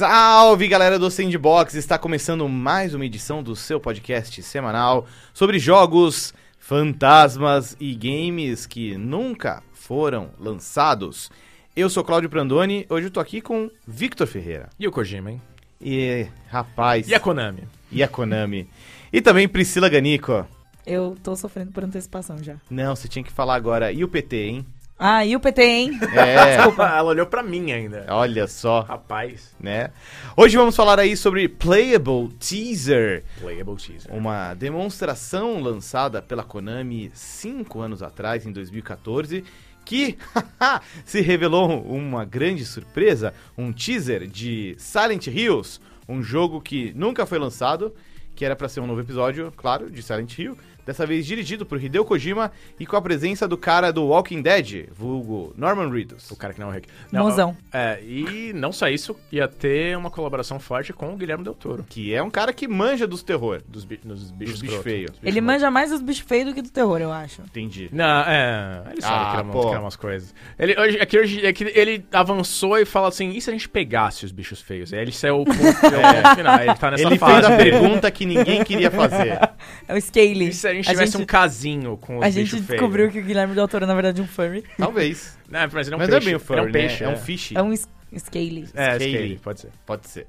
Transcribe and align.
Salve 0.00 0.66
galera 0.66 0.98
do 0.98 1.10
Sandbox! 1.10 1.74
Está 1.74 1.98
começando 1.98 2.48
mais 2.48 2.94
uma 2.94 3.04
edição 3.04 3.42
do 3.42 3.54
seu 3.54 3.78
podcast 3.78 4.42
semanal 4.42 5.06
sobre 5.34 5.58
jogos, 5.58 6.32
fantasmas 6.58 7.76
e 7.78 7.94
games 7.94 8.64
que 8.64 8.96
nunca 8.96 9.62
foram 9.74 10.30
lançados. 10.38 11.30
Eu 11.76 11.90
sou 11.90 12.02
Cláudio 12.02 12.30
Prandoni, 12.30 12.86
hoje 12.88 13.08
eu 13.08 13.10
tô 13.10 13.20
aqui 13.20 13.42
com 13.42 13.70
Victor 13.86 14.26
Ferreira. 14.26 14.70
E 14.78 14.88
o 14.88 14.90
Kojima, 14.90 15.32
hein? 15.32 15.42
E, 15.78 16.26
rapaz. 16.48 17.06
E 17.06 17.14
a 17.14 17.20
Konami? 17.20 17.64
E 17.92 18.02
a 18.02 18.08
Konami. 18.08 18.70
E 19.12 19.20
também 19.20 19.46
Priscila 19.46 19.90
Ganico. 19.90 20.48
Eu 20.86 21.14
tô 21.22 21.36
sofrendo 21.36 21.72
por 21.72 21.84
antecipação 21.84 22.42
já. 22.42 22.56
Não, 22.70 22.96
você 22.96 23.06
tinha 23.06 23.22
que 23.22 23.30
falar 23.30 23.54
agora. 23.54 23.92
E 23.92 24.02
o 24.02 24.08
PT, 24.08 24.36
hein? 24.46 24.66
Ah, 25.02 25.24
e 25.24 25.34
o 25.34 25.40
PT, 25.40 25.62
hein? 25.62 25.98
É, 26.14 26.56
Ela 26.60 27.02
olhou 27.04 27.24
pra 27.24 27.42
mim 27.42 27.72
ainda. 27.72 28.04
olha 28.10 28.46
só, 28.46 28.82
Rapaz. 28.82 29.56
né? 29.58 29.92
Hoje 30.36 30.58
vamos 30.58 30.76
falar 30.76 31.00
aí 31.00 31.16
sobre 31.16 31.48
Playable 31.48 32.28
Teaser. 32.38 33.24
Playable 33.40 33.76
teaser. 33.76 34.12
Uma 34.14 34.52
demonstração 34.52 35.58
lançada 35.62 36.20
pela 36.20 36.44
Konami 36.44 37.10
cinco 37.14 37.80
anos 37.80 38.02
atrás, 38.02 38.44
em 38.44 38.52
2014, 38.52 39.42
que 39.86 40.18
se 41.06 41.22
revelou 41.22 41.80
uma 41.82 42.26
grande 42.26 42.66
surpresa, 42.66 43.32
um 43.56 43.72
teaser 43.72 44.26
de 44.26 44.74
Silent 44.76 45.28
Hills, 45.28 45.80
um 46.06 46.22
jogo 46.22 46.60
que 46.60 46.92
nunca 46.94 47.24
foi 47.24 47.38
lançado, 47.38 47.94
que 48.36 48.44
era 48.44 48.54
pra 48.54 48.68
ser 48.68 48.80
um 48.80 48.86
novo 48.86 49.00
episódio, 49.00 49.50
claro, 49.56 49.90
de 49.90 50.02
Silent 50.02 50.38
Hill, 50.38 50.58
dessa 50.86 51.06
vez 51.06 51.26
dirigido 51.26 51.64
por 51.66 51.82
Hideo 51.82 52.04
Kojima 52.04 52.50
e 52.78 52.86
com 52.86 52.96
a 52.96 53.02
presença 53.02 53.46
do 53.46 53.56
cara 53.56 53.92
do 53.92 54.06
Walking 54.06 54.42
Dead, 54.42 54.88
vulgo 54.92 55.52
Norman 55.56 55.90
Reedus. 55.90 56.30
O 56.30 56.36
cara 56.36 56.52
que 56.54 56.60
não 56.60 56.68
é 56.68 56.70
o 56.70 56.74
Rick. 56.74 56.88
Mozão. 57.12 57.56
É, 57.72 58.00
e 58.02 58.52
não 58.54 58.72
só 58.72 58.88
isso, 58.88 59.16
ia 59.30 59.46
ter 59.48 59.96
uma 59.96 60.10
colaboração 60.10 60.58
forte 60.58 60.92
com 60.92 61.12
o 61.12 61.16
Guilherme 61.16 61.44
Del 61.44 61.54
Toro. 61.54 61.84
Que 61.88 62.14
é 62.14 62.22
um 62.22 62.30
cara 62.30 62.52
que 62.52 62.66
manja 62.68 63.06
dos 63.06 63.22
terror. 63.22 63.62
Dos, 63.68 63.84
bi 63.84 63.98
dos 64.02 64.30
bichos 64.30 64.60
feios. 64.60 64.72
dos 64.72 64.82
bichos 64.82 65.18
Ele 65.22 65.40
manja 65.40 65.70
mais 65.70 65.90
dos 65.90 66.00
bichos 66.00 66.26
feios 66.26 66.46
do 66.48 66.54
que 66.54 66.62
do 66.62 66.70
terror, 66.70 67.00
eu 67.00 67.12
acho. 67.12 67.42
Entendi. 67.42 67.88
Não, 67.92 68.20
é. 68.22 68.82
Ele 68.92 69.00
sabe 69.02 69.14
Ah, 69.14 69.42
criar, 69.44 69.62
criar 69.62 69.80
umas 69.80 69.96
coisas. 69.96 70.34
Ele, 70.58 70.78
hoje, 70.80 70.98
é, 70.98 71.06
que 71.06 71.18
hoje, 71.18 71.46
é 71.46 71.52
que 71.52 71.64
ele 71.64 72.04
avançou 72.12 72.78
e 72.78 72.84
fala 72.84 73.08
assim: 73.08 73.30
e 73.30 73.40
se 73.40 73.50
a 73.50 73.52
gente 73.52 73.68
pegasse 73.68 74.24
os 74.24 74.32
bichos 74.32 74.60
feios? 74.60 74.92
Aí 74.92 75.00
ele 75.00 75.12
saiu 75.12 75.40
o 75.40 75.44
ponto, 75.46 75.58
é. 75.58 76.32
o 76.32 76.36
final. 76.36 76.60
Ele 76.60 76.74
tá 76.74 76.90
nessa 76.90 77.04
Ele 77.04 77.18
fase. 77.18 77.32
fez 77.32 77.44
a 77.46 77.56
pergunta 77.56 78.10
que 78.10 78.26
ninguém 78.26 78.64
queria 78.64 78.90
fazer. 78.90 79.38
É 79.88 79.94
o 79.94 80.00
Scaly. 80.00 80.48
E 80.48 80.52
se 80.52 80.66
a 80.68 80.74
gente 80.74 80.88
tivesse 80.88 81.16
um 81.16 81.24
casinho 81.24 81.96
com 81.96 82.18
os 82.18 82.24
A 82.24 82.30
gente 82.30 82.60
descobriu 82.60 83.10
que 83.10 83.18
o 83.18 83.22
Guilherme 83.24 83.54
Del 83.54 83.66
Toro, 83.68 83.86
na 83.86 83.94
verdade, 83.94 84.20
é 84.20 84.24
um 84.24 84.26
furry. 84.26 84.64
Talvez. 84.78 85.38
Não, 85.50 85.60
mas 85.72 85.86
ele 85.86 85.94
é 85.94 85.96
um 85.96 85.98
Mas 85.98 86.08
peixe. 86.08 86.10
não 86.10 86.16
é 86.16 86.20
bem 86.24 86.34
o 86.36 86.40
furry, 86.40 86.60
ele 86.60 86.66
é 86.66 86.68
um 86.68 86.72
peixe. 86.72 87.04
né? 87.04 87.10
É 87.10 87.12
um 87.12 87.16
fish. 87.18 87.52
É 87.56 87.62
um 87.62 87.72
s- 87.72 87.86
Scaly. 88.18 88.68
É. 88.74 88.94
Scaly, 88.98 89.40
pode 89.42 89.60
ser. 89.60 89.70
Pode 89.86 90.08
ser. 90.08 90.26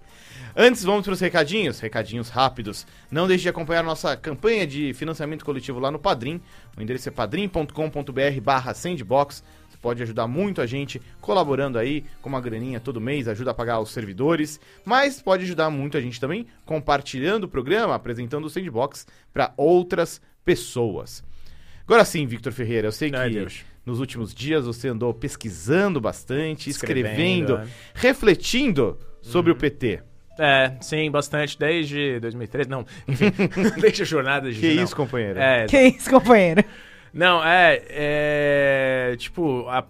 Antes, 0.56 0.84
vamos 0.84 1.04
para 1.04 1.14
os 1.14 1.20
recadinhos, 1.20 1.80
recadinhos 1.80 2.30
rápidos. 2.30 2.86
Não 3.10 3.28
deixe 3.28 3.44
de 3.44 3.50
acompanhar 3.50 3.84
nossa 3.84 4.16
campanha 4.18 4.68
de 4.68 4.94
financiamento 4.94 5.44
coletivo 5.46 5.80
lá 5.80 5.90
no 5.90 5.98
Padrim. 5.98 6.42
O 6.78 6.82
endereço 6.82 7.08
é 7.10 7.12
padrim.com.br 7.12 8.42
barra 8.42 8.74
sandbox. 8.74 9.44
Pode 9.82 10.04
ajudar 10.04 10.28
muito 10.28 10.62
a 10.62 10.66
gente 10.66 11.02
colaborando 11.20 11.78
aí 11.80 12.06
com 12.22 12.30
uma 12.30 12.40
graninha 12.40 12.80
todo 12.80 13.02
mês, 13.02 13.28
ajuda 13.28 13.52
a 13.52 13.54
pagar 13.54 13.80
os 13.80 13.90
servidores. 13.92 14.60
Mas 14.86 15.22
pode 15.22 15.44
ajudar 15.44 15.70
muito 15.70 15.98
a 15.98 16.02
gente 16.02 16.20
também 16.20 16.46
compartilhando 16.66 17.46
o 17.46 17.48
programa, 17.50 17.96
apresentando 17.96 18.46
o 18.46 18.50
Sandbox 18.50 19.08
para 19.34 19.54
outras 19.58 20.22
pessoas. 20.46 21.24
Agora 21.84 22.06
sim, 22.06 22.26
Victor 22.28 22.54
Ferreira, 22.54 22.88
eu 22.88 22.92
sei 22.92 23.12
Ai, 23.14 23.30
que 23.30 23.36
Deus. 23.36 23.66
nos 23.86 24.00
últimos 24.00 24.34
dias 24.34 24.66
você 24.66 24.88
andou 24.88 25.14
pesquisando 25.14 26.00
bastante, 26.00 26.70
escrevendo, 26.70 27.56
Escrevendo, 27.56 27.58
é. 27.58 27.68
refletindo 27.96 28.98
sobre 29.22 29.52
o 29.52 29.56
PT. 29.56 30.02
É, 30.40 30.74
sim, 30.80 31.10
bastante. 31.12 31.58
Desde 31.60 32.20
2013, 32.20 32.70
não. 32.70 32.86
Enfim, 33.08 33.32
desde 33.82 34.04
a 34.04 34.06
jornada 34.06 34.52
de. 34.52 34.60
Que 34.60 34.74
não. 34.76 34.84
isso, 34.84 34.96
companheiro? 34.96 35.40
É, 35.40 35.66
Que 35.66 35.80
isso, 35.88 36.10
companheiro? 36.10 36.64
Não, 37.14 37.44
é, 37.44 37.82
é. 37.90 39.16
Tipo, 39.18 39.68
a, 39.68 39.86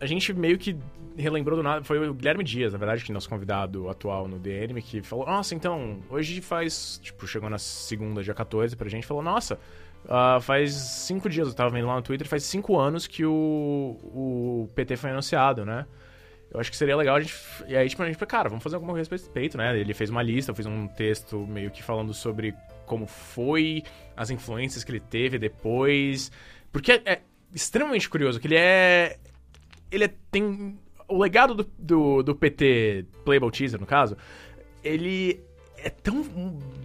a 0.00 0.06
gente 0.06 0.32
meio 0.32 0.58
que 0.58 0.76
relembrou 1.16 1.56
do 1.56 1.62
nada. 1.62 1.82
Foi 1.82 2.08
o 2.08 2.14
Guilherme 2.14 2.44
Dias, 2.44 2.72
na 2.72 2.78
verdade, 2.78 3.04
que 3.04 3.10
é 3.10 3.14
nosso 3.14 3.28
convidado 3.28 3.88
atual 3.88 4.28
no 4.28 4.38
DNM, 4.38 4.80
que 4.80 5.02
falou: 5.02 5.26
Nossa, 5.26 5.54
então, 5.54 5.98
hoje 6.08 6.40
faz. 6.40 7.00
Tipo, 7.02 7.26
chegou 7.26 7.50
na 7.50 7.58
segunda, 7.58 8.22
dia 8.22 8.34
14, 8.34 8.76
pra 8.76 8.88
gente 8.88 9.06
falou: 9.06 9.22
Nossa. 9.22 9.58
ah, 10.08 10.38
faz 10.40 10.72
cinco 10.72 11.28
dias, 11.28 11.48
eu 11.48 11.54
tava 11.54 11.70
vendo 11.70 11.86
lá 11.86 11.96
no 11.96 12.02
Twitter, 12.02 12.28
faz 12.28 12.44
cinco 12.44 12.78
anos 12.78 13.06
que 13.06 13.24
o, 13.24 13.32
o 13.32 14.70
PT 14.74 14.96
foi 14.96 15.10
anunciado, 15.10 15.64
né? 15.64 15.86
Eu 16.50 16.60
acho 16.60 16.70
que 16.70 16.76
seria 16.76 16.96
legal 16.96 17.16
a 17.16 17.20
gente. 17.20 17.34
E 17.66 17.76
aí, 17.76 17.88
tipo, 17.88 18.02
a 18.02 18.06
gente 18.06 18.16
falou, 18.16 18.28
cara, 18.28 18.48
vamos 18.48 18.62
fazer 18.62 18.76
alguma 18.76 18.92
coisa 18.92 19.10
a 19.10 19.14
respeito, 19.14 19.58
né? 19.58 19.76
Ele 19.78 19.92
fez 19.92 20.10
uma 20.10 20.22
lista, 20.22 20.52
eu 20.52 20.54
fiz 20.54 20.66
um 20.66 20.86
texto 20.86 21.38
meio 21.46 21.70
que 21.70 21.82
falando 21.82 22.14
sobre 22.14 22.54
como 22.86 23.06
foi, 23.06 23.82
as 24.16 24.30
influências 24.30 24.82
que 24.82 24.90
ele 24.90 25.00
teve 25.00 25.38
depois. 25.38 26.32
Porque 26.72 26.92
é, 26.92 27.02
é 27.04 27.20
extremamente 27.54 28.08
curioso 28.08 28.40
que 28.40 28.46
ele 28.46 28.56
é. 28.56 29.18
Ele 29.90 30.04
é- 30.04 30.14
tem. 30.30 30.78
O 31.08 31.18
legado 31.18 31.54
do, 31.54 31.64
do, 31.78 32.22
do 32.22 32.34
PT, 32.34 33.06
Playable 33.24 33.50
Teaser, 33.52 33.78
no 33.78 33.86
caso, 33.86 34.16
ele 34.82 35.40
é 35.78 35.88
tão 35.88 36.24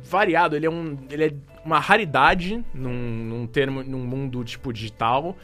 variado, 0.04 0.56
ele 0.56 0.68
é, 0.68 0.70
um, 0.70 0.96
ele 1.10 1.26
é 1.26 1.34
uma 1.66 1.80
raridade 1.80 2.64
num, 2.72 2.94
num 2.94 3.48
termo, 3.48 3.84
num 3.84 4.06
mundo 4.06 4.44
tipo 4.44 4.72
digital. 4.72 5.36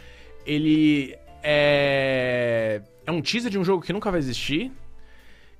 Ele 0.46 1.16
é. 1.42 2.82
É 3.06 3.12
um 3.12 3.22
teaser 3.22 3.50
de 3.50 3.58
um 3.58 3.64
jogo 3.64 3.82
que 3.82 3.94
nunca 3.94 4.12
vai 4.12 4.20
existir. 4.20 4.72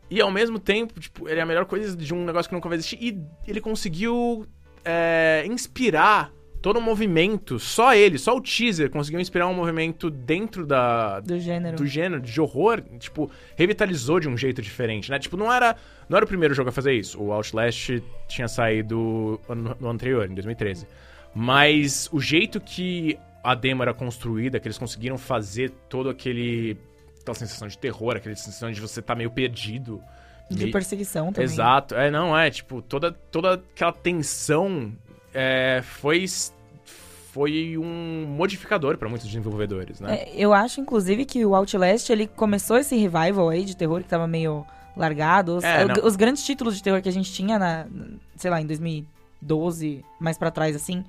E 0.10 0.22
ao 0.22 0.32
mesmo 0.32 0.60
tempo, 0.60 1.00
tipo, 1.00 1.28
ele 1.28 1.40
é 1.40 1.44
a 1.44 1.46
melhor 1.46 1.66
coisa 1.66 1.96
de 1.96 2.14
um 2.14 2.24
negócio 2.24 2.48
que 2.50 2.56
nunca 2.56 2.70
vai 2.70 2.78
existir. 2.78 2.98
E 3.02 3.20
ele 3.48 3.60
conseguiu 3.60 4.46
é, 4.88 5.44
inspirar 5.46 6.32
todo 6.62 6.78
o 6.78 6.82
movimento. 6.82 7.60
Só 7.60 7.94
ele, 7.94 8.18
só 8.18 8.36
o 8.36 8.42
teaser 8.42 8.90
conseguiu 8.90 9.20
inspirar 9.20 9.48
um 9.48 9.54
movimento 9.54 10.10
dentro 10.10 10.66
da, 10.66 11.20
Do 11.20 11.38
gênero. 11.40 11.78
do 11.78 11.86
gênero 11.86 12.22
de 12.22 12.40
horror, 12.40 12.82
tipo, 12.98 13.30
revitalizou 13.56 14.20
de 14.20 14.30
um 14.30 14.38
jeito 14.38 14.62
diferente, 14.62 15.12
né? 15.12 15.20
Tipo, 15.20 15.36
não 15.36 15.52
era, 15.52 15.76
não 16.08 16.16
era 16.16 16.26
o 16.26 16.28
primeiro 16.28 16.54
jogo 16.54 16.70
a 16.70 16.72
fazer 16.72 16.94
isso. 16.94 17.22
O 17.22 17.32
Outlast 17.34 18.02
tinha 18.28 18.48
saído 18.48 19.40
no 19.50 19.72
ano 19.72 19.90
anterior, 19.90 20.30
em 20.30 20.34
2013. 20.34 20.88
Mas 21.36 22.10
o 22.12 22.20
jeito 22.20 22.60
que 22.60 23.20
a 23.44 23.54
demo 23.54 23.84
era 23.84 23.94
construída, 23.94 24.60
que 24.60 24.68
eles 24.68 24.78
conseguiram 24.78 25.18
fazer 25.18 25.70
todo 25.88 26.10
aquele 26.10 26.78
aquela 27.22 27.36
sensação 27.36 27.68
de 27.68 27.78
terror, 27.78 28.16
aquela 28.16 28.34
sensação 28.36 28.72
de 28.72 28.80
você 28.80 29.02
estar 29.02 29.14
meio 29.14 29.30
perdido. 29.30 30.02
De 30.50 30.68
perseguição 30.68 31.32
também. 31.32 31.44
Exato. 31.44 31.96
É, 31.96 32.10
não, 32.10 32.38
é, 32.38 32.50
tipo, 32.50 32.82
toda, 32.82 33.12
toda 33.12 33.56
aquela 33.56 33.92
tensão 33.92 34.92
é, 35.34 35.82
foi 35.84 36.26
foi 37.34 37.78
um 37.78 38.26
modificador 38.28 38.98
pra 38.98 39.08
muitos 39.08 39.28
desenvolvedores, 39.28 40.00
né? 40.00 40.16
É, 40.16 40.32
eu 40.36 40.54
acho, 40.54 40.82
inclusive, 40.82 41.24
que 41.24 41.46
o 41.46 41.54
Outlast, 41.54 42.10
ele 42.10 42.26
começou 42.26 42.78
esse 42.78 42.96
revival 42.96 43.50
aí 43.50 43.64
de 43.64 43.78
terror 43.78 44.02
que 44.02 44.10
tava 44.10 44.26
meio 44.26 44.66
largado. 44.96 45.58
Os, 45.58 45.64
É, 45.64 45.86
os 46.04 46.16
grandes 46.16 46.44
títulos 46.44 46.76
de 46.76 46.82
terror 46.82 47.00
que 47.00 47.10
a 47.10 47.12
gente 47.12 47.32
tinha 47.32 47.60
na, 47.60 47.86
sei 48.36 48.50
lá, 48.50 48.60
em 48.60 48.66
2012, 48.66 50.04
mais 50.20 50.36
pra 50.36 50.50
trás, 50.50 50.76
assim, 50.76 51.04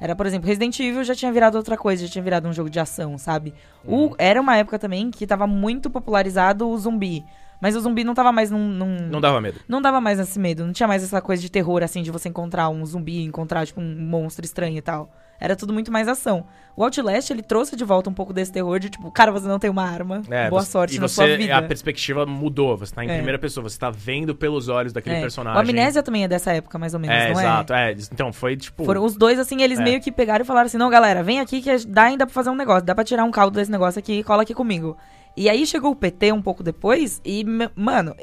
era, 0.00 0.16
por 0.16 0.26
exemplo, 0.26 0.48
Resident 0.48 0.78
Evil 0.80 1.04
já 1.04 1.14
tinha 1.14 1.30
virado 1.30 1.56
outra 1.56 1.76
coisa, 1.76 2.06
já 2.06 2.12
tinha 2.12 2.22
virado 2.22 2.48
um 2.48 2.52
jogo 2.52 2.70
de 2.70 2.80
ação, 2.80 3.18
sabe? 3.18 3.52
Uhum. 3.84 4.06
O, 4.06 4.14
era 4.18 4.40
uma 4.40 4.56
época 4.56 4.78
também 4.78 5.10
que 5.10 5.26
tava 5.26 5.46
muito 5.46 5.90
popularizado 5.90 6.68
o 6.68 6.78
zumbi. 6.78 7.22
Mas 7.64 7.74
o 7.74 7.80
zumbi 7.80 8.04
não 8.04 8.12
tava 8.12 8.30
mais 8.30 8.50
num. 8.50 8.68
num- 8.68 9.08
Não 9.08 9.22
dava 9.22 9.40
medo. 9.40 9.58
não 9.66 9.80
dava 9.80 9.98
mais 9.98 10.18
esse 10.20 10.38
medo, 10.38 10.66
não 10.66 10.72
tinha 10.74 10.86
mais 10.86 11.02
essa 11.02 11.18
coisa 11.22 11.40
de 11.40 11.50
terror, 11.50 11.82
assim, 11.82 12.02
de 12.02 12.10
você 12.10 12.28
encontrar 12.28 12.68
um 12.68 12.84
zumbi, 12.84 13.22
encontrar, 13.24 13.64
tipo, 13.66 13.80
um 13.80 13.96
monstro 14.06 14.44
estranho 14.44 14.76
e 14.76 14.82
tal. 14.82 15.10
Era 15.40 15.56
tudo 15.56 15.72
muito 15.72 15.90
mais 15.90 16.06
ação. 16.06 16.44
O 16.76 16.84
Outlast, 16.84 17.30
ele 17.30 17.42
trouxe 17.42 17.74
de 17.74 17.82
volta 17.82 18.10
um 18.10 18.12
pouco 18.12 18.34
desse 18.34 18.52
terror 18.52 18.78
de, 18.78 18.90
tipo, 18.90 19.10
cara, 19.10 19.32
você 19.32 19.48
não 19.48 19.58
tem 19.58 19.70
uma 19.70 19.82
arma, 19.82 20.20
É, 20.30 20.50
boa 20.50 20.60
você- 20.62 20.70
sorte 20.70 20.96
e 20.96 21.00
na 21.00 21.08
você, 21.08 21.14
sua 21.14 21.36
vida. 21.38 21.56
A 21.56 21.62
perspectiva 21.62 22.26
mudou, 22.26 22.76
você 22.76 22.94
tá 22.94 23.02
em 23.02 23.08
É. 23.10 23.14
primeira 23.16 23.38
pessoa, 23.38 23.66
você 23.68 23.78
tá 23.78 23.90
vendo 23.90 24.34
pelos 24.34 24.68
olhos 24.68 24.92
daquele 24.92 25.16
É. 25.16 25.20
personagem. 25.22 25.58
O 25.58 25.62
Amnésia 25.62 26.02
também 26.02 26.24
é 26.24 26.28
dessa 26.28 26.52
época, 26.52 26.78
mais 26.78 26.92
ou 26.92 27.00
menos, 27.00 27.16
É, 27.16 27.32
não 27.32 27.40
exato. 27.40 27.72
É, 27.72 27.92
então 28.12 28.30
foi 28.30 28.56
tipo. 28.58 28.84
Foram 28.84 29.02
os 29.06 29.16
dois, 29.16 29.38
assim, 29.38 29.62
eles 29.62 29.78
É. 29.80 29.82
meio 29.82 30.00
que 30.02 30.12
pegaram 30.12 30.44
e 30.44 30.46
falaram 30.46 30.66
assim, 30.66 30.76
não, 30.78 30.90
galera, 30.90 31.22
vem 31.22 31.40
aqui 31.40 31.62
que 31.62 31.74
dá 31.86 32.02
ainda 32.04 32.26
pra 32.26 32.32
fazer 32.34 32.50
um 32.50 32.54
negócio, 32.56 32.84
dá 32.84 32.94
pra 32.94 33.04
tirar 33.04 33.24
um 33.24 33.30
caldo 33.30 33.54
desse 33.56 33.70
negócio 33.70 33.98
aqui 33.98 34.18
e 34.20 34.22
cola 34.24 34.42
aqui 34.42 34.52
comigo. 34.52 34.96
E 35.36 35.48
aí 35.48 35.66
chegou 35.66 35.90
o 35.92 35.96
PT 35.96 36.32
um 36.32 36.42
pouco 36.42 36.62
depois 36.62 37.20
e, 37.24 37.44
mano, 37.74 38.14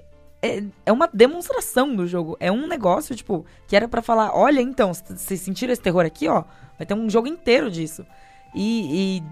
é, 0.41 0.63
é 0.85 0.91
uma 0.91 1.09
demonstração 1.11 1.95
do 1.95 2.07
jogo. 2.07 2.37
É 2.39 2.51
um 2.51 2.67
negócio, 2.67 3.15
tipo, 3.15 3.45
que 3.67 3.75
era 3.75 3.87
pra 3.87 4.01
falar, 4.01 4.35
olha, 4.35 4.61
então, 4.61 4.93
vocês 4.93 5.39
sentiram 5.41 5.73
esse 5.73 5.81
terror 5.81 6.05
aqui, 6.05 6.27
ó? 6.27 6.43
Vai 6.77 6.85
ter 6.85 6.93
um 6.93 7.09
jogo 7.09 7.27
inteiro 7.27 7.69
disso. 7.69 8.05
E, 8.55 9.19
e, 9.19 9.23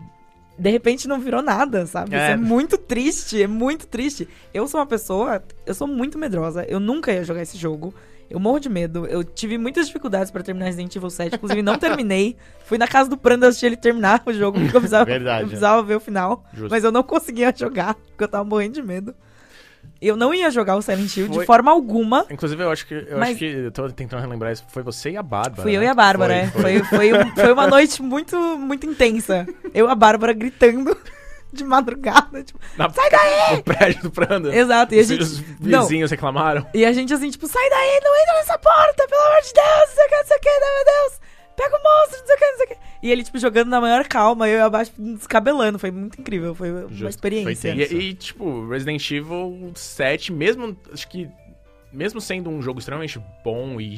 de 0.60 0.70
repente 0.70 1.08
não 1.08 1.20
virou 1.20 1.42
nada, 1.42 1.88
sabe? 1.88 2.10
Isso 2.16 2.26
É. 2.26 2.32
é 2.32 2.38
muito 2.38 2.78
triste, 2.78 3.42
é 3.42 3.48
muito 3.48 3.88
triste. 3.88 4.28
Eu 4.54 4.68
sou 4.68 4.80
uma 4.80 4.86
pessoa, 4.86 5.42
eu 5.66 5.74
sou 5.74 5.88
muito 5.88 6.18
medrosa, 6.18 6.64
eu 6.66 6.80
nunca 6.80 7.12
ia 7.12 7.24
jogar 7.24 7.42
esse 7.42 7.58
jogo. 7.58 7.94
Eu 8.30 8.40
morro 8.40 8.60
de 8.60 8.70
medo. 8.70 9.06
Eu 9.08 9.24
tive 9.24 9.58
muitas 9.58 9.88
dificuldades 9.88 10.30
pra 10.32 10.44
terminar 10.44 10.68
Resident 10.68 10.96
Evil 10.96 11.10
7, 11.10 11.36
inclusive 11.36 11.62
não 11.64 11.78
terminei. 11.78 12.36
Fui 12.66 12.78
na 12.78 12.88
casa 12.88 13.10
do 13.10 13.18
Pranda 13.18 13.48
assistir 13.48 13.66
ele 13.66 13.78
terminar 13.78 14.22
o 14.26 14.32
jogo, 14.34 14.60
porque 14.60 14.76
eu 14.78 14.82
precisava, 14.82 15.06
Verdade, 15.06 15.42
eu 15.42 15.48
precisava 15.48 15.82
ver 15.82 15.96
o 15.96 16.00
final. 16.00 16.44
Justo. 16.54 16.70
Mas 16.70 16.84
eu 16.84 16.92
não 16.92 17.02
conseguia 17.02 17.52
jogar, 17.56 17.96
porque 17.96 18.24
eu 18.24 18.28
tava 18.28 18.44
morrendo 18.44 18.74
de 18.76 18.84
medo. 18.84 19.16
Eu 20.02 20.16
não 20.16 20.34
ia 20.34 20.50
jogar 20.50 20.76
o 20.78 20.82
Silent 20.82 21.16
Hill 21.18 21.28
de 21.28 21.36
Foi- 21.36 21.46
forma 21.46 21.72
alguma. 21.72 22.26
Inclusive, 22.30 22.62
eu 22.64 22.72
acho 22.72 22.86
que. 22.88 22.94
Eu 22.94 23.18
Mas- 23.18 23.30
acho 23.32 23.40
que. 23.40 23.46
Eu 23.46 23.72
tô 23.72 23.90
tentando 23.90 24.22
relembrar 24.22 24.52
isso. 24.54 24.64
Foi 24.70 24.82
você 24.84 25.12
e 25.12 25.18
a 25.18 25.24
Bárbara. 25.24 25.62
Fui 25.62 25.76
eu 25.76 25.80
né? 25.82 25.88
e 25.88 25.90
a 25.90 25.94
Bárbara, 25.96 26.34
é. 26.36 26.48
Foi, 26.48 26.62
Foi, 26.62 26.84
foi, 26.84 27.14
um- 27.14 27.36
foi 27.36 27.52
uma 27.52 27.68
noite 27.68 28.02
muito, 28.02 28.38
muito 28.58 28.86
intensa. 28.86 29.46
Eu 29.74 29.88
e 29.88 29.92
a 29.92 29.96
Bárbara 29.96 30.32
gritando 30.32 30.96
de 31.52 31.64
madrugada. 31.64 32.44
Tipo, 32.44 32.60
Na- 32.78 32.90
sai 32.90 33.10
daí! 33.10 33.56
No 33.58 33.64
prédio 33.64 34.02
do 34.04 34.12
Pranda. 34.12 34.56
Exato, 34.56 34.94
e 34.96 35.00
a 35.00 35.04
gente. 35.04 35.22
Os 35.24 35.60
Não, 35.60 35.82
vizinhos 35.84 36.12
reclamaram. 36.12 36.66
e 36.74 36.86
a 36.86 36.92
gente 36.94 37.14
assim, 37.14 37.30
tipo, 37.30 37.48
sai 37.48 37.70
daí, 37.70 38.00
não 38.04 38.22
entra 38.22 38.36
nessa 38.36 38.58
porta, 38.58 39.08
pelo 39.08 39.22
amor 39.22 39.42
de 39.42 39.54
Deus, 39.54 39.90
não 39.90 39.96
sei 39.96 40.06
o 40.06 40.10
que, 40.10 40.16
não 40.16 40.26
sei 40.26 40.38
o 40.38 40.40
que, 40.40 40.50
meu 40.50 40.86
Deus. 40.86 41.20
Pega 41.56 41.76
o 41.76 41.84
monstro, 41.84 42.20
não 42.20 42.26
sei 42.28 42.36
o 42.36 42.40
que, 42.40 42.46
não 42.46 42.58
sei 42.58 42.66
o 42.66 42.70
que. 42.70 42.78
E 43.04 43.12
ele, 43.12 43.24
tipo, 43.24 43.38
jogando 43.38 43.68
na 43.70 43.82
maior 43.82 44.08
calma, 44.08 44.48
eu 44.48 44.64
abaixo 44.66 44.92
descabelando. 44.98 45.78
Foi 45.78 45.92
muito 45.92 46.20
incrível, 46.22 46.56
foi 46.56 46.72
uma 46.72 46.88
Justo. 46.90 47.08
experiência. 47.10 47.74
Foi 47.76 47.84
E, 47.98 48.10
e, 48.10 48.14
tipo, 48.14 48.68
Resident 48.70 49.12
Evil 49.12 49.72
7, 49.76 50.32
mesmo. 50.32 50.78
Acho 50.94 51.08
que. 51.10 51.30
Mesmo 51.92 52.22
sendo 52.22 52.50
um 52.50 52.62
jogo 52.62 52.80
extremamente 52.80 53.20
bom 53.44 53.82
e 53.82 53.98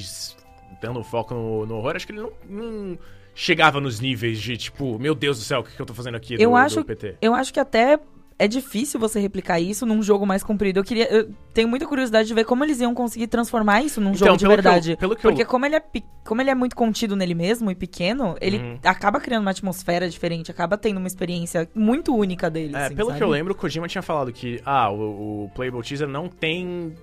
dando 0.81 1.03
foco 1.03 1.33
no, 1.33 1.65
no 1.65 1.75
horror, 1.75 1.95
acho 1.97 2.07
que 2.07 2.13
ele 2.13 2.21
não, 2.21 2.31
não 2.49 2.97
chegava 3.33 3.79
nos 3.79 3.99
níveis 3.99 4.39
de, 4.39 4.57
tipo, 4.57 4.97
meu 4.99 5.15
Deus 5.15 5.37
do 5.39 5.43
céu, 5.43 5.61
o 5.61 5.63
que, 5.63 5.75
que 5.75 5.81
eu 5.81 5.85
tô 5.85 5.93
fazendo 5.93 6.15
aqui 6.15 6.35
do, 6.37 6.41
Eu 6.43 6.49
do 6.51 6.55
acho- 6.55 6.83
PT? 6.83 7.15
Eu 7.21 7.33
acho 7.33 7.53
que 7.53 7.59
até 7.59 7.99
é 8.37 8.47
difícil 8.47 8.99
você 8.99 9.19
replicar 9.19 9.59
isso 9.59 9.85
num 9.85 10.01
jogo 10.01 10.25
mais 10.25 10.43
comprido. 10.43 10.79
Eu 10.79 10.83
queria. 10.83 11.07
Eu 11.13 11.29
tenho 11.53 11.67
muita 11.67 11.85
curiosidade 11.85 12.27
de 12.27 12.33
ver 12.33 12.43
como 12.43 12.63
eles 12.63 12.79
iam 12.81 12.91
conseguir 12.91 13.27
transformar 13.27 13.83
isso 13.83 14.01
num 14.01 14.13
Então, 14.13 14.19
jogo 14.29 14.31
de 14.37 14.39
que 14.39 14.45
eu- 14.45 14.49
verdade. 14.49 14.97
pelo 14.97 15.15
que 15.15 15.25
eu- 15.25 15.29
Porque 15.31 15.45
como 15.45 15.63
ele, 15.63 15.75
é, 15.75 15.83
como 16.25 16.41
ele 16.41 16.49
é 16.49 16.55
muito 16.55 16.75
contido 16.75 17.15
nele 17.15 17.35
mesmo 17.35 17.69
e 17.69 17.75
pequeno, 17.75 18.35
ele 18.41 18.57
Uhum. 18.57 18.79
acaba 18.83 19.19
criando 19.19 19.43
uma 19.43 19.51
atmosfera 19.51 20.09
diferente, 20.09 20.49
acaba 20.49 20.75
tendo 20.75 20.97
uma 20.97 21.05
experiência 21.07 21.69
muito 21.75 22.15
única 22.15 22.49
dele. 22.49 22.75
É, 22.75 22.85
assim, 22.85 22.95
pelo 22.95 23.09
sabe? 23.09 23.19
que 23.19 23.23
eu 23.23 23.29
lembro, 23.29 23.53
o 23.53 23.55
Kojima 23.55 23.87
tinha 23.87 24.01
falado 24.01 24.33
que, 24.33 24.59
ah, 24.65 24.89
o, 24.89 25.43
o 25.45 25.51
Playable 25.53 25.83
Teaser 25.83 26.07
não 26.07 26.27
tem. 26.27 26.95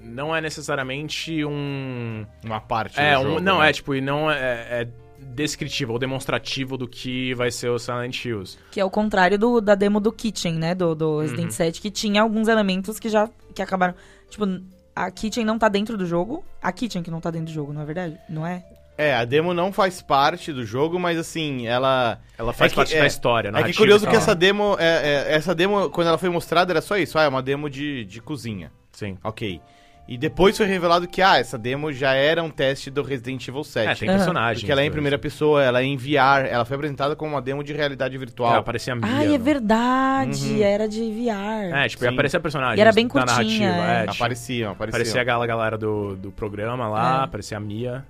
Não 0.00 0.34
é 0.34 0.40
necessariamente 0.40 1.44
um. 1.44 2.24
Uma 2.44 2.60
parte 2.60 2.98
É, 3.00 3.14
do 3.14 3.20
um, 3.20 3.22
jogo, 3.24 3.40
não, 3.40 3.58
né? 3.58 3.68
é 3.68 3.72
tipo, 3.72 3.94
e 3.96 4.00
não 4.00 4.30
é, 4.30 4.36
é 4.82 4.88
descritivo 5.24 5.92
ou 5.92 5.98
demonstrativo 5.98 6.76
do 6.76 6.86
que 6.86 7.34
vai 7.34 7.50
ser 7.50 7.68
o 7.70 7.78
Silent 7.78 8.24
Hills. 8.24 8.56
Que 8.70 8.80
é 8.80 8.84
o 8.84 8.90
contrário 8.90 9.38
do, 9.38 9.60
da 9.60 9.74
demo 9.74 10.00
do 10.00 10.12
Kitchen, 10.12 10.54
né? 10.54 10.74
Do, 10.74 10.94
do 10.94 11.20
Resident 11.20 11.46
Uhum. 11.46 11.50
7, 11.52 11.80
que 11.80 11.90
tinha 11.90 12.22
alguns 12.22 12.48
elementos 12.48 12.98
que 12.98 13.08
já 13.08 13.28
que 13.54 13.62
acabaram. 13.62 13.94
Tipo, 14.30 14.44
a 14.94 15.10
Kitchen 15.10 15.44
não 15.44 15.58
tá 15.58 15.68
dentro 15.68 15.96
do 15.96 16.06
jogo. 16.06 16.44
A 16.62 16.70
Kitchen 16.72 17.02
que 17.02 17.10
não 17.10 17.20
tá 17.20 17.30
dentro 17.30 17.46
do 17.46 17.52
jogo, 17.52 17.72
não 17.72 17.82
é 17.82 17.84
verdade? 17.84 18.16
Não 18.28 18.46
é? 18.46 18.64
É, 18.96 19.12
a 19.12 19.24
demo 19.24 19.52
não 19.52 19.72
faz 19.72 20.00
parte 20.00 20.52
do 20.52 20.64
jogo, 20.64 21.00
mas 21.00 21.18
assim, 21.18 21.66
ela. 21.66 22.20
Ela 22.38 22.52
faz 22.52 22.70
que- 22.70 22.76
parte 22.76 22.94
é, 22.94 23.00
da 23.00 23.06
história, 23.08 23.50
É 23.52 23.62
que 23.64 23.74
curioso 23.74 24.06
que 24.06 24.14
essa 24.14 24.36
demo, 24.36 24.76
é, 24.78 25.24
é, 25.30 25.34
essa 25.34 25.52
demo, 25.52 25.90
quando 25.90 26.06
ela 26.06 26.18
foi 26.18 26.28
mostrada, 26.28 26.72
era 26.72 26.80
só 26.80 26.96
isso. 26.96 27.18
Ah, 27.18 27.24
é 27.24 27.28
uma 27.28 27.42
demo 27.42 27.68
de, 27.68 28.04
de 28.04 28.20
cozinha. 28.20 28.70
Sim. 28.92 29.18
Ok. 29.24 29.60
E 30.06 30.18
depois 30.18 30.54
foi 30.54 30.66
revelado 30.66 31.08
que, 31.08 31.22
ah, 31.22 31.38
essa 31.38 31.56
demo 31.56 31.90
já 31.90 32.12
era 32.12 32.42
um 32.42 32.50
teste 32.50 32.90
do 32.90 33.02
Resident 33.02 33.48
Evil 33.48 33.64
7. 33.64 33.88
É, 33.88 33.94
tem 33.94 34.08
Aham. 34.08 34.18
personagens. 34.18 34.60
Porque 34.60 34.70
ela 34.70 34.82
é 34.82 34.84
em 34.84 34.88
dois. 34.88 34.92
primeira 34.94 35.18
pessoa, 35.18 35.62
ela 35.62 35.80
é 35.80 35.84
em 35.84 35.96
VR, 35.96 36.44
ela 36.50 36.64
foi 36.66 36.74
apresentada 36.76 37.16
como 37.16 37.30
uma 37.32 37.40
demo 37.40 37.64
de 37.64 37.72
realidade 37.72 38.16
virtual. 38.18 38.54
É, 38.54 38.58
aparecia 38.58 38.92
a 38.92 38.96
Mia. 38.96 39.06
Ai, 39.10 39.34
é 39.34 39.38
verdade. 39.38 40.44
Uhum. 40.52 40.62
Era 40.62 40.86
de 40.86 41.00
VR. 41.00 41.74
É, 41.74 41.88
tipo, 41.88 42.04
ia 42.04 42.10
Sim. 42.10 42.14
aparecer 42.14 42.36
a 42.36 42.40
personagem 42.40 42.76
E 42.78 42.80
era 42.82 42.92
bem 42.92 43.06
da 43.06 43.12
curtinha, 43.12 43.70
narrativa. 43.70 43.92
é. 43.92 43.96
É, 43.96 44.00
tipo, 44.02 44.12
Apareciam, 44.22 44.72
apareciam. 44.72 44.88
aparecia 45.00 45.20
a 45.20 45.24
gal- 45.24 45.46
galera 45.46 45.78
do, 45.78 46.16
do 46.16 46.30
programa 46.30 46.86
lá, 46.86 47.20
É. 47.20 47.24
aparecia 47.24 47.56
a 47.56 47.60
Mia. 47.60 48.04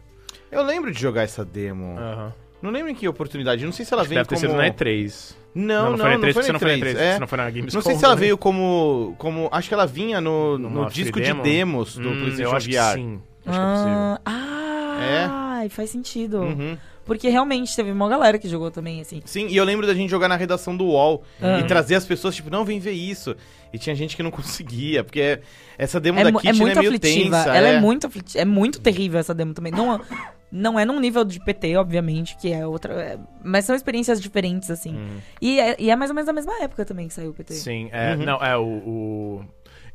Eu 0.50 0.64
lembro 0.64 0.90
de 0.93 1.00
jogar 1.00 1.23
essa 1.23 1.44
demo. 1.44 1.97
Aham. 1.97 2.32
Não 2.61 2.70
lembro 2.70 2.90
em 2.90 2.94
que 2.94 3.06
oportunidade. 3.06 3.64
Não 3.64 3.73
sei 3.73 3.85
se 3.85 3.93
ela 3.93 4.02
Acho 4.02 4.08
que 4.08 4.14
veio 4.14 4.25
Deve 4.26 4.40
ter 4.40 4.47
como... 4.49 4.49
sido 4.49 4.56
na 4.56 4.69
E3. 4.75 5.37
Não, 5.54 5.90
não, 5.90 5.98
foi 5.98 6.08
na 6.08 6.18
não, 6.18 6.24
E3, 6.24 6.32
foi 6.32 6.42
na 6.46 6.52
não 6.52 6.58
foi 6.60 6.68
na 6.68 6.74
E3. 6.76 6.80
E3. 6.94 6.96
É. 6.98 7.14
Se 7.14 7.20
não 7.20 7.26
foi 7.28 7.38
na 7.38 7.50
Gamescom. 7.50 7.76
Não 7.76 7.82
sei 7.82 7.94
se 7.96 8.04
ela 8.04 8.14
né? 8.14 8.20
veio 8.20 8.36
como, 8.38 9.14
como... 9.18 9.48
Acho 9.52 9.68
que 9.68 9.74
ela 9.74 9.86
vinha 9.86 10.20
no, 10.20 10.58
no 10.58 10.68
Numa 10.70 10.90
disco 10.90 11.12
free 11.12 11.22
de 11.22 11.28
demo? 11.30 11.42
demos 11.42 11.96
do 11.96 12.08
Hum, 12.08 12.18
PlayStation 12.20 12.50
eu 12.50 12.56
acho 12.56 12.68
que 12.68 12.76
VR. 12.76 12.94
sim. 12.94 13.20
Acho 13.46 13.58
que 13.58 13.64
é 13.64 13.70
possível. 13.70 14.18
Ah, 14.24 15.60
ah, 15.64 15.68
faz 15.70 15.90
sentido. 15.90 16.38
Uhum. 16.40 16.76
Porque 17.04 17.28
realmente 17.28 17.74
teve 17.76 17.90
uma 17.92 18.08
galera 18.08 18.38
que 18.38 18.48
jogou 18.48 18.70
também, 18.70 19.00
assim. 19.00 19.20
Sim, 19.24 19.46
e 19.48 19.56
eu 19.56 19.64
lembro 19.64 19.86
da 19.86 19.92
gente 19.94 20.08
jogar 20.10 20.28
na 20.28 20.36
redação 20.36 20.76
do 20.76 20.84
UOL 20.86 21.22
Ah. 21.40 21.58
e 21.60 21.64
trazer 21.64 21.96
as 21.96 22.04
pessoas, 22.06 22.34
tipo, 22.34 22.48
não, 22.50 22.64
vem 22.64 22.78
ver 22.78 22.92
isso. 22.92 23.36
E 23.72 23.78
tinha 23.78 23.94
gente 23.94 24.16
que 24.16 24.22
não 24.22 24.30
conseguia, 24.32 25.04
porque 25.04 25.40
essa 25.76 26.00
demo 26.00 26.18
É, 26.18 26.24
da 26.24 26.28
é 26.30 26.32
Kitchen 26.32 26.54
muito 26.54 26.78
é 26.78 26.80
meio 26.82 26.94
aflitiva. 26.94 27.36
tensa. 27.38 27.54
Ela 27.56 27.68
é. 27.68 27.74
é 27.74 27.80
muito 27.80 28.06
aflitiva. 28.06 28.38
É 28.40 28.44
muito 28.44 28.80
terrível 28.80 29.20
essa 29.20 29.34
demo 29.34 29.52
também. 29.52 29.72
Não, 29.72 30.00
não 30.50 30.78
é 30.78 30.84
num 30.84 30.98
nível 31.00 31.24
de 31.24 31.38
PT, 31.44 31.76
obviamente, 31.76 32.36
que 32.38 32.52
é 32.52 32.66
outra. 32.66 32.94
é- 32.94 33.18
mas 33.42 33.64
são 33.64 33.74
experiências 33.76 34.20
diferentes, 34.20 34.70
assim. 34.70 34.94
Hum. 34.96 35.16
E, 35.42 35.60
é, 35.60 35.76
e 35.78 35.90
é 35.90 35.96
mais 35.96 36.10
ou 36.10 36.14
menos 36.14 36.26
da 36.26 36.32
mesma 36.32 36.62
época 36.62 36.84
também 36.84 37.08
que 37.08 37.14
saiu 37.14 37.30
o 37.30 37.34
PT. 37.34 37.52
Sim, 37.54 37.88
é, 37.92 38.14
Uhum. 38.14 38.24
não, 38.24 38.36
é 38.42 38.56
o... 38.56 38.62
o- 38.64 39.44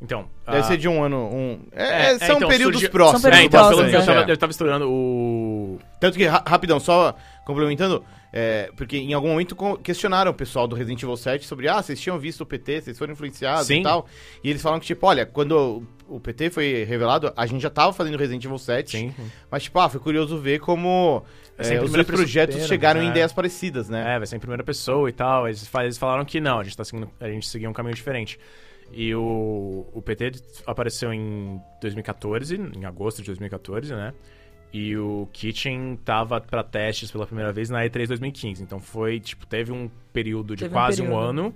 Então... 0.02 0.28
Deve 0.46 0.58
ah, 0.58 0.62
ser 0.64 0.78
de 0.78 0.88
um 0.88 1.02
ano. 1.02 1.16
Um... 1.32 1.60
É, 1.72 1.84
É, 1.84 2.12
é, 2.12 2.18
são 2.18 2.36
então, 2.38 2.48
períodos 2.48 2.74
surgiu- 2.80 2.90
próximos. 2.90 3.22
São 3.22 3.30
É, 3.30 3.44
então, 3.44 3.60
próximos, 3.60 3.90
pelo, 3.90 3.96
eu, 3.96 4.00
é. 4.00 4.04
tava, 4.16 4.30
eu 4.32 4.36
tava 4.36 4.50
estudando 4.50 4.90
o... 4.90 5.78
Tanto 6.00 6.16
que, 6.18 6.24
ra- 6.26 6.42
rapidão, 6.46 6.80
só 6.80 7.14
complementando, 7.46 8.02
é, 8.32 8.70
porque 8.76 8.96
em 8.96 9.12
algum 9.12 9.28
momento 9.28 9.56
questionaram 9.82 10.30
o 10.30 10.34
pessoal 10.34 10.66
do 10.66 10.74
Resident 10.74 11.02
Evil 11.02 11.16
7 11.16 11.46
sobre, 11.46 11.68
ah, 11.68 11.82
vocês 11.82 12.00
tinham 12.00 12.18
visto 12.18 12.40
o 12.40 12.46
PT, 12.46 12.80
vocês 12.80 12.98
foram 12.98 13.12
influenciados 13.12 13.66
Sim. 13.66 13.80
e 13.80 13.82
tal. 13.82 14.06
E 14.42 14.50
eles 14.50 14.62
falaram 14.62 14.80
que, 14.80 14.86
tipo, 14.86 15.06
olha, 15.06 15.24
quando 15.26 15.82
o 16.08 16.18
PT 16.18 16.50
foi 16.50 16.84
revelado, 16.84 17.32
a 17.36 17.46
gente 17.46 17.60
já 17.60 17.70
tava 17.70 17.92
fazendo 17.92 18.16
Resident 18.16 18.44
Evil 18.44 18.58
7, 18.58 18.90
Sim. 18.90 19.14
mas, 19.50 19.64
tipo, 19.64 19.78
ah, 19.78 19.88
foi 19.88 20.00
curioso 20.00 20.38
ver 20.38 20.58
como 20.60 21.22
É 21.58 21.74
é, 21.74 21.82
os 21.82 21.92
dois 21.92 22.06
projetos 22.06 22.56
pessoa, 22.56 22.68
chegaram 22.68 23.00
né? 23.00 23.06
em 23.06 23.10
ideias 23.10 23.32
parecidas, 23.32 23.88
né? 23.88 24.14
É, 24.14 24.18
vai 24.18 24.26
ser 24.26 24.36
em 24.36 24.40
primeira 24.40 24.64
pessoa 24.64 25.08
e 25.08 25.12
tal. 25.12 25.46
Eles, 25.46 25.68
eles 25.80 25.98
falaram 25.98 26.24
que 26.24 26.40
não, 26.40 26.58
a 26.58 26.64
gente, 26.64 26.76
tá 26.76 26.84
seguindo, 26.84 27.08
a 27.20 27.28
gente 27.28 27.46
seguia 27.46 27.68
um 27.68 27.72
caminho 27.72 27.94
diferente. 27.94 28.38
E 28.92 29.14
o, 29.14 29.86
o 29.92 30.02
PT 30.02 30.32
apareceu 30.66 31.12
em 31.12 31.60
2014, 31.80 32.56
em 32.76 32.84
agosto 32.84 33.18
de 33.18 33.26
2014, 33.26 33.94
né? 33.94 34.12
E 34.72 34.96
o 34.96 35.28
Kitchen 35.32 35.98
tava 36.04 36.40
pra 36.40 36.62
testes 36.62 37.10
pela 37.10 37.26
primeira 37.26 37.52
vez 37.52 37.70
na 37.70 37.84
E3 37.84 38.06
2015. 38.08 38.62
Então 38.62 38.78
foi, 38.80 39.18
tipo, 39.20 39.46
teve 39.46 39.72
um 39.72 39.90
período 40.12 40.54
de 40.54 40.64
Teve 40.64 40.74
um 40.74 40.78
quase 40.78 41.02
um, 41.02 41.06
período. 41.06 41.22
ano. 41.24 41.54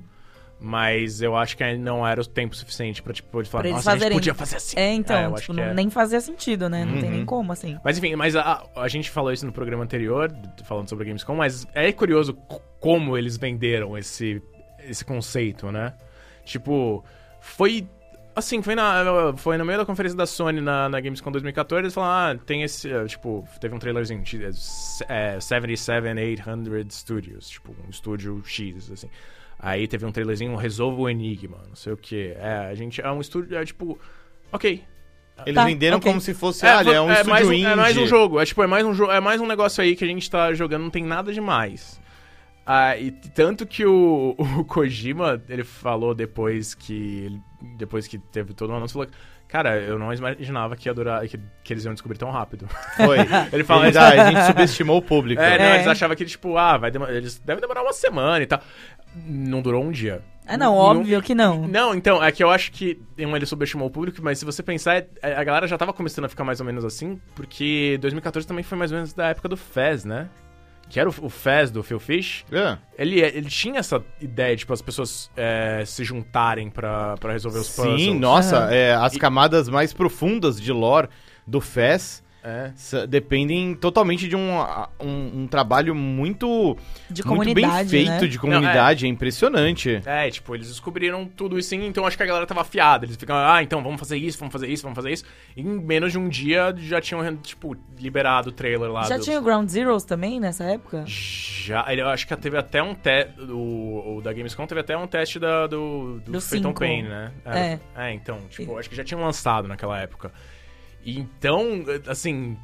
Mas 0.60 1.20
eu 1.20 1.36
acho 1.36 1.56
que 1.56 1.64
ainda 1.64 1.82
não 1.82 2.06
era 2.06 2.20
o 2.20 2.24
tempo 2.24 2.56
suficiente 2.56 3.02
pra, 3.02 3.12
tipo, 3.12 3.38
ele 3.38 3.46
falar, 3.48 3.62
Pra 3.64 3.72
nossa, 3.72 3.90
a 3.90 3.92
gente 3.92 4.00
fazerem. 4.00 4.16
podia 4.18 4.34
fazer 4.34 4.56
assim. 4.56 4.76
É, 4.78 4.92
então, 4.94 5.32
acho 5.34 5.42
tipo, 5.42 5.52
não- 5.52 5.62
é. 5.64 5.74
nem 5.74 5.90
fazia 5.90 6.20
sentido, 6.20 6.68
né? 6.68 6.84
Não 6.84 6.94
tem 6.94 7.04
Uhum. 7.04 7.10
nem 7.10 7.24
como, 7.24 7.52
assim. 7.52 7.76
Mas 7.84 7.98
enfim, 7.98 8.14
mas 8.16 8.34
a, 8.36 8.64
a 8.76 8.88
gente 8.88 9.10
falou 9.10 9.32
isso 9.32 9.44
no 9.44 9.52
programa 9.52 9.82
anterior, 9.82 10.32
falando 10.64 10.88
sobre 10.88 11.04
a 11.04 11.06
Gamescom, 11.08 11.34
mas 11.34 11.66
é 11.74 11.92
curioso 11.92 12.34
como 12.80 13.18
eles 13.18 13.36
venderam 13.36 13.98
esse, 13.98 14.40
esse 14.88 15.04
conceito, 15.04 15.70
né? 15.72 15.92
Tipo, 16.44 17.04
foi. 17.44 17.86
Assim, 18.36 18.60
foi, 18.62 18.74
na, 18.74 19.32
foi 19.36 19.56
no 19.56 19.64
meio 19.64 19.78
da 19.78 19.84
conferência 19.86 20.16
da 20.18 20.26
Sony 20.26 20.60
na, 20.60 20.88
na 20.88 21.00
Gamescom 21.00 21.30
2014, 21.30 21.84
eles 21.84 21.94
falaram, 21.94 22.40
ah, 22.40 22.44
tem 22.44 22.64
esse. 22.64 22.90
eh, 22.92 23.04
Tipo, 23.06 23.46
teve 23.60 23.72
um 23.74 23.78
trailerzinho, 23.78 24.24
é, 25.08 25.38
77800 25.38 26.96
Studios, 26.96 27.48
tipo, 27.48 27.74
um 27.86 27.90
estúdio 27.90 28.42
X, 28.44 28.90
assim. 28.90 29.08
Aí 29.58 29.86
teve 29.86 30.04
um 30.04 30.10
trailerzinho, 30.10 30.56
resolva 30.56 31.00
o 31.02 31.08
enigma, 31.08 31.58
não 31.68 31.76
sei 31.76 31.92
o 31.92 31.96
que. 31.96 32.34
É, 32.36 32.66
a 32.70 32.74
gente. 32.74 33.00
É 33.00 33.10
um 33.10 33.20
estúdio, 33.20 33.56
é 33.56 33.64
tipo. 33.64 33.98
Ok, 34.52 34.82
Eles 35.46 35.54
Tá, 35.54 35.64
venderam 35.64 35.96
ok. 35.98 36.10
como 36.10 36.20
se 36.20 36.34
fosse, 36.34 36.66
olha, 36.66 36.90
é 36.90 37.00
um 37.00 37.10
estúdio 37.12 37.30
mais 37.30 37.48
um, 37.48 37.52
indie. 37.52 37.66
é 37.66 37.74
mais 37.76 37.96
um 37.96 38.06
jogo. 38.06 38.40
É 38.40 38.44
tipo, 38.44 38.62
é 38.62 38.66
mais 38.66 38.84
um, 38.84 39.10
é 39.10 39.20
mais 39.20 39.40
um 39.40 39.46
negócio 39.46 39.82
aí 39.82 39.94
que 39.96 40.04
a 40.04 40.06
gente 40.08 40.28
tá 40.30 40.52
jogando, 40.54 40.82
não 40.82 40.90
tem 40.90 41.04
nada 41.04 41.32
demais. 41.32 42.00
Ah, 42.66 42.96
e 42.96 43.10
tanto 43.10 43.66
que 43.66 43.84
o, 43.84 44.34
o 44.58 44.64
Kojima, 44.64 45.42
ele 45.48 45.64
falou 45.64 46.14
depois 46.14 46.74
que. 46.74 47.40
Depois 47.76 48.06
que 48.06 48.18
teve 48.18 48.52
todo 48.54 48.70
o 48.70 48.74
anúncio, 48.74 48.94
falou. 48.94 49.08
Cara, 49.46 49.78
eu 49.80 49.98
não 49.98 50.12
imaginava 50.12 50.74
que 50.74 50.88
ia 50.88 50.94
durar. 50.94 51.26
Que, 51.28 51.38
que 51.62 51.72
eles 51.72 51.84
iam 51.84 51.92
descobrir 51.94 52.18
tão 52.18 52.30
rápido. 52.30 52.66
Foi. 52.96 53.18
Ele 53.52 53.62
fala. 53.62 53.84
Eles- 53.84 53.96
ah, 53.96 54.08
a 54.08 54.30
gente 54.30 54.46
subestimou 54.46 54.96
o 54.96 55.02
público. 55.02 55.40
É, 55.40 55.58
não, 55.58 55.64
É. 55.64 55.74
eles 55.76 55.86
achavam 55.86 56.16
que, 56.16 56.24
tipo, 56.24 56.56
ah, 56.56 56.76
vai 56.76 56.90
demor- 56.90 57.10
eles 57.10 57.38
devem 57.38 57.60
demorar 57.60 57.82
uma 57.82 57.92
semana 57.92 58.42
e 58.42 58.46
tal. 58.46 58.60
Não 59.14 59.62
durou 59.62 59.84
um 59.84 59.92
dia. 59.92 60.22
Ah, 60.46 60.56
não, 60.56 60.74
óbvio 60.74 61.22
que 61.22 61.34
não. 61.34 61.68
Não, 61.68 61.94
então, 61.94 62.22
é 62.22 62.32
que 62.32 62.42
eu 62.42 62.50
acho 62.50 62.72
que 62.72 63.00
um, 63.18 63.36
ele 63.36 63.46
subestimou 63.46 63.86
o 63.86 63.90
público, 63.90 64.18
mas 64.22 64.38
se 64.40 64.44
você 64.44 64.62
pensar, 64.62 64.96
é- 65.22 65.34
a 65.36 65.44
galera 65.44 65.68
já 65.68 65.78
tava 65.78 65.92
começando 65.92 66.24
a 66.24 66.28
ficar 66.28 66.42
mais 66.42 66.58
ou 66.58 66.66
menos 66.66 66.84
assim, 66.84 67.20
porque 67.36 67.96
2014 68.00 68.46
também 68.48 68.64
foi 68.64 68.76
mais 68.76 68.90
ou 68.90 68.96
menos 68.96 69.12
da 69.12 69.28
época 69.28 69.48
do 69.48 69.56
Fez, 69.56 70.04
né? 70.04 70.28
Que 70.88 71.00
era 71.00 71.08
o, 71.08 71.14
o 71.22 71.28
Fez 71.28 71.70
do 71.70 71.82
Phil 71.82 71.98
Fish. 72.00 72.44
É. 72.50 72.78
Ele, 72.98 73.20
ele 73.20 73.48
tinha 73.48 73.80
essa 73.80 74.02
ideia, 74.20 74.56
tipo, 74.56 74.72
as 74.72 74.82
pessoas 74.82 75.30
é, 75.36 75.82
se 75.86 76.04
juntarem 76.04 76.70
pra, 76.70 77.16
pra 77.16 77.32
resolver 77.32 77.58
os 77.58 77.68
puzzles. 77.68 78.00
Sim, 78.00 78.18
nossa, 78.18 78.56
Aham. 78.58 78.70
é, 78.72 78.94
as 78.94 79.16
camadas 79.16 79.68
mais 79.68 79.92
profundas 79.92 80.60
de 80.60 80.72
lore 80.72 81.08
do 81.46 81.60
FES 81.60 82.23
É. 82.44 83.06
dependem 83.06 83.74
totalmente 83.74 84.28
de 84.28 84.36
um, 84.36 84.50
um, 85.00 85.42
um 85.42 85.46
trabalho 85.46 85.94
muito, 85.94 86.76
De 87.08 87.24
muito 87.26 87.54
bem 87.54 87.64
comunidade, 87.64 87.88
feito 87.88 88.10
né? 88.10 88.26
de 88.26 88.38
comunidade. 88.38 89.06
é. 89.06 89.08
impressionante. 89.08 90.02
É, 90.04 90.30
tipo, 90.30 90.54
eles 90.54 90.68
descobriram 90.68 91.24
tudo 91.24 91.58
isso, 91.58 91.70
sim, 91.70 91.86
então 91.86 92.06
acho 92.06 92.16
que 92.16 92.22
a 92.22 92.26
galera 92.26 92.46
tava 92.46 92.60
afiada. 92.60 93.06
Eles 93.06 93.16
ficam, 93.16 93.34
ah, 93.34 93.62
então 93.62 93.82
vamos 93.82 93.98
fazer 93.98 94.18
isso, 94.18 94.38
vamos 94.38 94.52
fazer 94.52 94.68
isso, 94.68 94.82
vamos 94.82 94.94
fazer 94.96 95.10
isso. 95.12 95.24
E 95.56 95.62
em 95.62 95.64
menos 95.64 96.12
de 96.12 96.18
um 96.18 96.28
dia 96.28 96.74
já 96.76 97.00
tinham, 97.00 97.34
tipo, 97.38 97.74
liberado 97.98 98.50
o 98.50 98.52
trailer 98.52 98.90
lá. 98.92 99.04
Já 99.04 99.16
dos- 99.16 99.24
tinha 99.24 99.38
o 99.38 99.42
Ground 99.42 99.68
Zeroes 99.68 100.04
também 100.04 100.38
nessa 100.38 100.64
época? 100.64 101.04
Já, 101.06 101.86
eu 101.94 102.08
acho 102.08 102.26
que 102.26 102.36
teve 102.36 102.58
até 102.58 102.82
um 102.82 102.94
teste. 102.94 103.40
O, 103.40 104.16
o 104.18 104.20
da 104.20 104.32
Gamescom 104.32 104.66
teve 104.66 104.82
até 104.82 104.96
um 104.96 105.06
teste 105.06 105.38
da, 105.38 105.66
do, 105.66 106.20
do, 106.20 106.32
Do 106.32 106.40
Phantom. 106.40 106.74
Pain, 106.74 107.04
né? 107.04 107.32
É. 107.46 107.78
É, 107.96 108.12
então, 108.12 108.38
tipo, 108.50 108.76
acho 108.78 108.90
que 108.90 108.96
já 108.96 109.02
tinham 109.04 109.22
lançado 109.22 109.66
naquela 109.66 109.98
época. 109.98 110.30
Então, 111.04 111.84
assim, 112.08 112.56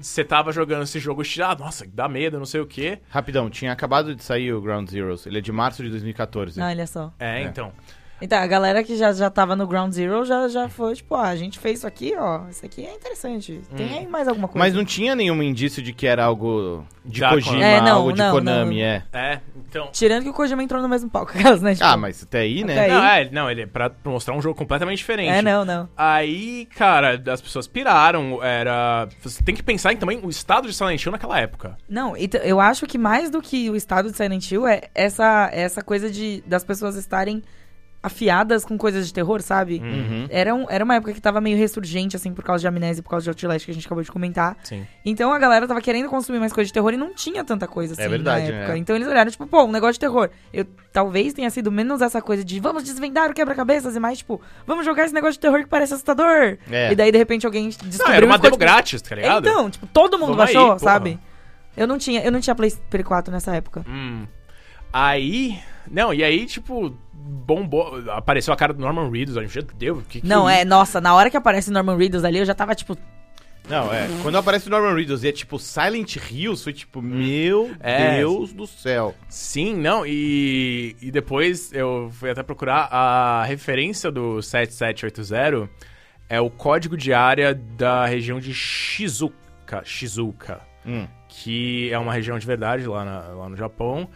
você 0.00 0.24
tava 0.24 0.52
jogando 0.52 0.82
esse 0.82 0.98
jogo, 0.98 1.22
ah, 1.42 1.56
nossa, 1.58 1.86
dá 1.86 2.08
medo, 2.08 2.38
não 2.38 2.46
sei 2.46 2.60
o 2.60 2.66
quê. 2.66 3.00
Rapidão, 3.08 3.50
tinha 3.50 3.72
acabado 3.72 4.14
de 4.14 4.22
sair 4.22 4.52
o 4.52 4.60
Ground 4.60 4.88
Zeroes. 4.88 5.26
Ele 5.26 5.38
é 5.38 5.40
de 5.40 5.52
março 5.52 5.82
de 5.82 5.90
2014. 5.90 6.60
Ah, 6.60 6.66
olha 6.68 6.86
só. 6.86 7.12
É, 7.18 7.42
É. 7.42 7.42
então. 7.42 7.72
Então, 8.20 8.38
a 8.38 8.46
galera 8.46 8.82
que 8.84 8.96
já, 8.96 9.12
já 9.12 9.30
tava 9.30 9.56
no 9.56 9.66
Ground 9.66 9.92
Zero 9.92 10.24
já, 10.24 10.48
já 10.48 10.68
foi, 10.68 10.94
tipo, 10.94 11.14
ah, 11.14 11.28
a 11.28 11.36
gente 11.36 11.58
fez 11.58 11.78
isso 11.78 11.86
aqui, 11.86 12.14
ó. 12.18 12.48
Isso 12.48 12.64
aqui 12.64 12.84
é 12.84 12.94
interessante. 12.94 13.60
Tem 13.76 13.86
Hum. 13.86 13.98
aí 14.00 14.06
mais 14.06 14.28
alguma 14.28 14.46
coisa? 14.48 14.58
Mas 14.66 14.74
não 14.74 14.84
tinha 14.84 15.14
nenhum 15.14 15.42
indício 15.42 15.82
de 15.82 15.92
que 15.92 16.06
era 16.06 16.24
algo 16.24 16.84
de 17.04 17.20
Da 17.20 17.30
Kojima, 17.30 17.64
É, 17.64 17.80
não, 17.80 17.96
algo 17.98 18.12
de 18.12 18.18
não, 18.18 18.32
Konami, 18.32 18.76
não. 18.80 18.82
é. 18.84 19.02
É, 19.12 19.40
então. 19.56 19.88
Tirando 19.92 20.22
que 20.24 20.28
o 20.28 20.34
Kojima 20.34 20.62
entrou 20.62 20.82
no 20.82 20.88
mesmo 20.88 21.08
palco, 21.08 21.32
aquelas, 21.36 21.62
né? 21.62 21.74
Tipo, 21.74 21.84
Ah, 21.86 21.96
mas 21.96 22.22
até 22.22 22.40
aí, 22.40 22.62
né? 22.64 22.72
Até 22.74 22.84
aí. 22.84 22.90
Não, 22.90 23.04
é, 23.04 23.28
não, 23.30 23.50
ele 23.50 23.62
é 23.62 23.66
pra 23.66 23.90
mostrar 24.04 24.34
um 24.34 24.42
jogo 24.42 24.54
completamente 24.56 24.98
diferente. 24.98 25.30
É, 25.30 25.40
não, 25.42 25.64
não. 25.64 25.88
Aí, 25.96 26.66
cara, 26.76 27.22
as 27.32 27.40
pessoas 27.40 27.66
piraram, 27.66 28.42
era... 28.42 29.08
Você 29.22 29.42
tem 29.42 29.54
que 29.54 29.62
pensar 29.62 29.92
em 29.92 29.96
também 29.96 30.20
o 30.22 30.28
estado 30.28 30.68
de 30.68 30.74
Silent 30.74 31.02
Hill 31.04 31.12
naquela 31.12 31.38
época. 31.38 31.76
Não, 31.88 32.14
eu 32.16 32.60
acho 32.60 32.86
que 32.86 32.98
mais 32.98 33.30
do 33.30 33.40
que 33.40 33.70
o 33.70 33.76
estado 33.76 34.10
de 34.10 34.16
Silent 34.16 34.50
Hill 34.50 34.66
é 34.66 34.82
essa, 34.94 35.48
essa 35.52 35.82
coisa 35.82 36.10
de 36.10 36.42
das 36.46 36.64
pessoas 36.64 36.96
estarem 36.96 37.42
afiadas 38.02 38.64
com 38.64 38.78
coisas 38.78 39.06
de 39.06 39.12
terror, 39.12 39.42
sabe? 39.42 39.78
Uhum. 39.82 40.26
Era, 40.30 40.54
um- 40.54 40.66
era 40.70 40.82
uma 40.82 40.94
época 40.94 41.12
que 41.12 41.20
tava 41.20 41.38
meio 41.40 41.56
ressurgente, 41.58 42.16
assim, 42.16 42.32
por 42.32 42.42
causa 42.42 42.62
de 42.62 42.66
Amnésia 42.66 43.00
e 43.00 43.02
por 43.02 43.10
causa 43.10 43.24
de 43.24 43.28
Outlast, 43.30 43.64
que 43.66 43.70
a 43.70 43.74
gente 43.74 43.86
acabou 43.86 44.02
de 44.02 44.10
comentar. 44.10 44.56
Sim. 44.62 44.86
Então 45.04 45.30
a 45.32 45.38
galera 45.38 45.68
tava 45.68 45.80
querendo 45.82 46.08
consumir 46.08 46.38
mais 46.38 46.52
coisa 46.52 46.66
de 46.66 46.72
terror 46.72 46.94
e 46.94 46.96
não 46.96 47.14
tinha 47.14 47.44
tanta 47.44 47.66
coisa 47.68 47.92
assim 47.92 48.02
É 48.02 48.08
verdade, 48.08 48.50
na 48.50 48.56
época. 48.58 48.72
é. 48.74 48.78
Então 48.78 48.96
eles 48.96 49.06
olharam, 49.06 49.30
tipo, 49.30 49.46
pô, 49.46 49.64
um 49.64 49.70
negócio 49.72 49.94
de 49.94 50.00
terror. 50.00 50.30
Eu 50.52 50.64
talvez 50.92 51.34
tenha 51.34 51.50
sido 51.50 51.70
menos 51.70 52.00
essa 52.00 52.22
coisa 52.22 52.42
de 52.42 52.58
vamos 52.58 52.82
desvendar 52.84 53.30
o 53.30 53.34
quebra-cabeças 53.34 53.94
e 53.94 54.00
mais, 54.00 54.18
tipo, 54.18 54.40
vamos 54.66 54.84
jogar 54.86 55.04
esse 55.04 55.12
negócio 55.14 55.34
de 55.34 55.40
terror 55.40 55.60
que 55.60 55.66
parece 55.68 55.92
assustador. 55.92 56.56
É. 56.70 56.92
E 56.92 56.96
daí, 56.96 57.12
de 57.12 57.18
repente, 57.18 57.44
alguém 57.44 57.68
descobriu 57.68 57.98
Não, 57.98 58.12
era 58.14 58.24
uma 58.24 58.38
demo 58.38 58.52
tipo, 58.52 58.58
grátis, 58.58 59.02
tá 59.02 59.14
ligado? 59.14 59.46
Então, 59.46 59.68
tipo, 59.68 59.86
todo 59.86 60.18
mundo 60.18 60.34
Vamos 60.34 60.48
aí, 60.48 60.54
baixou, 60.54 60.66
porra. 60.68 60.78
sabe? 60.78 61.18
Eu 61.76 61.86
não 61.86 61.98
tinha, 61.98 62.22
eu 62.24 62.32
não 62.32 62.40
tinha 62.40 62.54
Play 62.54 62.72
4 63.04 63.30
nessa 63.32 63.54
época. 63.54 63.84
Hum. 63.88 64.26
Aí. 64.92 65.58
Não, 65.90 66.12
e 66.14 66.22
aí, 66.22 66.46
tipo, 66.46 66.94
bombou. 67.12 68.02
Apareceu 68.10 68.52
a 68.52 68.56
cara 68.56 68.72
do 68.72 68.80
Norman 68.80 69.10
Reedus. 69.10 69.36
A 69.36 69.42
gente, 69.42 69.60
Deus, 69.76 70.02
que 70.08 70.20
que 70.20 70.26
Não, 70.26 70.48
é, 70.48 70.64
nossa, 70.64 71.00
na 71.00 71.14
hora 71.14 71.30
que 71.30 71.36
aparece 71.36 71.70
Norman 71.70 71.96
Reedus 71.96 72.24
ali, 72.24 72.38
eu 72.38 72.44
já 72.44 72.54
tava, 72.54 72.74
tipo, 72.74 72.96
Não, 73.68 73.92
é. 73.92 74.08
Quando 74.22 74.36
aparece 74.38 74.66
o 74.68 74.70
Norman 74.70 74.94
Reedus 74.94 75.22
e 75.22 75.28
é 75.28 75.32
tipo 75.32 75.58
Silent 75.58 76.16
Hills, 76.16 76.62
foi 76.64 76.72
tipo, 76.72 77.00
meu 77.02 77.70
É. 77.80 78.16
Deus 78.18 78.52
do 78.52 78.66
céu. 78.66 79.14
Sim, 79.28 79.76
não, 79.76 80.04
e, 80.06 80.96
e 81.00 81.10
depois 81.10 81.72
eu 81.72 82.10
fui 82.12 82.30
até 82.30 82.42
procurar 82.42 82.88
a 82.90 83.44
referência 83.44 84.10
do 84.10 84.40
7780 84.42 85.68
é 86.28 86.40
o 86.40 86.48
código 86.50 86.96
de 86.96 87.12
área 87.12 87.54
da 87.54 88.06
região 88.06 88.38
de 88.40 88.52
Shizuka, 88.54 89.82
Shizuka, 89.84 90.60
Hum. 90.86 91.06
que 91.28 91.92
é 91.92 91.98
uma 91.98 92.12
região 92.12 92.38
de 92.38 92.46
verdade 92.46 92.86
lá, 92.86 93.04
na- 93.04 93.20
lá 93.34 93.48
no 93.48 93.56
Japão, 93.56 94.08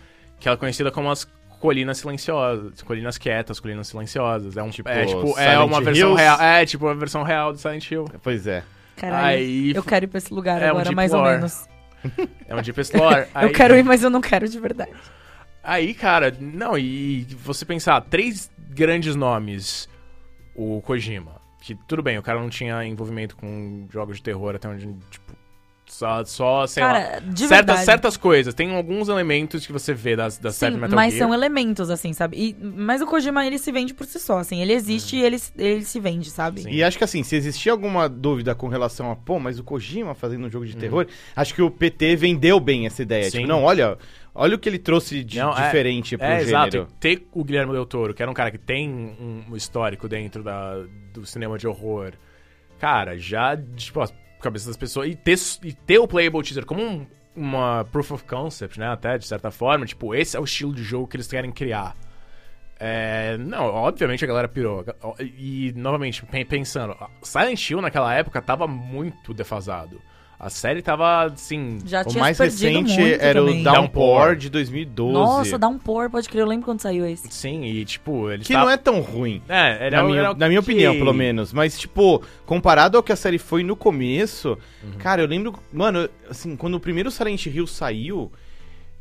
que 0.44 0.48
ela 0.48 0.56
é 0.56 0.58
conhecida 0.58 0.90
como 0.90 1.10
as 1.10 1.24
colinas 1.58 1.96
silenciosas, 1.96 2.82
colinas 2.82 3.16
quietas, 3.16 3.58
colinas 3.58 3.88
silenciosas. 3.88 4.58
É 4.58 4.62
um 4.62 4.68
Tipo, 4.68 4.90
é, 4.90 5.06
tipo, 5.06 5.38
é 5.38 5.58
uma 5.58 5.80
versão 5.80 6.10
Hills? 6.10 6.22
real, 6.22 6.40
é 6.42 6.66
tipo 6.66 6.84
uma 6.84 6.94
versão 6.94 7.22
real 7.22 7.50
do 7.54 7.58
Silent 7.58 7.90
Hill. 7.90 8.04
Pois 8.22 8.46
é. 8.46 8.62
caralho, 8.94 9.38
Aí 9.38 9.72
eu 9.74 9.82
quero 9.82 10.04
ir 10.04 10.08
pra 10.08 10.18
esse 10.18 10.34
lugar 10.34 10.60
é 10.60 10.66
um 10.66 10.68
agora, 10.72 10.84
deep 10.84 10.96
mais 10.96 11.14
ou 11.14 11.20
lore. 11.20 11.36
menos. 11.36 11.66
é 12.46 12.54
um 12.54 12.60
Deep 12.60 12.78
Explorer. 12.78 13.26
Eu 13.40 13.50
quero 13.52 13.74
ir, 13.74 13.82
mas 13.82 14.02
eu 14.02 14.10
não 14.10 14.20
quero 14.20 14.46
de 14.46 14.60
verdade. 14.60 14.92
Aí, 15.62 15.94
cara, 15.94 16.36
não, 16.38 16.76
e 16.76 17.24
você 17.38 17.64
pensar, 17.64 17.98
três 18.02 18.50
grandes 18.68 19.16
nomes, 19.16 19.88
o 20.54 20.82
Kojima, 20.82 21.40
que 21.62 21.74
tudo 21.88 22.02
bem, 22.02 22.18
o 22.18 22.22
cara 22.22 22.38
não 22.38 22.50
tinha 22.50 22.84
envolvimento 22.84 23.34
com 23.34 23.86
jogos 23.90 24.18
de 24.18 24.22
terror 24.22 24.54
até 24.54 24.68
onde, 24.68 24.94
tipo, 25.10 25.32
só, 25.94 26.24
só 26.24 26.66
sei 26.66 26.82
lá, 26.82 26.92
Cara, 26.92 27.20
de 27.20 27.38
certas, 27.40 27.48
verdade. 27.50 27.84
certas 27.84 28.16
coisas, 28.16 28.52
tem 28.54 28.74
alguns 28.74 29.08
elementos 29.08 29.64
que 29.66 29.72
você 29.72 29.94
vê 29.94 30.16
das, 30.16 30.36
da 30.38 30.50
série 30.50 30.74
Sim, 30.74 30.80
Metal 30.80 30.96
mas 30.96 31.14
Gear. 31.14 31.26
são 31.26 31.34
elementos, 31.34 31.88
assim, 31.90 32.12
sabe? 32.12 32.36
E, 32.36 32.56
mas 32.64 33.00
o 33.00 33.06
Kojima, 33.06 33.46
ele 33.46 33.58
se 33.58 33.70
vende 33.70 33.94
por 33.94 34.04
si 34.06 34.18
só, 34.18 34.38
assim. 34.38 34.60
Ele 34.60 34.72
existe 34.72 35.16
e 35.16 35.22
ele, 35.22 35.36
ele 35.56 35.84
se 35.84 36.00
vende, 36.00 36.30
sabe? 36.30 36.62
Sim. 36.62 36.70
E 36.70 36.82
acho 36.82 36.98
que 36.98 37.04
assim, 37.04 37.22
se 37.22 37.36
existia 37.36 37.70
alguma 37.72 38.08
dúvida 38.08 38.54
com 38.54 38.66
relação 38.68 39.10
a, 39.10 39.16
pô, 39.16 39.38
mas 39.38 39.58
o 39.58 39.64
Kojima 39.64 40.14
fazendo 40.14 40.46
um 40.46 40.50
jogo 40.50 40.66
de 40.66 40.76
terror, 40.76 41.06
acho 41.36 41.54
que 41.54 41.62
o 41.62 41.70
PT 41.70 42.16
vendeu 42.16 42.58
bem 42.58 42.86
essa 42.86 43.02
ideia. 43.02 43.24
Uhum. 43.26 43.30
Sim. 43.30 43.36
Tipo, 43.38 43.48
não, 43.48 43.62
olha, 43.62 43.96
olha 44.34 44.56
o 44.56 44.58
que 44.58 44.68
ele 44.68 44.78
trouxe 44.78 45.22
de 45.22 45.38
Não, 45.38 45.56
é- 45.56 45.66
diferente 45.66 46.16
pro 46.18 46.26
É, 46.26 46.40
gênero. 46.44 46.48
exato. 46.48 46.88
Ter 46.98 47.26
o 47.32 47.44
Guilherme 47.44 47.72
Del 47.72 47.86
Toro, 47.86 48.12
que 48.12 48.20
era 48.20 48.30
um 48.30 48.34
cara 48.34 48.50
que 48.50 48.58
tem 48.58 48.90
um, 48.90 49.54
histórico 49.56 50.08
dentro 50.08 50.42
da, 50.42 50.74
do 51.12 51.24
cinema 51.24 51.56
de 51.56 51.66
horror, 51.68 52.12
cara, 52.80 53.16
já, 53.16 53.56
tipo, 53.76 54.00
cabeça 54.44 54.66
das 54.68 54.76
pessoas. 54.76 55.08
E 55.10 55.14
ter, 55.16 55.36
e 55.62 55.72
ter 55.72 55.98
o 55.98 56.06
Playable 56.06 56.42
Teaser 56.42 56.64
como 56.64 56.82
um- 56.82 57.06
uma 57.34 57.84
proof 57.90 58.12
of 58.12 58.24
concept, 58.24 58.78
né? 58.78 58.86
Até, 58.88 59.18
de 59.18 59.26
certa 59.26 59.50
forma, 59.50 59.84
tipo, 59.86 60.14
esse 60.14 60.36
é 60.36 60.40
o 60.40 60.44
estilo 60.44 60.72
de 60.72 60.82
jogo 60.84 61.08
que 61.08 61.16
eles 61.16 61.26
querem 61.26 61.50
criar. 61.50 61.96
É, 62.78 63.36
não, 63.38 63.64
obviamente 63.66 64.24
a 64.24 64.28
galera 64.28 64.48
pirou. 64.48 64.84
E, 65.20 65.72
novamente, 65.76 66.24
pen- 66.26 66.44
pensando, 66.44 66.96
Silent 67.22 67.70
Hill 67.70 67.80
naquela 67.80 68.12
época 68.14 68.42
tava 68.42 68.66
muito 68.66 69.32
defasado. 69.32 70.00
A 70.44 70.50
série 70.50 70.82
tava, 70.82 71.24
assim... 71.24 71.78
Já 71.86 72.02
O 72.02 72.04
tinha 72.04 72.20
mais 72.20 72.38
recente 72.38 72.98
muito 72.98 73.22
era 73.22 73.40
também. 73.40 73.60
o 73.60 73.64
Downpour 73.64 74.16
Downpour. 74.18 74.36
de 74.36 74.50
2012. 74.50 75.12
Nossa, 75.14 75.58
dá 75.58 75.70
por, 75.70 76.10
pode 76.10 76.28
crer. 76.28 76.42
Eu 76.42 76.46
lembro 76.46 76.66
quando 76.66 76.80
saiu 76.80 77.06
esse. 77.06 77.26
Sim, 77.32 77.64
e, 77.64 77.82
tipo, 77.86 78.30
eles 78.30 78.46
Que 78.46 78.52
não 78.52 78.68
é 78.68 78.76
tão 78.76 79.00
ruim. 79.00 79.40
É, 79.48 79.86
era, 79.86 79.96
na 79.96 80.02
minha, 80.02 80.18
era 80.20 80.34
na 80.34 80.48
minha 80.48 80.60
ok. 80.60 80.74
opinião, 80.74 80.94
pelo 80.94 81.14
menos. 81.14 81.50
Mas, 81.50 81.78
tipo, 81.78 82.22
comparado 82.44 82.98
ao 82.98 83.02
que 83.02 83.10
a 83.10 83.16
série 83.16 83.38
foi 83.38 83.62
no 83.62 83.74
começo, 83.74 84.58
Uhum. 84.82 84.92
cara, 84.98 85.22
eu 85.22 85.26
lembro. 85.26 85.54
Mano, 85.72 86.08
assim, 86.28 86.54
quando 86.56 86.74
o 86.74 86.80
primeiro 86.80 87.10
Silent 87.10 87.46
Hill 87.46 87.66
saiu. 87.66 88.30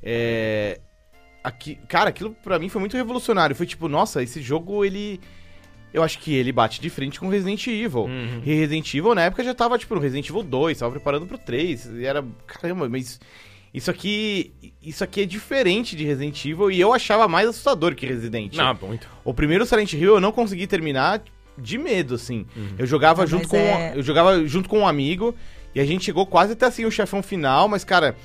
É. 0.02 0.80
Aqui, 1.44 1.78
cara, 1.90 2.10
aquilo 2.10 2.34
pra 2.42 2.58
mim 2.58 2.70
foi 2.70 2.80
muito 2.80 2.96
revolucionário. 2.96 3.54
Foi 3.54 3.66
tipo, 3.66 3.90
nossa, 3.90 4.24
esse 4.24 4.42
jogo, 4.42 4.86
ele. 4.86 5.20
Eu 5.94 6.02
acho 6.04 6.18
que 6.20 6.34
ele 6.34 6.52
bate 6.52 6.82
de 6.82 6.90
frente 6.90 7.20
com 7.20 7.30
Resident 7.30 7.68
Evil. 7.68 8.06
Uhum. 8.06 8.42
E 8.44 8.54
Resident 8.56 8.94
Evil, 8.94 9.14
na 9.14 9.22
época, 9.24 9.44
já 9.44 9.54
tava, 9.54 9.78
tipo, 9.78 9.94
no 9.94 10.02
Resident 10.02 10.28
Evil 10.28 10.42
2, 10.44 10.80
tava 10.80 10.92
preparando 10.92 11.26
pro 11.28 11.38
3. 11.38 11.86
E 11.98 12.06
era. 12.06 12.24
Caramba, 12.48 12.90
mas. 12.90 13.20
Isso 13.74 13.90
aqui. 13.90 14.52
Isso 14.82 15.04
aqui 15.04 15.22
é 15.22 15.26
diferente 15.26 15.96
de 15.96 16.04
Resident 16.04 16.46
Evil 16.46 16.70
e 16.72 16.80
eu 16.80 16.94
achava 16.94 17.28
mais 17.28 17.48
assustador 17.50 17.96
que 17.96 18.06
Resident. 18.06 18.56
Não, 18.56 18.78
muito. 18.82 19.08
O 19.24 19.34
primeiro 19.34 19.66
Silent 19.66 19.94
Hill 19.94 20.16
eu 20.16 20.20
não 20.20 20.32
consegui 20.32 20.68
terminar 20.68 21.22
de 21.58 21.78
medo, 21.78 22.16
assim. 22.16 22.46
Eu 22.78 22.86
jogava 22.86 23.24
Ah, 23.24 23.26
junto 23.26 23.44
mas 23.44 23.52
com 23.52 23.58
é- 23.58 23.94
eu 23.96 24.04
jogava 24.04 24.46
junto 24.48 24.68
com 24.70 24.80
um 24.80 24.88
amigo 24.88 25.36
e 25.74 25.80
a 25.80 25.86
gente 25.86 26.04
chegou 26.06 26.26
quase 26.26 26.54
até 26.54 26.66
assim 26.68 26.86
o 26.86 26.92
chefão 26.92 27.22
final, 27.24 27.68
mas 27.68 27.84
cara, 27.84 28.16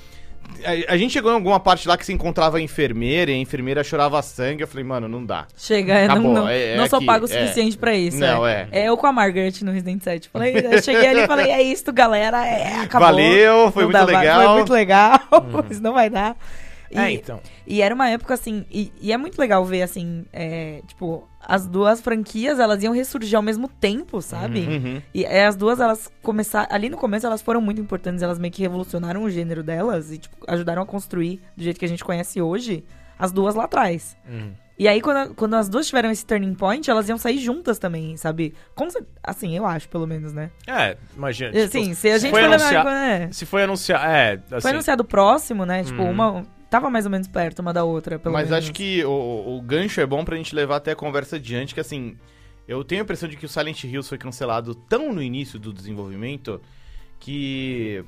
a, 0.63 0.93
a 0.93 0.97
gente 0.97 1.11
chegou 1.11 1.31
em 1.31 1.35
alguma 1.35 1.59
parte 1.59 1.87
lá 1.87 1.97
que 1.97 2.05
se 2.05 2.11
encontrava 2.13 2.57
a 2.57 2.61
enfermeira 2.61 3.31
e 3.31 3.35
a 3.35 3.37
enfermeira 3.37 3.83
chorava 3.83 4.21
sangue, 4.21 4.63
eu 4.63 4.67
falei, 4.67 4.83
mano, 4.83 5.07
não 5.07 5.25
dá. 5.25 5.47
Chega, 5.57 5.99
eu 5.99 6.05
Acabou, 6.05 6.33
não, 6.33 6.41
não, 6.41 6.49
é- 6.49 6.73
é 6.73 6.77
não 6.77 6.87
sou 6.87 6.97
aqui, 6.97 7.05
pago 7.05 7.25
o 7.25 7.31
é. 7.31 7.41
suficiente 7.41 7.77
pra 7.77 7.93
isso. 7.95 8.17
Não, 8.17 8.45
é. 8.45 8.67
é. 8.71 8.87
eu 8.89 8.97
com 8.97 9.07
a 9.07 9.13
Margaret 9.13 9.53
no 9.61 9.71
Resident 9.71 10.01
7. 10.03 10.29
Falei, 10.29 10.55
eu 10.57 10.81
cheguei 10.81 11.07
ali 11.07 11.21
e 11.21 11.27
falei, 11.27 11.51
é 11.51 11.61
isso, 11.61 11.91
galera. 11.93 12.45
É, 12.45 12.81
acabou. 12.81 13.07
Valeu, 13.07 13.71
foi 13.71 13.83
Não 13.83 13.91
muito 13.91 14.05
dá, 14.11 14.19
legal. 14.19 14.43
Foi 14.43 14.53
muito 14.55 14.73
legal. 14.73 15.19
isso 15.69 15.81
não 15.81 15.93
vai 15.93 16.09
dar. 16.09 16.35
E, 16.91 16.97
É, 16.97 17.11
então. 17.11 17.39
e 17.67 17.81
era 17.83 17.93
uma 17.93 18.09
época 18.09 18.33
assim, 18.33 18.65
e, 18.71 18.91
e 18.99 19.11
é 19.13 19.17
muito 19.17 19.37
legal 19.37 19.63
ver 19.63 19.83
assim, 19.83 20.25
é, 20.33 20.81
tipo, 20.87 21.28
as 21.49 21.65
duas 21.65 21.99
franquias 21.99 22.59
elas 22.59 22.83
iam 22.83 22.93
ressurgir 22.93 23.35
ao 23.35 23.41
mesmo 23.41 23.67
tempo, 23.67 24.21
sabe? 24.21 24.59
Uhum. 24.61 25.01
E 25.13 25.25
é, 25.25 25.45
as 25.45 25.55
duas, 25.55 25.79
elas 25.79 26.09
começaram. 26.21 26.67
Ali 26.71 26.89
no 26.89 26.97
começo, 26.97 27.25
elas 27.25 27.41
foram 27.41 27.59
muito 27.59 27.81
importantes. 27.81 28.21
Elas 28.21 28.37
meio 28.37 28.53
que 28.53 28.61
revolucionaram 28.61 29.23
o 29.23 29.29
gênero 29.29 29.63
delas 29.63 30.11
e, 30.11 30.17
tipo, 30.19 30.35
ajudaram 30.47 30.81
a 30.83 30.85
construir 30.85 31.41
do 31.57 31.63
jeito 31.63 31.79
que 31.79 31.85
a 31.85 31.89
gente 31.89 32.03
conhece 32.03 32.41
hoje. 32.41 32.83
As 33.17 33.31
duas 33.33 33.53
lá 33.55 33.65
atrás. 33.65 34.15
Uhum. 34.29 34.51
E 34.77 34.87
aí, 34.87 35.01
quando, 35.01 35.35
quando 35.35 35.55
as 35.55 35.67
duas 35.67 35.87
tiveram 35.87 36.09
esse 36.09 36.25
turning 36.25 36.53
point, 36.53 36.89
elas 36.89 37.09
iam 37.09 37.17
sair 37.17 37.37
juntas 37.37 37.77
também, 37.77 38.15
sabe? 38.15 38.53
Como 38.73 38.89
se- 38.89 39.03
assim, 39.21 39.57
eu 39.57 39.65
acho, 39.65 39.89
pelo 39.89 40.07
menos, 40.07 40.31
né? 40.31 40.51
É, 40.65 40.95
imagina. 41.17 41.49
assim, 41.49 41.83
tipo, 41.83 41.95
se 41.95 42.09
a 42.11 42.17
gente 42.17 42.31
foi 42.31 42.41
levar- 42.43 42.55
anunciar- 42.55 42.87
é, 42.87 43.29
Se 43.33 43.45
foi 43.45 43.63
anunciar. 43.63 44.09
É, 44.09 44.33
assim. 44.51 44.61
Foi 44.61 44.71
anunciado 44.71 45.03
próximo, 45.03 45.65
né? 45.65 45.83
Tipo, 45.83 46.03
Uhum. 46.03 46.11
uma. 46.11 46.45
Tava 46.69 46.89
mais 46.89 47.05
ou 47.05 47.11
menos 47.11 47.27
perto 47.27 47.59
uma 47.59 47.73
da 47.73 47.83
outra, 47.83 48.19
pelo 48.19 48.33
Mas 48.33 48.49
menos. 48.49 48.65
acho 48.65 48.73
que 48.73 49.03
o, 49.03 49.57
o 49.57 49.61
gancho 49.61 49.99
é 50.01 50.05
bom 50.05 50.23
pra 50.23 50.35
gente 50.37 50.53
levar 50.53 50.75
até 50.77 50.91
a 50.91 50.95
conversa 50.95 51.37
adiante, 51.37 51.73
que 51.73 51.79
assim, 51.79 52.15
eu 52.67 52.83
tenho 52.83 53.01
a 53.01 53.03
impressão 53.03 53.27
de 53.27 53.35
que 53.35 53.45
o 53.45 53.49
Silent 53.49 53.83
Hills 53.83 54.07
foi 54.07 54.17
cancelado 54.17 54.75
tão 54.75 55.11
no 55.11 55.21
início 55.21 55.57
do 55.57 55.73
desenvolvimento 55.73 56.61
que 57.19 58.03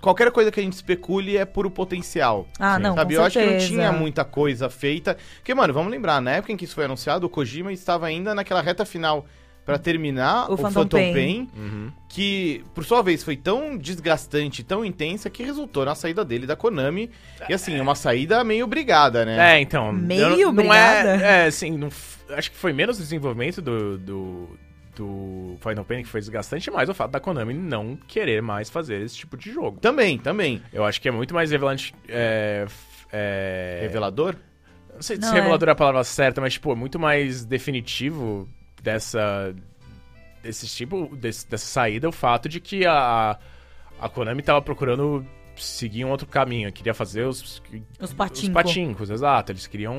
qualquer 0.00 0.30
coisa 0.30 0.52
que 0.52 0.60
a 0.60 0.62
gente 0.62 0.74
especule 0.74 1.36
é 1.36 1.44
puro 1.44 1.70
potencial. 1.70 2.46
Ah, 2.58 2.78
não, 2.78 2.94
Sabe, 2.94 3.14
com 3.14 3.20
eu 3.20 3.26
acho 3.26 3.38
que 3.38 3.44
não 3.44 3.50
certeza. 3.52 3.68
tinha 3.68 3.92
muita 3.92 4.24
coisa 4.24 4.70
feita. 4.70 5.16
Porque, 5.36 5.52
mano, 5.54 5.74
vamos 5.74 5.90
lembrar, 5.90 6.20
na 6.20 6.32
época 6.32 6.52
em 6.52 6.56
que 6.56 6.64
isso 6.64 6.74
foi 6.74 6.84
anunciado, 6.84 7.26
o 7.26 7.30
Kojima 7.30 7.72
estava 7.72 8.06
ainda 8.06 8.34
naquela 8.34 8.60
reta 8.62 8.84
final 8.84 9.26
pra 9.66 9.78
terminar 9.78 10.48
O 10.48 10.54
o, 10.54 10.56
Phantom 10.56 10.70
Phantom, 10.82 10.96
Pain. 10.96 11.12
Pain, 11.12 11.48
Uhum. 11.56 11.92
que, 12.08 12.64
por 12.72 12.84
sua 12.84 13.02
vez, 13.02 13.22
foi 13.24 13.36
tão 13.36 13.76
desgastante, 13.76 14.62
tão 14.62 14.84
intensa, 14.84 15.28
que 15.28 15.42
resultou 15.42 15.84
na 15.84 15.94
saída 15.96 16.24
dele 16.24 16.46
da 16.46 16.54
Konami. 16.54 17.10
E 17.48 17.52
assim, 17.52 17.78
uma 17.80 17.96
saída 17.96 18.42
meio 18.44 18.66
brigada, 18.68 19.24
né? 19.24 19.56
É, 19.56 19.60
então. 19.60 19.92
Meio 19.92 20.40
eu 20.40 20.52
não, 20.52 20.72
é, 20.72 21.42
é, 21.42 21.46
assim, 21.46 21.76
não 21.76 21.90
acho 22.30 22.50
que 22.50 22.56
foi 22.56 22.72
menos 22.72 22.96
o 22.98 23.02
desenvolvimento 23.02 23.60
do, 23.60 23.98
do, 23.98 24.48
do 24.94 25.56
Final 25.60 25.84
Pain 25.84 26.02
que 26.02 26.08
foi 26.08 26.20
desgastante, 26.20 26.70
mas 26.70 26.88
o 26.88 26.94
fato 26.94 27.10
da 27.10 27.20
Konami 27.20 27.52
não 27.52 27.98
querer 28.08 28.40
mais 28.40 28.70
fazer 28.70 29.02
esse 29.02 29.16
tipo 29.16 29.36
de 29.36 29.52
jogo. 29.52 29.78
Também, 29.80 30.16
também. 30.16 30.62
Eu 30.72 30.84
acho 30.84 31.00
que 31.00 31.08
é 31.08 31.12
muito 31.12 31.34
mais 31.34 31.50
revelante. 31.50 31.92
É, 32.08 32.66
é, 33.12 33.78
Revelador? 33.82 34.36
Não 34.94 35.02
sei 35.02 35.18
Não, 35.18 35.28
se 35.28 35.34
revelador 35.34 35.68
é 35.68 35.72
a 35.72 35.74
palavra 35.74 36.02
certa, 36.04 36.40
mas, 36.40 36.54
tipo, 36.54 36.72
é 36.72 36.74
muito 36.74 36.98
mais 36.98 37.44
definitivo 37.44 38.48
dessa. 38.86 39.52
Desse 40.42 40.66
tipo, 40.68 41.08
desse- 41.16 41.48
dessa 41.48 41.66
saída, 41.66 42.08
o 42.08 42.12
fato 42.12 42.48
de 42.48 42.60
que 42.60 42.86
a, 42.86 43.36
a 44.00 44.08
Konami 44.08 44.42
tava 44.42 44.62
procurando 44.62 45.26
seguir 45.56 46.04
um 46.04 46.10
outro 46.10 46.26
caminho. 46.28 46.72
Queria 46.72 46.94
fazer 46.94 47.24
os. 47.24 47.42
Os 47.42 47.62
Os 48.00 48.12
patinhos. 48.14 48.54
patincos, 48.54 49.10
exato. 49.10 49.50
Eles 49.50 49.66
queriam 49.66 49.96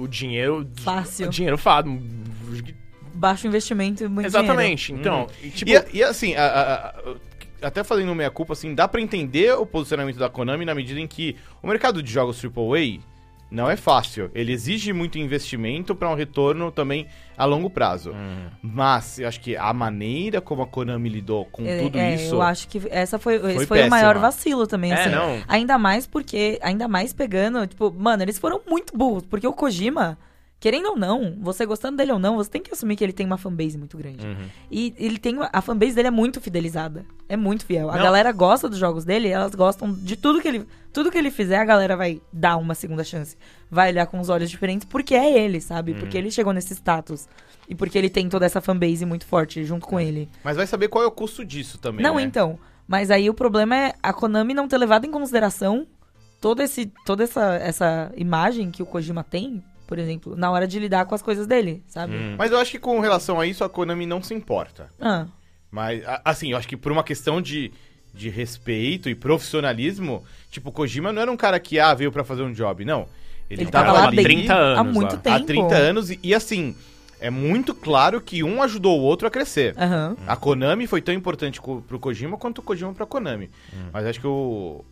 o 0.00 0.08
dinheiro. 0.08 0.66
Fácil. 0.76 1.26
O 1.26 1.30
dinheiro 1.30 1.58
fácil. 1.58 2.00
Baixo 3.14 3.46
investimento 3.46 4.02
e 4.04 4.08
muito 4.08 4.24
Exatamente. 4.26 4.94
Então, 4.94 5.26
e, 5.42 5.50
tipo. 5.50 5.70
e, 5.70 5.98
e, 5.98 6.02
assim, 6.02 6.34
a- 6.34 6.46
a- 6.46 6.88
a- 6.88 7.14
até 7.66 7.84
fazendo 7.84 8.14
meia 8.14 8.30
culpa, 8.30 8.54
assim, 8.54 8.74
dá 8.74 8.88
pra 8.88 9.00
entender 9.02 9.52
o 9.52 9.66
posicionamento 9.66 10.16
da 10.18 10.30
Konami 10.30 10.64
na 10.64 10.74
medida 10.74 10.98
em 10.98 11.06
que 11.06 11.36
o 11.62 11.66
mercado 11.66 12.02
de 12.02 12.10
jogos 12.10 12.42
AAA 12.42 12.98
não 13.52 13.68
é 13.70 13.76
fácil. 13.76 14.30
Ele 14.34 14.52
exige 14.52 14.92
muito 14.92 15.18
investimento 15.18 15.94
pra 15.94 16.08
um 16.10 16.14
retorno 16.14 16.70
também 16.72 17.06
a 17.36 17.44
longo 17.44 17.68
prazo. 17.70 18.12
Hum. 18.12 18.46
Mas 18.62 19.18
eu 19.18 19.28
acho 19.28 19.40
que 19.40 19.56
a 19.56 19.72
maneira 19.72 20.40
como 20.40 20.62
a 20.62 20.66
Konami 20.66 21.08
lidou 21.08 21.44
com 21.46 21.64
É, 21.66 21.78
tudo 21.82 21.98
é, 21.98 22.14
isso. 22.14 22.34
eu 22.36 22.42
acho 22.42 22.66
que 22.68 22.80
essa 22.90 23.18
foi, 23.18 23.36
esse 23.36 23.66
foi 23.66 23.78
péssima. 23.78 23.86
o 23.86 23.90
maior 23.90 24.18
vacilo 24.18 24.66
também, 24.66 24.92
É, 24.92 24.94
assim. 25.00 25.10
não. 25.10 25.42
Ainda 25.46 25.78
mais 25.78 26.06
porque, 26.06 26.58
ainda 26.62 26.88
mais 26.88 27.12
pegando, 27.12 27.66
tipo, 27.66 27.92
mano, 27.96 28.22
eles 28.22 28.38
foram 28.38 28.60
muito 28.68 28.96
burros, 28.96 29.24
porque 29.26 29.46
o 29.46 29.52
Kojima, 29.52 30.18
querendo 30.62 30.90
ou 30.90 30.96
não, 30.96 31.34
você 31.40 31.66
gostando 31.66 31.96
dele 31.96 32.12
ou 32.12 32.20
não, 32.20 32.36
você 32.36 32.48
tem 32.48 32.62
que 32.62 32.72
assumir 32.72 32.94
que 32.94 33.02
ele 33.02 33.12
tem 33.12 33.26
uma 33.26 33.36
fanbase 33.36 33.76
muito 33.76 33.98
grande. 33.98 34.24
Uhum. 34.24 34.48
E 34.70 34.94
ele 34.96 35.18
tem 35.18 35.36
a 35.52 35.60
fanbase 35.60 35.92
dele 35.96 36.06
é 36.06 36.10
muito 36.12 36.40
fidelizada, 36.40 37.04
é 37.28 37.36
muito 37.36 37.66
fiel. 37.66 37.90
A 37.90 37.96
Não. 37.96 38.02
galera 38.04 38.30
gosta 38.30 38.68
dos 38.68 38.78
jogos 38.78 39.04
dele, 39.04 39.26
elas 39.26 39.56
gostam 39.56 39.92
de 39.92 40.14
tudo 40.14 40.40
que 40.40 40.46
ele, 40.46 40.64
tudo 40.92 41.10
que 41.10 41.18
ele 41.18 41.32
fizer, 41.32 41.56
a 41.56 41.64
galera 41.64 41.96
vai 41.96 42.22
dar 42.32 42.58
uma 42.58 42.76
segunda 42.76 43.02
chance. 43.02 43.36
Vai 43.68 43.90
olhar 43.90 44.06
com 44.06 44.20
os 44.20 44.28
olhos 44.28 44.48
diferentes 44.48 44.86
porque 44.88 45.16
é 45.16 45.36
ele, 45.36 45.60
sabe? 45.60 45.94
Porque 45.94 46.16
ele 46.16 46.30
chegou 46.30 46.52
nesse 46.52 46.72
status. 46.74 47.28
E 47.68 47.74
porque 47.74 47.98
ele 47.98 48.08
tem 48.08 48.28
toda 48.28 48.46
essa 48.46 48.60
fanbase 48.60 49.04
muito 49.04 49.26
forte 49.26 49.64
junto 49.64 49.84
com 49.84 49.98
ele. 49.98 50.28
Mas 50.44 50.56
vai 50.56 50.66
saber 50.68 50.86
qual 50.86 51.02
é 51.02 51.08
o 51.08 51.10
custo 51.10 51.44
disso 51.44 51.76
também. 51.76 52.04
Não, 52.04 52.14
né? 52.14 52.22
então. 52.22 52.56
Mas 52.86 53.10
aí 53.10 53.28
o 53.28 53.34
problema 53.34 53.76
é 53.76 53.94
a 54.00 54.12
Konami 54.12 54.54
não 54.54 54.68
ter 54.68 54.78
levado 54.78 55.06
em 55.06 55.10
consideração 55.10 55.88
todo 56.40 56.62
esse, 56.62 56.86
toda 57.04 57.24
essa, 57.24 57.56
essa 57.56 58.12
imagem 58.16 58.70
que 58.70 58.80
o 58.80 58.86
Kojima 58.86 59.24
tem, 59.24 59.60
por 59.92 59.98
exemplo, 59.98 60.34
na 60.34 60.50
hora 60.50 60.66
de 60.66 60.78
lidar 60.78 61.04
com 61.04 61.14
as 61.14 61.20
coisas 61.20 61.46
dele, 61.46 61.82
sabe? 61.86 62.14
Hum. 62.16 62.34
Mas 62.38 62.50
eu 62.50 62.56
acho 62.56 62.70
que 62.70 62.78
com 62.78 62.98
relação 62.98 63.38
a 63.38 63.46
isso, 63.46 63.62
a 63.62 63.68
Konami 63.68 64.06
não 64.06 64.22
se 64.22 64.32
importa. 64.32 64.88
Ah, 64.98 65.26
Mas, 65.70 66.02
assim, 66.24 66.52
eu 66.52 66.56
acho 66.56 66.66
que 66.66 66.78
por 66.78 66.90
uma 66.90 67.04
questão 67.04 67.42
de, 67.42 67.70
de 68.14 68.30
respeito 68.30 69.10
e 69.10 69.14
profissionalismo, 69.14 70.24
tipo, 70.50 70.70
o 70.70 70.72
Kojima 70.72 71.12
não 71.12 71.20
era 71.20 71.30
um 71.30 71.36
cara 71.36 71.60
que, 71.60 71.78
ah, 71.78 71.92
veio 71.92 72.10
pra 72.10 72.24
fazer 72.24 72.40
um 72.40 72.54
job, 72.54 72.86
não. 72.86 73.06
Ele, 73.50 73.64
ele 73.64 73.70
tava, 73.70 73.88
tava 73.92 73.98
lá 74.06 74.10
bem 74.10 74.24
30 74.24 74.54
anos 74.54 74.78
há 74.78 74.84
muito 74.84 75.12
lá. 75.14 75.18
tempo. 75.18 75.36
há 75.36 75.40
30 75.44 75.74
anos 75.76 76.10
e, 76.10 76.18
e, 76.22 76.34
assim, 76.34 76.74
é 77.20 77.28
muito 77.28 77.74
claro 77.74 78.18
que 78.18 78.42
um 78.42 78.62
ajudou 78.62 78.98
o 78.98 79.02
outro 79.02 79.28
a 79.28 79.30
crescer. 79.30 79.74
Aham. 79.76 80.16
A 80.26 80.36
Konami 80.36 80.86
foi 80.86 81.02
tão 81.02 81.14
importante 81.14 81.60
co- 81.60 81.82
pro 81.86 81.98
Kojima 81.98 82.38
quanto 82.38 82.60
o 82.60 82.62
Kojima 82.62 82.94
pra 82.94 83.04
Konami. 83.04 83.50
Hum. 83.74 83.90
Mas 83.92 84.06
acho 84.06 84.20
que 84.20 84.26
o, 84.26 84.82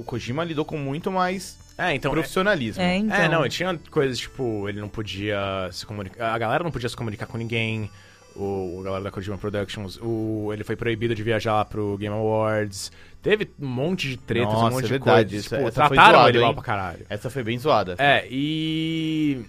o 0.00 0.04
Kojima 0.04 0.42
lidou 0.44 0.64
com 0.64 0.76
muito 0.78 1.10
mais 1.10 1.58
É, 1.78 1.94
então. 1.94 2.10
profissionalismo. 2.12 2.82
É, 2.82 2.96
então. 2.96 3.16
É, 3.16 3.28
não, 3.28 3.48
tinha 3.48 3.78
coisas 3.90 4.18
tipo, 4.18 4.68
ele 4.68 4.80
não 4.80 4.88
podia 4.88 5.68
se 5.72 5.84
comunicar. 5.86 6.34
A 6.34 6.38
galera 6.38 6.64
não 6.64 6.70
podia 6.70 6.88
se 6.88 6.96
comunicar 6.96 7.26
com 7.26 7.38
ninguém. 7.38 7.90
O, 8.36 8.78
a 8.80 8.84
galera 8.84 9.04
da 9.04 9.10
Kojima 9.10 9.36
Productions, 9.36 9.98
o, 10.00 10.50
ele 10.52 10.62
foi 10.62 10.76
proibido 10.76 11.14
de 11.16 11.22
viajar 11.22 11.64
pro 11.64 11.96
Game 11.98 12.14
Awards. 12.14 12.92
Teve 13.20 13.50
um 13.60 13.66
monte 13.66 14.08
de 14.08 14.16
tretas, 14.16 14.52
Nossa, 14.54 14.66
um 14.66 14.70
monte 14.70 14.78
é 14.78 14.82
de 14.86 14.88
verdade, 14.92 15.28
coisas. 15.30 15.46
isso- 15.46 15.54
Tipo, 15.56 15.68
essa 15.68 15.86
foi 15.88 15.96
trataram 15.96 16.18
zoado, 16.20 16.28
ele 16.30 16.40
mal 16.44 16.54
pra 16.54 16.62
caralho. 16.62 17.06
Essa 17.10 17.28
foi 17.28 17.42
bem 17.42 17.58
zoada. 17.58 17.96
É, 17.98 18.26
e. 18.30 19.44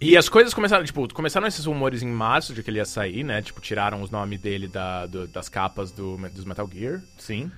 E 0.00 0.16
as 0.16 0.28
coisas 0.28 0.52
começaram, 0.52 0.84
tipo, 0.84 1.12
começaram 1.14 1.46
esses 1.46 1.64
rumores 1.64 2.02
em 2.02 2.08
março 2.08 2.52
de 2.52 2.62
que 2.62 2.68
ele 2.70 2.78
ia 2.78 2.84
sair, 2.84 3.22
né? 3.24 3.40
Tipo, 3.40 3.60
tiraram 3.60 4.02
os 4.02 4.10
nomes 4.10 4.40
dele 4.40 4.66
da, 4.68 5.06
do- 5.06 5.26
das 5.28 5.48
capas 5.48 5.90
do, 5.92 6.16
dos 6.30 6.44
Metal 6.44 6.68
Gear. 6.70 7.00
Sim. 7.16 7.50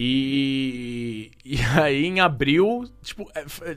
E, 0.00 1.32
e 1.44 1.58
aí, 1.76 2.06
em 2.06 2.20
abril, 2.20 2.84
tipo, 3.02 3.28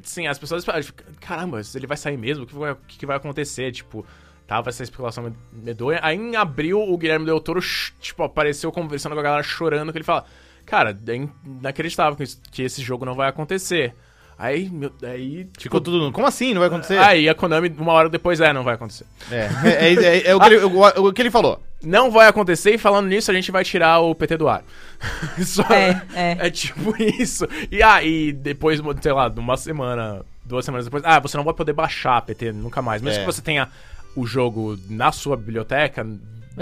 assim, 0.03 0.27
as 0.27 0.37
pessoas 0.37 0.61
esperavam, 0.61 0.85
tipo, 0.85 1.01
caramba, 1.19 1.59
ele 1.73 1.87
vai 1.87 1.97
sair 1.97 2.15
mesmo? 2.15 2.43
O 2.43 2.47
que 2.47 2.53
vai, 2.53 2.77
que 2.87 3.05
vai 3.07 3.17
acontecer? 3.17 3.71
Tipo, 3.71 4.05
tava 4.45 4.69
essa 4.69 4.83
especulação 4.83 5.23
med- 5.23 5.35
medonha. 5.51 5.99
Aí, 6.03 6.15
em 6.15 6.35
abril, 6.35 6.79
o 6.79 6.95
Guilherme 6.95 7.25
Del 7.25 7.39
Toro, 7.39 7.59
tipo, 7.99 8.21
apareceu 8.21 8.71
conversando 8.71 9.13
com 9.13 9.19
a 9.19 9.23
galera, 9.23 9.41
chorando, 9.41 9.91
que 9.91 9.97
ele 9.97 10.05
fala, 10.05 10.23
cara, 10.63 10.91
é 11.07 11.27
inacreditável 11.43 12.15
que 12.51 12.61
esse 12.61 12.83
jogo 12.83 13.03
não 13.03 13.15
vai 13.15 13.27
acontecer. 13.27 13.95
Aí, 14.43 14.67
meu, 14.71 14.91
aí, 15.03 15.47
Ficou 15.59 15.79
tudo. 15.79 15.99
nu- 15.99 16.11
Como 16.11 16.25
assim? 16.25 16.51
Não 16.53 16.59
vai 16.61 16.67
acontecer? 16.67 16.97
Aí 16.97 17.29
a 17.29 17.35
Konami, 17.35 17.71
uma 17.77 17.93
hora 17.93 18.09
depois, 18.09 18.39
é, 18.41 18.51
não 18.51 18.63
vai 18.63 18.73
acontecer. 18.73 19.05
É, 19.31 19.47
é, 19.63 19.93
é- 19.93 20.27
é 20.31 20.35
o, 20.35 20.39
que 20.39 20.45
ele, 20.47 20.57
o- 20.65 21.07
o 21.09 21.13
que 21.13 21.21
ele 21.21 21.29
falou. 21.29 21.61
Não 21.83 22.09
vai 22.09 22.27
acontecer, 22.27 22.73
e 22.73 22.77
falando 22.79 23.07
nisso, 23.07 23.29
a 23.29 23.33
gente 23.33 23.51
vai 23.51 23.63
tirar 23.63 23.99
o 23.99 24.15
PT 24.15 24.37
do 24.37 24.49
ar. 24.49 24.63
Só, 25.45 25.61
É, 25.71 26.01
é. 26.15 26.37
é 26.47 26.49
tipo 26.49 26.95
isso. 27.01 27.47
E 27.71 27.83
aí, 27.83 28.31
depois, 28.33 28.81
sei 29.01 29.11
lá, 29.13 29.29
de 29.29 29.39
uma 29.39 29.55
semana, 29.57 30.23
duas 30.43 30.65
semanas 30.65 30.85
depois, 30.85 31.03
ah, 31.05 31.19
você 31.19 31.37
não 31.37 31.43
vai 31.43 31.53
poder 31.53 31.73
baixar 31.73 32.21
PT 32.23 32.51
nunca 32.51 32.81
mais. 32.81 33.01
Mesmo 33.01 33.19
É. 33.19 33.25
que 33.25 33.31
você 33.31 33.41
tenha 33.43 33.69
o 34.15 34.25
jogo 34.25 34.77
na 34.89 35.11
sua 35.11 35.37
biblioteca, 35.37 36.03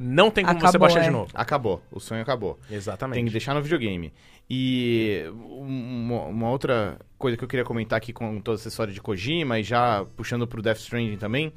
Não 0.00 0.30
tem 0.30 0.44
como 0.44 0.60
você 0.60 0.66
Acabou, 0.66 0.80
baixar 0.86 1.00
é. 1.00 1.04
de 1.06 1.10
novo. 1.10 1.30
Acabou. 1.34 1.82
O 1.90 1.98
sonho 1.98 2.22
acabou. 2.22 2.56
Exatamente. 2.70 3.16
Tem 3.16 3.24
que 3.24 3.32
deixar 3.32 3.52
no 3.52 3.60
videogame. 3.60 4.12
E 4.48 5.24
uma, 5.34 6.22
uma 6.26 6.50
outra 6.50 7.00
coisa 7.18 7.36
que 7.36 7.42
eu 7.42 7.48
queria 7.48 7.64
comentar 7.64 7.96
aqui 7.96 8.12
com 8.12 8.40
toda 8.40 8.60
essa 8.60 8.68
história 8.68 8.92
de 8.92 9.00
Kojima 9.00 9.58
e 9.58 9.64
já 9.64 10.06
puxando 10.16 10.46
pro 10.46 10.62
Death 10.62 10.78
Stranding 10.78 11.16
também, 11.16 11.52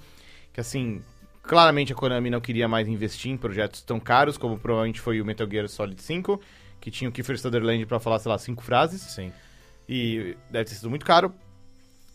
que 0.51 0.59
assim, 0.59 1.03
claramente 1.43 1.93
a 1.93 1.95
Konami 1.95 2.31
não 2.31 2.41
queria 2.41 2.67
mais 2.67 2.87
investir 2.87 3.31
em 3.31 3.37
projetos 3.37 3.83
tão 3.83 3.99
caros 3.99 4.39
como 4.39 4.57
provavelmente 4.57 4.99
foi 4.99 5.21
o 5.21 5.25
Metal 5.25 5.47
Gear 5.47 5.69
Solid 5.69 6.01
5, 6.01 6.41
que 6.79 6.89
tinha 6.89 7.11
o 7.11 7.13
Kiefer 7.13 7.39
Sutherland 7.39 7.85
pra 7.85 7.99
falar, 7.99 8.17
sei 8.17 8.31
lá, 8.31 8.39
cinco 8.39 8.63
frases. 8.63 9.01
Sim. 9.01 9.31
E 9.87 10.35
deve 10.49 10.65
ter 10.65 10.75
sido 10.75 10.89
muito 10.89 11.05
caro. 11.05 11.31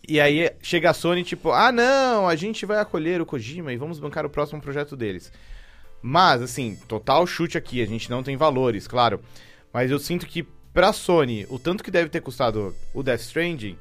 E 0.09 0.21
aí 0.21 0.51
chega 0.61 0.91
a 0.91 0.93
Sony, 0.93 1.23
tipo, 1.23 1.53
ah 1.53 1.71
não, 1.71 2.27
a 2.27 2.35
gente 2.35 2.67
vai 2.67 2.79
acolher 2.79 3.21
o 3.21 3.27
Kojima 3.27 3.73
e 3.73 3.77
vamos 3.77 4.01
bancar 4.01 4.27
o 4.27 4.31
próximo 4.31 4.61
projeto 4.61 4.97
deles. 4.97 5.33
Mas, 6.03 6.41
assim, 6.43 6.79
total 6.87 7.27
chute 7.27 7.59
aqui, 7.59 7.83
a 7.83 7.87
gente 7.87 8.09
não 8.11 8.23
tem 8.23 8.37
valores, 8.37 8.87
claro. 8.87 9.21
Mas 9.73 9.91
eu 9.91 9.99
sinto 9.99 10.27
que 10.27 10.43
pra 10.73 10.93
Sony, 10.93 11.47
o 11.49 11.59
tanto 11.59 11.83
que 11.83 11.91
deve 11.91 12.09
ter 12.09 12.21
custado 12.21 12.75
o 12.95 13.03
Death 13.03 13.21
Stranding, 13.21 13.77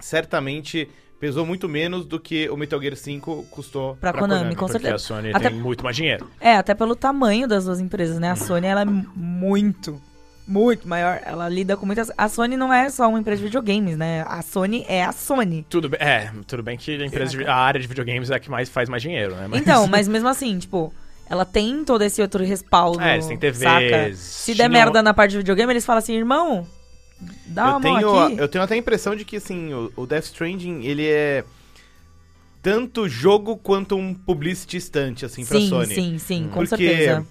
certamente 0.00 0.88
pesou 1.20 1.44
muito 1.44 1.68
menos 1.68 2.06
do 2.06 2.18
que 2.20 2.48
o 2.48 2.56
Metal 2.56 2.80
Gear 2.80 2.96
5 2.96 3.44
custou 3.50 3.96
Pra, 3.96 4.12
Pra 4.12 4.20
Konami, 4.20 4.38
Konami, 4.40 4.56
com 4.56 4.66
porque 4.66 4.72
certeza. 4.80 4.94
a 4.94 4.98
Sony 4.98 5.30
Até- 5.34 5.50
tem 5.50 5.58
muito 5.58 5.82
mais 5.82 5.96
dinheiro. 5.96 6.30
É, 6.40 6.54
até 6.56 6.74
pelo 6.74 6.94
tamanho 6.94 7.48
das 7.48 7.64
duas 7.64 7.80
empresas, 7.80 8.18
né? 8.18 8.30
A 8.30 8.36
Sony, 8.36 8.66
ela 8.66 8.82
é 8.82 8.84
muito, 8.84 10.00
muito 10.46 10.86
maior. 10.88 11.20
Ela 11.24 11.48
lida 11.48 11.76
com 11.76 11.84
muitas... 11.84 12.12
A 12.16 12.28
Sony 12.28 12.56
não 12.56 12.72
é 12.72 12.88
só 12.88 13.08
uma 13.08 13.18
empresa 13.18 13.38
de 13.38 13.44
videogames, 13.46 13.96
né? 13.96 14.24
A 14.28 14.42
Sony 14.42 14.84
é 14.88 15.04
a 15.04 15.10
Sony. 15.12 15.66
Tudo 15.68 15.88
bem, 15.88 15.98
é, 16.00 16.30
tudo 16.46 16.62
bem 16.62 16.76
que 16.78 17.02
a, 17.02 17.04
empresa 17.06 17.36
de- 17.36 17.44
a 17.44 17.54
área 17.56 17.80
de 17.80 17.86
videogames 17.88 18.30
é 18.30 18.36
a 18.36 18.38
que 18.40 18.48
mais 18.50 18.68
faz 18.68 18.88
mais 18.88 19.02
dinheiro, 19.02 19.34
né? 19.34 19.48
Mas- 19.48 19.60
Então, 19.60 19.86
mas 19.88 20.06
mesmo 20.06 20.28
assim, 20.28 20.56
tipo... 20.58 20.94
Ela 21.30 21.44
tem 21.44 21.84
todo 21.84 22.02
esse 22.02 22.22
outro 22.22 22.42
respaldo, 22.44 23.00
É, 23.00 23.14
eles 23.14 23.26
têm 23.26 23.36
TVs, 23.38 23.58
saca? 23.62 24.14
Se 24.14 24.52
der 24.54 24.68
tinham- 24.68 24.70
merda 24.70 25.02
na 25.02 25.12
parte 25.12 25.32
de 25.32 25.38
videogame, 25.38 25.72
eles 25.72 25.84
falam 25.84 25.98
assim, 25.98 26.14
irmão, 26.16 26.66
dá 27.46 27.64
uma 27.64 27.68
eu 27.68 27.72
mão 27.72 27.82
tenho, 28.00 28.18
aqui. 28.20 28.38
eu 28.38 28.48
tenho 28.48 28.64
até 28.64 28.74
a 28.74 28.78
impressão 28.78 29.14
de 29.14 29.24
que, 29.24 29.36
assim, 29.36 29.72
o, 29.74 29.92
o 29.96 30.06
Death 30.06 30.24
Stranding, 30.24 30.84
ele 30.84 31.06
é 31.06 31.44
tanto 32.62 33.08
jogo 33.08 33.56
quanto 33.56 33.94
um 33.96 34.12
publicity 34.14 34.80
stunt, 34.80 35.22
assim, 35.24 35.44
pra 35.44 35.58
sim, 35.60 35.68
Sony. 35.68 35.94
sim, 35.94 36.18
sim, 36.18 36.44
com 36.52 36.64
Porque, 36.66 36.88
certeza. 36.88 37.26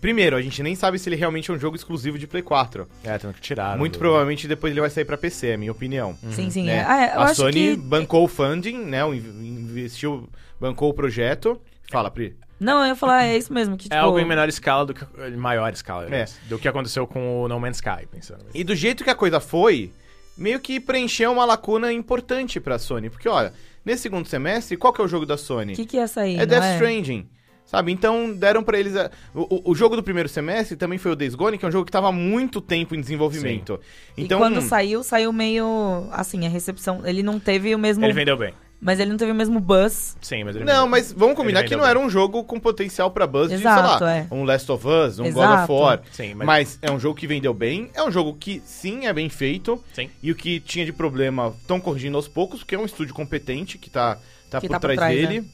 Primeiro, 0.00 0.36
a 0.36 0.40
gente 0.42 0.62
nem 0.62 0.74
sabe 0.74 0.98
se 0.98 1.06
ele 1.08 1.16
realmente 1.16 1.50
é 1.50 1.54
um 1.54 1.58
jogo 1.58 1.76
exclusivo 1.76 2.18
de 2.18 2.26
Play 2.26 2.42
4. 2.42 2.88
É, 3.04 3.18
tendo 3.18 3.34
que 3.34 3.40
tirar. 3.42 3.76
Muito 3.76 3.98
provavelmente 3.98 4.48
depois 4.48 4.70
ele 4.72 4.80
vai 4.80 4.88
sair 4.88 5.04
pra 5.04 5.18
PC, 5.18 5.48
é 5.48 5.54
a 5.54 5.58
minha 5.58 5.70
opinião. 5.70 6.16
Sim, 6.30 6.48
sim. 6.50 6.64
né? 6.64 6.76
é. 6.78 6.84
Ah, 6.86 7.02
é, 7.06 7.14
eu 7.16 7.20
a 7.20 7.24
acho 7.24 7.34
Sony 7.36 7.52
que... 7.52 7.76
bancou 7.76 8.24
o 8.24 8.28
funding, 8.28 8.78
né? 8.78 9.00
Investiu, 9.06 10.28
bancou 10.58 10.88
o 10.88 10.94
projeto. 10.94 11.60
Fala, 11.90 12.10
Pri. 12.10 12.34
Não, 12.62 12.80
eu 12.82 12.86
ia 12.88 12.94
falar, 12.96 13.24
é 13.24 13.36
isso 13.36 13.52
mesmo. 13.52 13.76
Que, 13.76 13.84
tipo, 13.84 13.94
É 13.94 13.98
algo 13.98 14.18
em 14.18 14.24
menor 14.24 14.48
escala 14.48 14.86
do 14.86 14.94
que. 14.94 15.04
em 15.28 15.36
maior 15.36 15.72
escala, 15.72 16.04
É. 16.04 16.06
aliás, 16.06 16.38
do 16.48 16.58
que 16.58 16.68
aconteceu 16.68 17.06
com 17.06 17.42
o 17.42 17.48
No 17.48 17.58
Man's 17.60 17.76
Sky, 17.76 18.06
pensando. 18.10 18.44
E 18.54 18.62
do 18.64 18.74
jeito 18.74 19.02
que 19.04 19.10
a 19.10 19.14
coisa 19.14 19.40
foi, 19.40 19.92
meio 20.36 20.58
que 20.60 20.78
preencheu 20.80 21.32
uma 21.32 21.44
lacuna 21.44 21.92
importante 21.92 22.58
pra 22.60 22.78
Sony. 22.78 23.10
Porque, 23.10 23.28
olha, 23.28 23.52
nesse 23.84 24.02
segundo 24.02 24.26
semestre, 24.26 24.76
qual 24.76 24.92
que 24.92 25.00
é 25.00 25.04
o 25.04 25.08
jogo 25.08 25.26
da 25.26 25.36
Sony? 25.36 25.72
O 25.72 25.76
que, 25.76 25.84
que 25.86 25.96
ia 25.96 26.06
sair? 26.08 26.38
é 26.38 26.46
Death 26.46 26.74
Stranding. 26.74 27.28
Sabe? 27.64 27.90
Então 27.90 28.34
deram 28.34 28.62
pra 28.62 28.78
eles. 28.78 28.94
a- 28.96 29.10
O, 29.34 29.70
o- 29.70 29.74
jogo 29.74 29.96
do 29.96 30.02
primeiro 30.02 30.28
semestre 30.28 30.76
também 30.76 30.98
foi 30.98 31.12
o 31.12 31.16
Days 31.16 31.34
Gone, 31.34 31.56
que 31.56 31.64
é 31.64 31.68
um 31.68 31.72
jogo 31.72 31.86
que 31.86 31.92
tava 31.92 32.08
há 32.08 32.12
muito 32.12 32.60
tempo 32.60 32.94
em 32.94 33.00
desenvolvimento. 33.00 33.80
Então, 34.16 34.36
e 34.38 34.40
quando 34.40 34.60
saiu, 34.60 35.02
saiu 35.02 35.32
meio. 35.32 36.06
Assim, 36.10 36.44
a 36.44 36.50
recepção. 36.50 37.00
Ele 37.06 37.22
não 37.22 37.38
teve 37.40 37.74
o 37.74 37.78
mesmo. 37.78 38.04
Ele 38.04 38.12
vendeu 38.12 38.36
bem. 38.36 38.52
Mas 38.84 38.98
ele 38.98 39.10
não 39.10 39.16
teve 39.16 39.30
o 39.30 39.34
mesmo 39.34 39.60
buzz. 39.60 40.16
Sim, 40.20 40.42
mas 40.42 40.56
ele 40.56 40.64
Não, 40.64 40.72
vendeu. 40.74 40.88
mas 40.88 41.12
vamos 41.12 41.36
combinar 41.36 41.62
que 41.62 41.76
não 41.76 41.86
era 41.86 41.96
um 41.96 42.10
jogo 42.10 42.42
com 42.42 42.58
potencial 42.58 43.12
pra 43.12 43.28
buzz 43.28 43.48
de, 43.48 43.54
Exato, 43.54 43.98
sei 43.98 44.06
lá, 44.08 44.16
é. 44.16 44.26
um 44.28 44.42
Last 44.42 44.72
of 44.72 44.84
Us, 44.84 45.20
um 45.20 45.24
God 45.24 45.36
of 45.36 45.38
Exato. 45.54 45.72
War. 45.72 46.02
Sim, 46.10 46.34
Mas... 46.34 46.46
mas- 46.46 46.78
é 46.82 46.90
um 46.90 46.98
jogo 46.98 47.14
que 47.14 47.26
vendeu 47.28 47.54
bem, 47.54 47.90
é 47.94 48.02
um 48.02 48.10
jogo 48.10 48.34
que 48.34 48.60
sim 48.66 49.06
é 49.06 49.12
bem 49.12 49.28
feito. 49.28 49.80
Sim. 49.92 50.10
E 50.20 50.32
o 50.32 50.34
que 50.34 50.58
tinha 50.58 50.84
de 50.84 50.92
problema 50.92 51.54
estão 51.60 51.80
corrigindo 51.80 52.16
aos 52.16 52.26
poucos, 52.26 52.58
porque 52.60 52.74
é 52.74 52.78
um 52.78 52.84
estúdio 52.84 53.14
competente 53.14 53.78
que 53.78 53.88
tá, 53.88 54.18
tá, 54.50 54.60
Que 54.60 54.66
por, 54.66 54.72
tá 54.74 54.80
por 54.80 54.86
trás 54.88 54.98
trás, 54.98 55.14
dele. 55.16 55.40
né? 55.42 55.46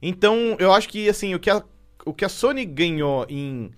Então, 0.00 0.56
eu 0.58 0.72
acho 0.72 0.88
que 0.88 1.08
assim, 1.08 1.34
o 1.34 1.40
que 1.40 1.50
a, 1.50 1.62
o 2.04 2.12
que 2.12 2.24
a 2.24 2.28
Sony 2.28 2.64
ganhou 2.64 3.26
em, 3.28 3.70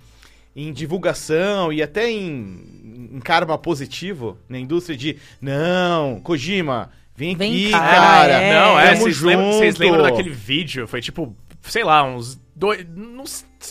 em 0.54 0.72
divulgação 0.72 1.72
e 1.72 1.82
até 1.82 2.10
em, 2.10 3.08
em 3.14 3.20
karma 3.20 3.56
positivo 3.56 4.36
na 4.48 4.58
indústria 4.58 4.96
de 4.96 5.16
não, 5.40 6.20
Kojima, 6.20 6.90
vem, 7.16 7.34
Vem 7.36 7.50
aqui, 7.52 7.70
cá, 7.70 7.78
cara. 7.80 8.32
é. 8.32 8.52
Não, 8.52 8.78
é, 8.78 8.94
vocês 8.94 9.20
lembram, 9.20 9.52
vocês 9.52 9.76
lembram 9.76 10.02
daquele 10.02 10.30
vídeo? 10.30 10.86
Foi 10.86 11.00
tipo, 11.00 11.34
sei 11.62 11.82
lá, 11.84 12.02
uns 12.04 12.40
dois. 12.54 12.86
Não, 12.94 13.24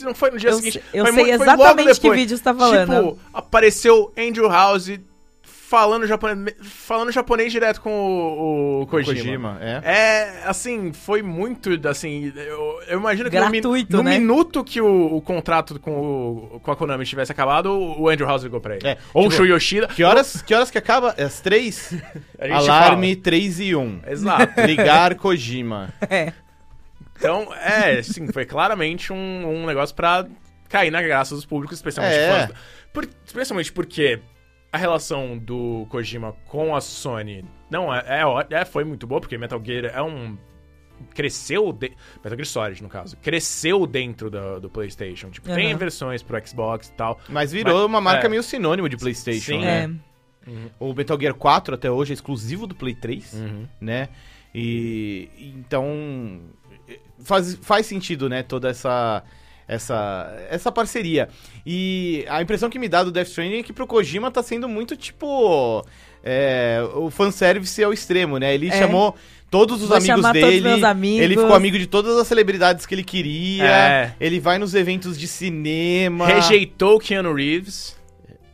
não 0.03 0.15
foi 0.15 0.31
no 0.31 0.38
dia 0.38 0.49
Eu 0.49 0.55
seguinte. 0.58 0.73
sei- 0.73 0.99
eu 1.01 1.05
foi 1.05 1.13
sei 1.13 1.23
mu- 1.23 1.38
foi 1.38 1.47
logo 1.47 1.62
exatamente 1.62 1.99
que 2.01 2.12
vídeo 2.12 2.38
você 2.38 2.43
tá 2.43 2.53
falando. 2.53 2.95
Tipo, 3.12 3.19
apareceu 3.34 4.13
Andrew 4.17 4.49
House 4.49 4.89
falando 5.67 6.06
japonês, 6.06 6.56
falando 6.62 7.12
japonês 7.12 7.51
direto 7.51 7.82
com 7.82 7.89
o, 7.91 8.82
o 8.84 8.88
Kojima. 8.88 9.15
Kojima, 9.15 9.58
é. 9.62 9.82
É, 9.84 10.43
assim, 10.45 10.93
foi 10.93 11.21
muito, 11.21 11.69
assim, 11.88 12.32
eu, 12.36 12.82
eu 12.88 12.99
imagino 12.99 13.30
que 13.30 13.39
no, 13.39 13.49
mi- 13.49 13.60
Gratuito, 13.62 13.97
no 13.97 14.04
né? 14.04 14.17
minuto 14.19 14.63
que 14.63 14.80
o, 14.80 15.15
o 15.15 15.21
contrato 15.21 15.80
com, 15.80 15.91
o, 16.56 16.60
com 16.62 16.71
a 16.71 16.75
Konami 16.75 17.04
tivesse 17.06 17.32
acabado, 17.32 17.71
o 17.71 18.08
Andrew 18.10 18.28
House 18.28 18.43
ligou 18.43 18.62
pra 18.62 18.75
ele. 18.75 18.88
É, 18.88 18.97
Ou 19.13 19.23
tipo, 19.30 19.34
o 19.41 19.45
Shu 19.45 19.51
Yoshida. 19.54 19.88
Que 19.88 20.04
horas, 20.04 20.41
que 20.41 20.54
horas 20.54 20.69
que 20.69 20.78
acaba? 20.78 21.15
Às 21.17 21.39
três? 21.41 21.93
A 22.39 22.47
gente 22.47 22.69
Alarme 22.69 23.15
3 23.15 23.60
e 23.62 23.75
1. 23.75 24.01
Exato. 24.08 24.62
Ligar 24.62 25.15
Kojima. 25.15 25.93
É. 26.10 26.32
Então, 27.17 27.47
é, 27.56 28.04
sim, 28.04 28.28
foi 28.28 28.45
claramente 28.45 29.13
um, 29.13 29.47
um 29.47 29.65
negócio 29.65 29.95
pra 29.95 30.25
cair 30.67 30.91
na 30.91 31.01
graça 31.01 31.34
dos 31.34 31.45
públicos, 31.45 31.78
especialmente 31.78 32.13
É. 32.15 32.47
fãs. 32.47 32.58
Por- 32.93 33.08
especialmente 33.25 33.71
porque 33.71 34.19
a 34.76 34.78
relação 34.78 35.38
do 35.38 35.86
Kojima 35.90 36.34
com 36.46 36.76
a 36.76 36.82
Sony 36.82 37.44
não 37.70 37.94
é, 37.94 38.04
é, 38.08 38.56
é, 38.62 38.66
foi 38.66 38.84
muito 38.84 39.08
boa, 39.08 39.20
porque 39.22 39.38
Metal 39.38 39.62
Gear 39.64 39.86
é 39.86 40.02
um 40.02 40.38
cresceu 41.14 41.74
de... 41.74 41.92
Metal 42.24 42.38
Gear 42.38 42.46
Solid 42.46 42.82
no 42.84 42.88
caso 42.90 43.18
cresceu 43.18 43.86
dentro 43.86 44.30
do, 44.30 44.62
do 44.62 44.70
PlayStation 44.70 45.30
tipo 45.30 45.48
tem 45.54 45.70
Aham. 45.72 45.78
versões 45.78 46.24
pro 46.24 46.48
Xbox 46.48 46.88
e 46.88 46.94
tal 46.94 47.20
Mas 47.28 47.52
virou 47.52 47.76
Mas- 47.80 47.86
uma 47.86 48.00
marca 48.00 48.28
é. 48.28 48.30
meio 48.30 48.42
sinônimo 48.44 48.88
de 48.88 48.96
PlayStation, 48.96 49.54
Sim, 49.54 49.60
né? 49.62 50.00
É. 50.48 50.52
O 50.80 50.94
Metal 50.94 51.20
Gear 51.20 51.34
4 51.34 51.74
até 51.76 51.90
hoje 51.92 52.12
é 52.12 52.14
exclusivo 52.14 52.68
do 52.68 52.76
Play 52.76 52.94
3, 52.96 53.34
Uhum. 53.34 53.68
né? 53.82 54.10
E 54.54 55.28
então 55.58 56.42
faz, 57.20 57.56
faz 57.56 57.86
sentido, 57.88 58.30
né, 58.30 58.44
toda 58.44 58.70
essa 58.70 59.24
essa 59.67 60.32
essa 60.49 60.71
parceria. 60.71 61.30
E 61.65 62.25
a 62.28 62.41
impressão 62.41 62.69
que 62.69 62.78
me 62.80 62.88
dá 62.88 63.04
do 63.04 63.12
Death 63.12 63.28
Stranding 63.30 63.60
é 63.60 63.63
que 63.63 63.73
pro 63.73 63.88
Kojima 63.88 64.30
tá 64.32 64.41
sendo 64.43 64.67
muito 64.69 64.95
tipo 64.95 65.84
é, 66.23 66.80
o 66.95 67.10
fanservice 67.10 67.84
ao 67.84 67.93
extremo, 67.93 68.38
né? 68.38 68.54
Ele 68.54 68.67
É. 68.69 68.78
chamou 68.80 69.15
todos 69.49 69.82
os 69.82 69.88
Vou 69.89 69.97
amigos 69.97 70.32
dele, 70.32 70.62
meus 70.62 70.84
amigos. 70.84 71.21
ele 71.23 71.36
ficou 71.38 71.54
amigo 71.56 71.78
de 71.78 71.88
todas 71.88 72.17
as 72.17 72.28
celebridades 72.28 72.86
que 72.86 72.95
ele 72.95 73.04
queria, 73.04 73.63
É. 73.65 74.13
ele 74.19 74.39
vai 74.39 74.58
nos 74.58 74.73
eventos 74.75 75.17
de 75.17 75.28
cinema. 75.28 76.25
rejeitou 76.28 76.99
Keanu 76.99 77.34
Reeves 77.34 77.95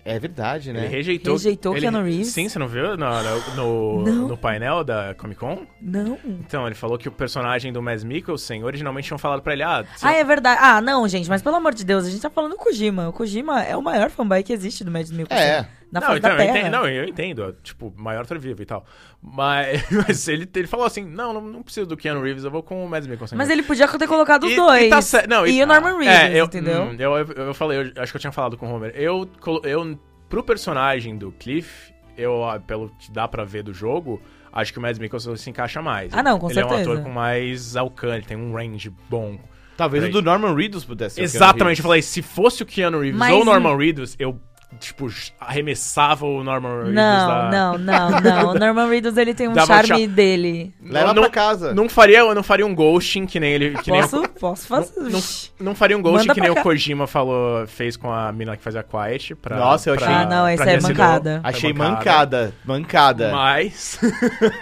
É 0.04 0.18
verdade, 0.20 0.74
né? 0.74 0.80
ele 0.82 0.88
rejeitou 0.88 1.34
Rejeitou 1.36 1.74
ele- 1.74 1.82
Keanu 1.82 2.04
Reeves? 2.04 2.28
sim 2.28 2.50
você 2.50 2.58
não 2.58 2.68
viu 2.68 2.98
no, 2.98 2.98
no, 2.98 3.56
no, 3.56 4.04
Não. 4.04 4.28
no 4.30 4.38
painel 4.38 4.84
da 4.84 5.14
Comic 5.16 5.40
Con 5.40 5.66
Não. 5.82 6.18
Então, 6.26 6.66
ele 6.66 6.76
falou 6.76 6.98
que 6.98 7.08
o 7.08 7.12
personagem 7.12 7.72
do 7.72 7.82
Mads 7.82 8.04
Mikkelsen, 8.04 8.64
originalmente 8.64 9.08
tinham 9.08 9.18
falado 9.20 9.42
pra 9.42 9.54
ele, 9.54 9.64
ah, 9.64 9.84
você- 9.96 10.06
Ah, 10.08 10.14
é 10.14 10.24
verdade. 10.24 10.60
Ah, 10.64 10.82
não, 10.82 11.08
gente, 11.08 11.30
mas 11.30 11.42
pelo 11.42 11.56
amor 11.56 11.74
de 11.74 11.84
Deus, 11.86 12.06
a 12.06 12.10
gente 12.10 12.22
tá 12.22 12.30
falando 12.30 12.52
do 12.52 12.58
Kojima. 12.58 13.10
O 13.10 13.14
Kojima 13.14 13.62
é 13.64 13.76
o 13.78 13.82
maior 13.82 14.10
fanboy 14.10 14.42
que 14.44 14.52
existe 14.54 14.84
do 14.84 14.90
Mads 14.92 15.12
Mikkelsen. 15.12 15.46
É. 15.48 15.68
Na 15.92 16.00
não, 16.00 16.08
face 16.08 16.20
então, 16.20 16.30
da 16.30 16.36
eu 16.36 16.38
Terra. 16.48 16.60
entendo, 16.60 16.72
não, 16.72 16.88
eu 16.88 17.04
entendo, 17.04 17.58
tipo, 17.62 17.94
maior 17.98 18.26
vivo 18.26 18.62
e 18.62 18.66
tal. 18.66 18.86
Mas, 19.22 19.84
mas 19.92 20.28
ele, 20.28 20.50
ele 20.56 20.68
falou 20.68 20.86
assim, 20.86 21.04
não, 21.04 21.34
não, 21.34 21.42
não 21.42 21.62
preciso 21.62 21.86
do 21.88 21.98
Keanu 21.98 22.22
Reeves, 22.22 22.44
eu 22.44 22.52
vou 22.52 22.64
com 22.64 22.86
o 22.86 22.90
Mads 22.90 23.08
Mikkelsen. 23.08 23.38
Mas 23.38 23.50
ele 23.50 23.62
podia 23.64 23.88
ter 23.88 24.08
colocado 24.08 24.46
os 24.46 24.52
E- 24.52 24.56
dois. 24.56 24.84
E, 24.86 24.90
tá 24.90 25.02
cer- 25.02 25.28
não, 25.28 25.46
e 25.46 25.62
o 25.62 25.68
Norman 25.68 25.98
Reedus, 25.98 26.08
é, 26.16 26.40
eu, 26.40 26.46
entendeu? 26.46 26.82
hum, 26.84 26.96
eu, 26.98 27.18
eu, 27.18 27.26
eu 27.48 27.54
falei, 27.54 27.92
eu 27.96 28.02
acho 28.02 28.12
que 28.12 28.18
eu 28.18 28.22
tinha 28.22 28.32
falado 28.32 28.58
com 28.58 28.68
o 28.72 28.76
Homer. 28.76 28.94
Eu, 28.96 29.30
eu 29.64 30.00
pro 30.30 30.42
personagem 30.44 31.18
do 31.18 31.32
Cliff, 31.34 31.94
eu, 32.18 32.44
ah, 32.46 32.60
pelo 32.60 32.90
que 33.00 33.12
dá 33.12 33.28
pra 33.28 33.44
ver 33.44 33.64
do 33.64 33.74
jogo, 33.74 34.22
acho 34.54 34.72
que 34.72 34.80
o 34.80 34.82
Mads 34.82 34.98
Mikkelsen 35.00 35.36
se 35.36 35.50
encaixa 35.50 35.82
mais. 35.82 36.14
Ah, 36.14 36.24
não, 36.24 36.40
com 36.40 36.50
ele 36.50 36.60
é 36.60 36.66
um 36.66 36.70
certeza. 36.70 36.92
ator 36.92 37.04
com 37.04 37.10
mais 37.10 37.76
alcance, 37.76 38.16
ele 38.18 38.26
tem 38.26 38.38
um 38.38 38.54
range 38.54 38.90
bom. 39.10 39.38
Talvez 39.78 40.04
o 40.06 40.10
do 40.10 40.22
Norman 40.22 40.54
Reedus 40.56 40.86
pudesse 40.86 41.16
ser 41.16 41.22
Exatamente, 41.24 41.64
Reeves. 41.66 41.80
eu 41.80 41.84
falei, 41.84 42.02
se 42.02 42.22
fosse 42.22 42.62
o 42.62 42.66
Keanu 42.66 43.00
Reeves 43.00 43.18
Mas- 43.18 43.34
ou 43.34 43.42
o 43.42 43.46
Norman 43.46 43.76
Reedus, 43.76 44.16
eu, 44.20 44.40
tipo, 44.80 45.08
arremessava 45.40 46.26
o 46.26 46.44
Norman 46.44 46.78
Reedus 46.78 46.94
Não, 46.94 47.28
da... 47.28 47.50
não, 47.52 47.78
não, 47.80 48.22
não. 48.22 48.50
O 48.52 48.54
Norman 48.60 48.88
Reedus, 48.90 49.18
ele 49.18 49.34
tem 49.34 49.48
um 49.48 49.56
charme 49.56 50.08
dele. 50.08 50.74
Leva 50.84 51.14
não, 51.14 51.24
pra 51.24 51.32
casa. 51.32 51.74
Não 51.74 51.88
faria, 51.90 52.20
eu 52.20 52.34
não 52.36 52.44
faria 52.44 52.66
um 52.66 52.74
ghosting 52.74 53.26
que 53.26 53.40
nem 53.40 53.52
ele... 53.54 53.78
Que 53.78 53.92
nem 53.92 54.02
Posso, 54.02 54.22
o- 54.24 54.30
posso 54.30 54.68
fazer. 54.68 55.00
não, 55.02 55.22
não 55.60 55.76
faria 55.76 55.98
um 55.98 56.02
ghosting 56.02 56.28
Manda 56.28 56.34
que 56.34 56.42
nem 56.42 56.52
pra 56.52 56.62
o. 56.62 56.64
Kojima 56.64 57.08
falou, 57.08 57.66
fez 57.68 57.96
com 57.98 58.12
a 58.12 58.32
mina 58.32 58.58
que 58.58 58.64
fazia 58.64 58.84
Quiet 58.84 59.36
pra... 59.36 59.58
Nossa, 59.58 59.90
eu 59.90 59.96
pra- 59.96 60.06
achei- 60.08 60.24
Ah, 60.24 60.26
não, 60.26 60.48
essa 60.48 60.64
pra 60.64 60.74
é 60.74 60.82
mancada. 60.82 61.42
Achei 61.44 61.74
mancada, 61.74 62.54
mancada. 62.66 63.32
Mas... 63.32 64.00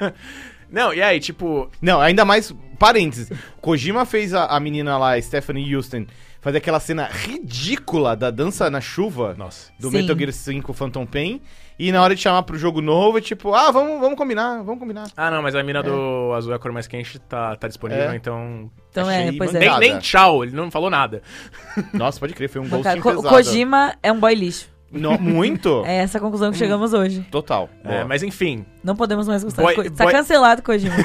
não, 0.70 0.94
e 0.94 1.02
aí, 1.02 1.20
tipo... 1.20 1.70
Não, 1.82 2.00
ainda 2.00 2.24
mais, 2.26 2.54
parênteses. 2.78 3.32
Kojima 3.62 4.06
fez 4.06 4.34
a, 4.34 4.46
a 4.46 4.60
menina 4.60 4.98
lá, 4.98 5.20
Stephanie 5.22 5.76
Houston, 5.76 6.06
fazer 6.42 6.58
aquela 6.60 6.80
cena 6.80 7.08
ridícula 7.12 8.16
da 8.16 8.30
dança 8.32 8.70
na 8.70 8.80
chuva 8.82 9.36
Nossa. 9.38 9.72
do 9.80 9.90
Sim. 9.90 9.98
Metal 9.98 10.18
Gear 10.18 10.32
5 10.32 10.74
Phantom 10.74 11.06
Pain. 11.06 11.42
E 11.78 11.94
na 11.94 12.04
hora 12.04 12.14
de 12.14 12.22
chamar 12.22 12.44
pro 12.44 12.58
jogo 12.58 12.82
novo, 12.82 13.18
é 13.20 13.22
tipo, 13.22 13.54
ah, 13.54 13.72
vamos, 13.72 14.02
vamos 14.02 14.18
combinar, 14.18 14.62
vamos 14.64 14.80
combinar. 14.82 15.10
Ah, 15.16 15.32
não, 15.32 15.42
mas 15.42 15.56
a 15.56 15.64
mina 15.64 15.82
do 15.82 16.34
Azul 16.36 16.52
é 16.52 16.56
a 16.58 16.60
cor 16.60 16.74
mais 16.74 16.88
quente 16.88 17.18
tá, 17.20 17.56
tá 17.56 17.70
disponível, 17.70 18.12
É. 18.12 18.16
então... 18.18 18.70
Então 18.92 19.10
é, 19.10 19.32
pois 19.32 19.56
é. 19.56 19.60
Nem, 19.60 19.70
Nada. 19.70 19.80
nem 19.80 19.98
tchau, 20.00 20.44
ele 20.44 20.54
não 20.54 20.70
falou 20.70 20.90
nada. 20.90 21.22
Nossa, 21.94 22.20
pode 22.20 22.34
crer, 22.34 22.50
foi 22.50 22.60
um 22.60 22.68
ghosting 22.68 23.00
Ko- 23.00 23.12
o 23.12 23.16
pesado. 23.16 23.30
Kojima 23.30 23.96
é 24.04 24.12
um 24.12 24.20
boy 24.20 24.36
lixo. 24.36 24.68
No- 24.92 25.18
muito? 25.18 25.84
É 25.88 25.98
essa 26.00 26.18
a 26.18 26.22
conclusão 26.22 26.52
que 26.52 26.58
chegamos 26.58 26.92
hoje. 26.94 27.22
Total. 27.32 27.70
É, 27.86 28.04
mas 28.04 28.24
enfim, 28.24 28.66
Não 28.84 28.94
podemos 28.96 29.26
mais 29.26 29.42
gostar 29.42 29.62
Boy- 29.62 29.72
de 29.72 29.78
Kojima. 29.78 29.96
Tá 29.96 30.04
boy- 30.04 30.12
cancelado, 30.14 30.62
Kojima. 30.62 30.96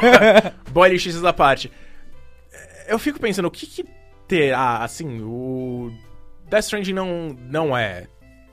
boy 0.72 0.88
lixos 0.88 1.20
da 1.20 1.32
parte. 1.34 1.70
Eu 2.88 2.98
fico 2.98 3.20
pensando, 3.20 3.46
o 3.46 3.50
que 3.50 3.66
que 3.66 3.84
terá, 4.28 4.78
assim, 4.78 5.20
o... 5.22 5.92
Death 6.48 6.64
Stranding 6.64 6.92
não, 6.92 7.36
não 7.48 7.76
é 7.76 8.06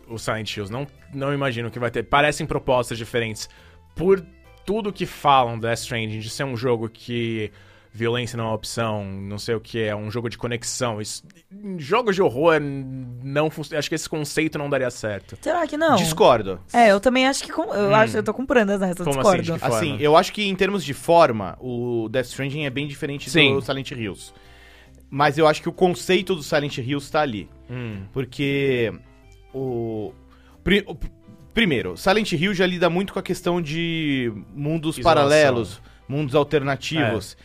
o 0.07 0.17
Silent 0.17 0.55
Hills, 0.55 0.71
não, 0.71 0.87
não 1.13 1.33
imagino 1.33 1.69
que 1.69 1.79
vai 1.79 1.91
ter. 1.91 2.03
Parecem 2.03 2.45
propostas 2.45 2.97
diferentes. 2.97 3.47
Por 3.95 4.25
tudo 4.65 4.91
que 4.91 5.05
falam 5.05 5.57
do 5.57 5.61
Death 5.67 5.79
Stranding, 5.79 6.19
de 6.19 6.29
ser 6.29 6.43
um 6.43 6.55
jogo 6.57 6.89
que 6.89 7.51
violência 7.95 8.35
não 8.35 8.45
é 8.45 8.47
uma 8.47 8.55
opção, 8.55 9.05
não 9.05 9.37
sei 9.37 9.53
o 9.53 9.59
que, 9.61 9.79
é 9.79 9.95
um 9.95 10.09
jogo 10.09 10.27
de 10.27 10.37
conexão. 10.37 10.99
Isso, 10.99 11.23
jogos 11.77 12.15
de 12.15 12.21
horror, 12.23 12.59
não 12.59 13.51
acho 13.77 13.87
que 13.89 13.93
esse 13.95 14.09
conceito 14.09 14.57
não 14.57 14.67
daria 14.69 14.89
certo. 14.89 15.37
Será 15.39 15.67
que 15.67 15.77
não? 15.77 15.95
Discordo. 15.95 16.59
É, 16.73 16.91
eu 16.91 16.99
também 16.99 17.27
acho 17.27 17.43
que. 17.43 17.51
com- 17.51 17.71
Eu, 17.73 17.93
acho, 17.93 18.17
eu 18.17 18.23
tô 18.23 18.33
comprando 18.33 18.71
essa, 18.71 18.87
eu 18.87 18.95
Como 18.95 19.11
discordo. 19.11 19.29
assim, 19.29 19.41
de 19.43 19.51
que 19.53 19.59
forma? 19.59 19.77
Assim, 19.77 19.97
eu 19.99 20.17
acho 20.17 20.33
que 20.33 20.47
em 20.47 20.55
termos 20.55 20.83
de 20.83 20.93
forma, 20.95 21.55
o 21.61 22.09
Death 22.09 22.25
Stranding 22.25 22.65
é 22.65 22.69
bem 22.71 22.87
diferente 22.87 23.29
Sim. 23.29 23.53
do 23.53 23.61
Silent 23.61 23.91
Hills. 23.91 24.33
Mas 25.15 25.37
eu 25.37 25.45
acho 25.47 25.61
que 25.61 25.69
o 25.69 25.71
conceito 25.71 26.33
do 26.33 26.41
Silent 26.41 26.79
Hills 26.79 27.11
tá 27.11 27.21
ali. 27.21 27.47
Hum, 27.69 28.01
Porque 28.11 28.91
o, 29.53 30.11
pri- 30.63 30.83
o- 30.87 30.97
primeiro, 31.53 31.95
Silent 31.95 32.31
Hill 32.31 32.53
já 32.55 32.65
lida 32.65 32.89
muito 32.89 33.13
com 33.13 33.19
a 33.19 33.21
questão 33.21 33.61
de 33.61 34.33
mundos 34.55 34.97
Isolação. 34.97 35.03
paralelos, 35.29 35.79
mundos 36.09 36.33
alternativos. 36.33 37.37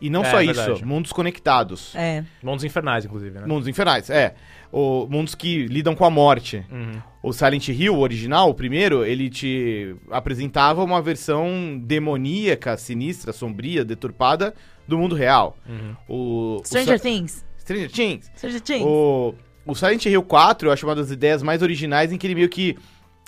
E 0.00 0.08
não 0.08 0.22
É, 0.22 0.30
só 0.30 0.38
verdade. 0.38 0.72
isso, 0.72 0.86
mundos 0.86 1.12
conectados. 1.12 1.94
É. 1.94 2.24
Mundos 2.42 2.64
Infernais, 2.64 3.04
inclusive, 3.04 3.38
né? 3.38 3.44
Mundos 3.46 3.68
infernais, 3.68 4.08
é. 4.08 4.34
O, 4.72 5.06
mundos 5.10 5.34
que 5.34 5.66
lidam 5.66 5.94
com 5.94 6.06
a 6.06 6.10
morte. 6.10 6.64
Uhum. 6.72 7.02
O 7.22 7.34
Silent 7.34 7.68
Hill, 7.68 7.94
o 7.94 7.98
original, 8.00 8.48
o 8.48 8.54
primeiro, 8.54 9.04
ele 9.04 9.28
te 9.28 9.94
apresentava 10.10 10.82
uma 10.82 11.02
versão 11.02 11.78
demoníaca, 11.84 12.78
sinistra, 12.78 13.30
sombria, 13.30 13.84
deturpada 13.84 14.54
do 14.90 14.98
mundo 14.98 15.14
real. 15.14 15.56
Uhum. 15.66 15.96
O, 16.08 16.56
o 16.60 16.64
Stranger 16.66 16.98
Sa- 16.98 17.02
Things. 17.02 17.44
Stranger 17.58 17.90
Things. 17.90 18.30
Stranger 18.36 18.60
Things. 18.60 18.84
O, 18.84 19.34
o 19.64 19.74
Silent 19.74 20.04
Hill 20.04 20.22
4, 20.22 20.68
eu 20.68 20.72
acho 20.72 20.86
uma 20.86 20.94
das 20.94 21.10
ideias 21.10 21.42
mais 21.42 21.62
originais 21.62 22.12
em 22.12 22.18
que 22.18 22.26
ele 22.26 22.34
meio 22.34 22.48
que. 22.48 22.76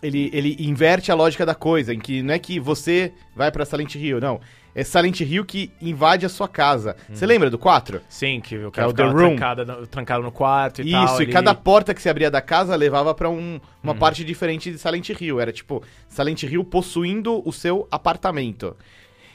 Ele, 0.03 0.31
ele 0.33 0.57
inverte 0.59 1.13
a 1.13 1.15
lógica 1.15 1.47
da 1.47 1.55
coisa, 1.55 1.95
em 1.95 1.99
que 2.01 2.23
não 2.25 2.35
é 2.35 2.39
que 2.39 2.59
você 2.59 3.13
vai 3.37 3.53
pra 3.53 3.65
Silent 3.65 3.95
Hill, 3.95 4.21
não. 4.21 4.41
É 4.75 4.83
Silent 4.83 5.21
Hill 5.21 5.45
que 5.45 5.71
invade 5.81 6.27
a 6.27 6.29
sua 6.29 6.49
casa. 6.49 6.97
Você 7.13 7.25
lembra 7.25 7.49
do 7.51 7.57
4? 7.59 8.01
Sim, 8.09 8.41
que 8.41 8.57
o 8.57 8.69
é 8.69 8.71
cara 8.73 8.89
o 8.89 8.93
The 8.93 9.03
ficava 9.05 9.21
Room. 9.23 9.37
trancado 9.37 9.65
no, 9.67 9.87
trancado 9.87 10.23
no 10.25 10.33
quarto 10.33 10.83
e 10.83 10.91
tal. 10.91 11.05
Isso, 11.05 11.21
e 11.21 11.25
ele- 11.27 11.33
cada 11.33 11.55
porta 11.55 11.95
que 11.95 12.03
se 12.03 12.09
abria 12.09 12.31
da 12.33 12.41
casa 12.41 12.75
levava 12.75 13.15
pra 13.15 13.29
um- 13.31 13.61
uma 13.81 13.95
parte 13.95 14.25
diferente 14.25 14.73
de 14.73 14.79
Silent 14.79 15.09
Hill. 15.11 15.39
Era 15.39 15.53
tipo, 15.53 15.85
Silent 16.09 16.43
Hill 16.45 16.65
possuindo 16.65 17.41
o 17.47 17.53
seu 17.53 17.87
apartamento. 17.91 18.77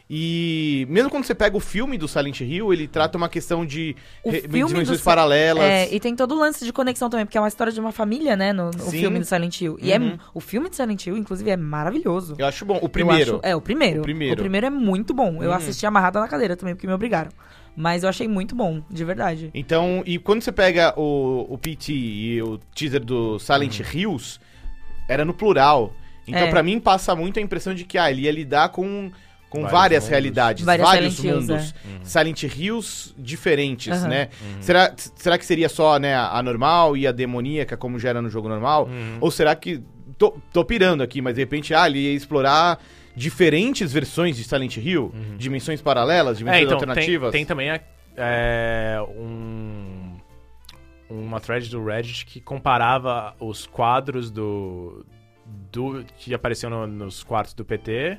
E 0.10 0.88
mesmo 0.90 1.10
quando 1.10 1.26
você 1.26 1.36
pega 1.36 1.58
o 1.58 1.60
filme 1.60 1.98
do 1.98 2.08
Silent 2.08 2.40
Hill, 2.40 2.72
ele 2.72 2.88
trata 2.88 3.18
uma 3.18 3.28
questão 3.28 3.66
de 3.66 3.94
re- 4.26 4.42
dimensões 4.42 4.88
do- 4.90 5.00
paralelas. 5.04 5.64
É, 5.64 5.94
e 5.94 6.00
tem 6.00 6.16
todo 6.16 6.34
o 6.34 6.40
lance 6.40 6.64
de 6.64 6.72
conexão 6.72 7.10
também, 7.10 7.26
porque 7.26 7.38
é 7.38 7.42
uma 7.42 7.48
história 7.50 7.74
de 7.74 7.80
uma 7.80 7.92
família, 7.92 8.36
né, 8.38 8.54
no, 8.54 8.72
no 8.72 8.90
filme 8.90 9.20
do 9.20 9.26
Silent 9.26 9.60
Hill. 9.62 9.78
E 9.82 9.92
é, 9.92 10.00
Uhum. 10.00 10.18
o 10.34 10.40
filme 10.40 10.70
de 10.70 10.78
Silent 10.78 11.06
Hill, 11.06 11.18
inclusive, 11.18 11.50
é 11.50 11.58
maravilhoso. 11.58 12.36
Eu 12.38 12.46
acho 12.46 12.64
bom. 12.64 12.80
O 12.82 12.88
primeiro. 12.88 13.36
acho- 13.38 13.40
é, 13.46 13.54
o 13.56 13.60
primeiro. 13.62 14.00
O 14.00 14.04
primeiro. 14.04 14.34
O 14.36 14.38
primeiro 14.38 14.68
é 14.68 14.70
muito 14.70 15.14
bom. 15.14 15.44
Eu 15.44 15.50
Uhum. 15.50 15.56
assisti 15.56 15.86
amarrada 15.86 16.20
na 16.22 16.28
cadeira 16.28 16.56
também, 16.56 16.74
porque 16.74 16.88
me 16.88 16.94
obrigaram. 16.94 17.32
Mas 17.76 18.02
eu 18.04 18.10
achei 18.10 18.28
muito 18.28 18.56
bom, 18.56 18.82
de 18.90 19.04
verdade. 19.06 19.52
Então, 19.54 20.02
e 20.06 20.18
quando 20.18 20.42
você 20.42 20.52
pega 20.52 20.94
o, 20.98 21.46
o 21.54 21.58
PT 21.58 21.92
e 21.94 22.42
o 22.42 22.58
teaser 22.74 23.04
do 23.04 23.38
Silent 23.40 23.82
Hills, 23.94 24.40
era 25.08 25.24
no 25.26 25.34
plural. 25.34 25.94
Então, 26.28 26.42
É. 26.42 26.50
pra 26.50 26.64
mim, 26.64 26.80
passa 26.80 27.14
muito 27.16 27.38
a 27.40 27.42
impressão 27.42 27.76
de 27.76 27.84
que 27.86 27.98
ah, 27.98 28.10
ele 28.10 28.22
ia 28.24 28.32
lidar 28.32 28.70
com, 28.70 29.12
com 29.50 29.62
Vários 29.62 29.72
várias 29.80 30.04
mundos. 30.04 30.10
realidades, 30.10 30.66
Várias 30.66 30.88
vários 30.88 31.16
Silent 31.16 31.36
Hills, 31.38 31.52
mundos. 31.52 31.76
Silent 32.04 32.44
Hills 32.44 33.14
diferentes, 33.18 33.94
Aham. 33.98 34.08
né? 34.10 34.30
Será, 34.60 34.94
será 35.16 35.38
que 35.38 35.46
seria 35.46 35.70
só 35.70 35.98
né, 35.98 36.16
a 36.16 36.42
normal 36.44 36.98
e 36.98 37.08
a 37.08 37.12
demoníaca, 37.12 37.78
como 37.78 37.98
já 37.98 38.10
era 38.10 38.22
no 38.22 38.30
jogo 38.30 38.50
normal? 38.50 38.88
Uhum. 38.88 39.18
Ou 39.22 39.32
será 39.32 39.56
que. 39.56 39.82
Tô, 40.18 40.36
tô 40.52 40.66
pirando 40.66 41.02
aqui, 41.04 41.22
mas 41.22 41.36
de 41.36 41.42
repente, 41.42 41.74
ah, 41.76 41.88
ele 41.88 42.00
ia 42.00 42.14
explorar 42.14 42.80
diferentes 43.16 43.94
versões 43.94 44.36
de 44.36 44.44
Silent 44.44 44.78
Hill? 44.78 45.14
Dimensões 45.38 45.80
paralelas, 45.82 46.38
É, 46.38 46.40
dimensões 46.40 46.64
então, 46.64 46.78
tem, 46.80 46.90
alternativas? 46.90 47.32
tem 47.32 47.46
também 47.46 47.70
a- 47.70 47.80
é, 48.18 48.98
um, 49.16 50.18
uma 51.10 51.40
thread 51.40 51.70
do 51.70 51.84
Reddit 51.86 52.26
que 52.26 52.42
comparava 52.42 53.36
os 53.40 53.66
quadros 53.68 54.30
do, 54.32 55.06
do 55.72 56.04
que 56.18 56.34
apareciam 56.34 56.70
no- 56.70 56.88
nos 56.88 57.24
quartos 57.24 57.54
do 57.54 57.64
PT 57.64 58.18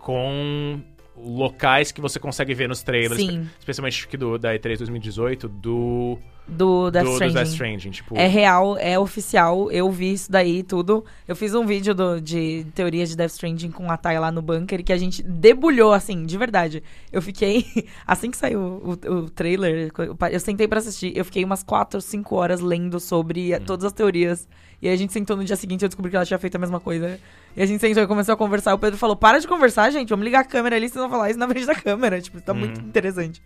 com 0.00 0.80
locais 1.16 1.92
que 1.92 2.00
você 2.00 2.18
consegue 2.18 2.54
ver 2.54 2.68
nos 2.68 2.82
trailers, 2.82 3.20
Sim. 3.20 3.46
especialmente 3.58 4.06
do, 4.16 4.38
da 4.38 4.54
E3 4.54 4.78
2018, 4.78 5.48
do, 5.48 6.18
Do 6.48 6.90
Death 6.90 7.04
do, 7.04 7.08
do 7.10 7.12
Stranding. 7.12 7.34
Death 7.34 7.46
Stranding. 7.48 7.90
Tipo, 7.90 8.16
É 8.16 8.26
real, 8.26 8.78
é 8.78 8.98
oficial. 8.98 9.70
Eu 9.70 9.90
vi 9.90 10.14
isso 10.14 10.32
daí 10.32 10.62
tudo. 10.62 11.04
Eu 11.28 11.36
fiz 11.36 11.54
um 11.54 11.66
vídeo 11.66 11.94
do- 11.94 12.18
de 12.22 12.64
teorias 12.74 13.10
de 13.10 13.16
Death 13.18 13.32
Stranding 13.32 13.70
com 13.70 13.90
a 13.90 13.98
Thay 13.98 14.18
lá 14.18 14.32
no 14.32 14.40
bunker 14.40 14.82
que 14.82 14.94
a 14.94 14.96
gente 14.96 15.22
debulhou, 15.22 15.92
assim, 15.92 16.24
de 16.24 16.38
verdade. 16.38 16.82
Eu 17.12 17.20
fiquei. 17.20 17.66
Assim 18.06 18.30
que 18.30 18.36
saiu 18.38 18.58
o, 18.60 18.92
o 19.12 19.28
trailer, 19.30 19.92
eu 20.32 20.40
sentei 20.40 20.66
pra 20.66 20.78
assistir. 20.78 21.12
Eu 21.14 21.24
fiquei 21.26 21.44
umas 21.44 21.62
4, 21.62 22.00
5 22.00 22.34
horas 22.34 22.60
lendo 22.60 22.98
sobre 22.98 23.54
Hum. 23.54 23.60
todas 23.66 23.84
as 23.84 23.92
teorias. 23.92 24.48
E 24.80 24.88
aí 24.88 24.94
a 24.94 24.96
gente 24.96 25.12
sentou 25.12 25.36
no 25.36 25.44
dia 25.44 25.56
seguinte 25.56 25.82
e 25.82 25.84
eu 25.84 25.88
descobri 25.90 26.10
que 26.10 26.16
ela 26.16 26.24
tinha 26.24 26.38
feito 26.38 26.54
a 26.56 26.58
mesma 26.58 26.80
coisa. 26.80 27.20
E 27.56 27.62
a 27.62 27.66
gente 27.66 27.80
sentou 27.80 28.02
e 28.02 28.06
começou 28.06 28.32
a 28.32 28.36
conversar. 28.36 28.74
O 28.74 28.78
Pedro 28.78 28.96
falou: 28.98 29.16
Para 29.16 29.38
de 29.38 29.46
conversar, 29.48 29.90
gente. 29.90 30.08
Vamos 30.10 30.24
ligar 30.24 30.40
a 30.40 30.44
câmera 30.44 30.76
ali, 30.76 30.88
vocês 30.88 31.00
vão 31.00 31.10
falar 31.10 31.30
isso 31.30 31.38
na 31.38 31.46
frente 31.48 31.66
da 31.66 31.74
câmera. 31.74 32.20
Tipo, 32.20 32.40
tá 32.40 32.54
muito 32.54 32.80
Uhum. 32.80 32.86
interessante. 32.86 33.42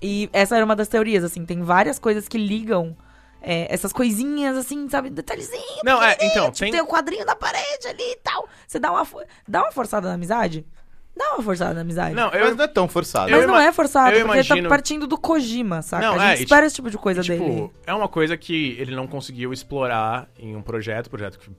E 0.00 0.28
essa 0.32 0.56
era 0.56 0.64
uma 0.64 0.76
das 0.76 0.88
teorias, 0.88 1.24
assim. 1.24 1.44
Tem 1.44 1.62
várias 1.62 1.98
coisas 1.98 2.28
que 2.28 2.38
ligam 2.38 2.96
é, 3.42 3.72
essas 3.72 3.92
coisinhas, 3.92 4.56
assim, 4.56 4.88
sabe? 4.88 5.08
Detalhezinho. 5.10 5.80
Não, 5.84 6.02
é, 6.02 6.16
então, 6.20 6.46
Tipo, 6.50 6.58
tem- 6.58 6.72
tem 6.72 6.80
o 6.80 6.86
quadrinho 6.86 7.24
na 7.24 7.36
parede 7.36 7.86
ali 7.88 8.02
e 8.12 8.16
tal. 8.22 8.48
Você 8.66 8.78
dá 8.78 8.90
uma, 8.90 9.04
fo- 9.04 9.22
dá 9.46 9.62
uma 9.62 9.70
forçada 9.72 10.08
na 10.08 10.14
amizade? 10.14 10.66
Dá 11.16 11.34
uma 11.34 11.42
forçada 11.42 11.72
na 11.72 11.80
amizade. 11.82 12.14
Não, 12.14 12.30
Mas 12.30 12.40
eu, 12.40 12.54
não 12.56 12.64
é 12.64 12.68
tão 12.68 12.88
forçado. 12.88 13.30
Mas 13.30 13.40
eu 13.40 13.46
não 13.48 13.54
ima- 13.54 13.64
é 13.64 13.72
forçado, 13.72 14.14
eu 14.16 14.26
porque 14.26 14.38
imagino- 14.40 14.62
tá 14.64 14.68
partindo 14.68 15.06
do 15.06 15.16
Kojima, 15.16 15.80
saca? 15.80 16.04
Não, 16.06 16.20
a 16.20 16.24
é, 16.24 16.30
gente 16.30 16.40
e 16.40 16.42
espera 16.44 16.62
ti- 16.62 16.66
esse 16.66 16.74
tipo 16.76 16.90
de 16.90 16.98
coisa 16.98 17.22
tipo, 17.22 17.38
dele. 17.44 17.70
é 17.86 17.94
uma 17.94 18.08
coisa 18.08 18.36
que 18.36 18.76
ele 18.78 18.94
não 18.94 19.06
conseguiu 19.06 19.50
explorar 19.52 20.28
em 20.38 20.54
um 20.56 20.60
projeto, 20.62 21.08
projeto 21.08 21.38
que 21.38 21.50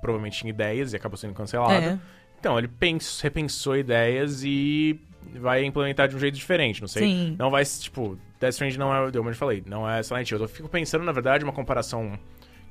provavelmente 0.00 0.38
tinha 0.38 0.50
ideias 0.50 0.92
e 0.92 0.96
acabou 0.96 1.16
sendo 1.16 1.34
cancelado. 1.34 1.72
É. 1.72 1.98
Então, 2.38 2.56
ele 2.58 2.68
pens- 2.68 3.20
repensou 3.20 3.76
ideias 3.76 4.42
e 4.44 5.00
vai 5.40 5.64
implementar 5.64 6.08
de 6.08 6.14
um 6.16 6.18
jeito 6.18 6.34
diferente, 6.36 6.80
não 6.80 6.88
sei. 6.88 7.02
Sim. 7.02 7.36
Não 7.38 7.50
vai, 7.50 7.64
tipo, 7.64 8.16
Death 8.40 8.52
Stranding 8.52 8.78
não 8.78 8.94
é, 8.94 9.10
como 9.10 9.28
eu 9.28 9.34
falei, 9.34 9.62
não 9.66 9.88
é 9.88 10.02
Silent 10.02 10.30
Hill. 10.30 10.38
Eu 10.40 10.48
fico 10.48 10.68
pensando, 10.68 11.04
na 11.04 11.12
verdade, 11.12 11.42
uma 11.44 11.52
comparação 11.52 12.18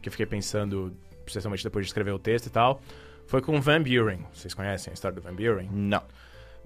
que 0.01 0.07
eu 0.07 0.11
fiquei 0.11 0.25
pensando, 0.25 0.95
especialmente 1.25 1.63
depois 1.63 1.85
de 1.85 1.89
escrever 1.89 2.11
o 2.11 2.19
texto 2.19 2.45
e 2.47 2.49
tal, 2.49 2.81
foi 3.27 3.41
com 3.41 3.59
Van 3.59 3.81
Buren. 3.81 4.19
Vocês 4.33 4.53
conhecem 4.53 4.91
a 4.91 4.93
história 4.93 5.15
do 5.15 5.21
Van 5.21 5.33
Buren? 5.35 5.67
Não. 5.69 6.01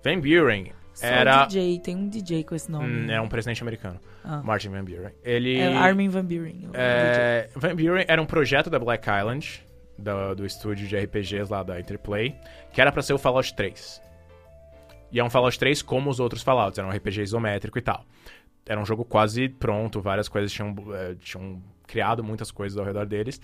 Van 0.04 0.20
Buren 0.20 0.72
Só 0.94 1.06
era... 1.08 1.46
DJ, 1.46 1.80
tem 1.80 1.96
um 1.96 2.08
DJ 2.08 2.44
com 2.44 2.54
esse 2.54 2.70
nome. 2.72 2.86
Hum, 3.08 3.12
é 3.12 3.20
um 3.20 3.28
presidente 3.28 3.64
americano, 3.64 4.00
Ah. 4.24 4.42
Martin 4.44 4.70
Van 4.70 4.84
Buren. 4.84 5.12
Ele... 5.24 5.58
É 5.58 5.76
Armin 5.76 6.10
Van 6.10 6.24
Buren. 6.24 6.70
É, 6.74 7.50
Van 7.56 7.76
Buren 7.76 8.06
era 8.08 8.22
um 8.22 8.26
projeto 8.28 8.70
da 8.70 8.78
Black 8.78 9.08
Island, 9.10 9.64
do, 10.02 10.36
do 10.36 10.46
estúdio 10.46 10.88
de 10.88 10.98
RPGs 10.98 11.52
lá 11.52 11.64
da 11.64 11.80
Interplay, 11.80 12.36
que 12.74 12.82
era 12.82 12.92
pra 12.92 13.02
ser 13.02 13.14
o 13.14 13.18
Fallout 13.18 13.54
3. 13.56 14.02
E 15.12 15.20
é 15.20 15.24
um 15.24 15.30
Fallout 15.30 15.58
3 15.60 15.82
como 15.82 16.10
os 16.10 16.20
outros 16.20 16.42
Fallouts, 16.42 16.78
era 16.78 16.88
um 16.88 16.92
RPG 16.92 17.22
isométrico 17.22 17.78
e 17.78 17.82
tal. 17.82 18.06
Era 18.66 18.80
um 18.80 18.86
jogo 18.86 19.04
quase 19.04 19.50
pronto, 19.50 20.02
várias 20.02 20.28
coisas 20.30 20.52
tinham, 20.52 20.76
eh, 20.94 21.16
tinham 21.20 21.62
criado 21.86 22.24
muitas 22.24 22.52
coisas 22.52 22.78
ao 22.78 22.86
redor 22.86 23.06
deles. 23.06 23.42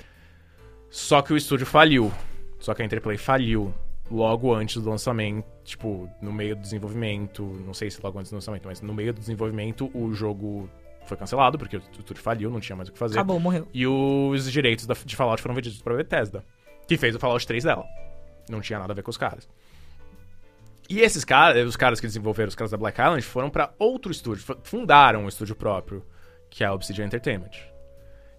Só 0.90 1.22
que 1.22 1.34
o 1.34 1.38
estúdio 1.38 1.66
faliu. 1.66 2.12
Só 2.60 2.74
que 2.74 2.82
a 2.82 2.86
Interplay 2.86 3.18
faliu 3.18 3.74
logo 4.10 4.54
antes 4.54 4.82
do 4.82 4.90
lançamento, 4.90 5.46
tipo, 5.64 6.10
no 6.22 6.32
meio 6.32 6.56
do 6.56 6.62
desenvolvimento, 6.62 7.44
não 7.66 7.74
sei 7.74 7.92
se 7.92 8.02
logo 8.02 8.18
antes 8.18 8.32
do 8.32 8.36
lançamento, 8.36 8.66
mas 8.66 8.82
no 8.82 8.94
meio 8.94 9.14
do 9.14 9.20
desenvolvimento 9.20 9.92
o 9.94 10.14
jogo 10.14 10.70
foi 11.08 11.18
cancelado, 11.18 11.58
porque 11.58 11.78
o 11.78 11.82
estúdio 12.00 12.22
faliu, 12.24 12.50
não 12.50 12.60
tinha 12.60 12.76
mais 12.76 12.90
o 12.90 12.92
que 12.92 12.98
fazer. 13.00 13.16
Acabou, 13.16 13.40
morreu. 13.40 13.68
E 13.74 13.86
os 13.88 14.52
direitos 14.52 14.86
da- 14.86 14.96
de 15.06 15.16
Fallout 15.16 15.42
foram 15.42 15.56
vendidos 15.56 15.82
pra 15.82 15.96
Bethesda, 15.96 16.44
que 16.88 16.98
fez 16.98 17.16
o 17.16 17.20
Fallout 17.20 17.46
3 17.46 17.64
dela. 17.64 17.86
Não 18.50 18.62
tinha 18.62 18.80
nada 18.80 18.94
a 18.94 18.96
ver 18.96 19.02
com 19.04 19.10
os 19.12 19.18
caras. 19.18 19.48
E 20.90 21.02
esses 21.02 21.26
caras, 21.26 21.68
os 21.68 21.76
caras 21.76 22.00
que 22.00 22.08
desenvolveram 22.08 22.48
os 22.48 22.56
caras 22.56 22.72
da 22.72 22.78
Black 22.78 23.00
Island, 23.02 23.22
foram 23.24 23.50
pra 23.50 23.72
outro 23.78 24.12
estúdio, 24.12 24.44
fu- 24.44 24.58
fundaram 24.64 25.26
um 25.26 25.28
estúdio 25.28 25.56
próprio, 25.56 26.06
que 26.50 26.64
é 26.64 26.68
a 26.68 26.74
Obsidian 26.74 27.06
Entertainment. 27.06 27.52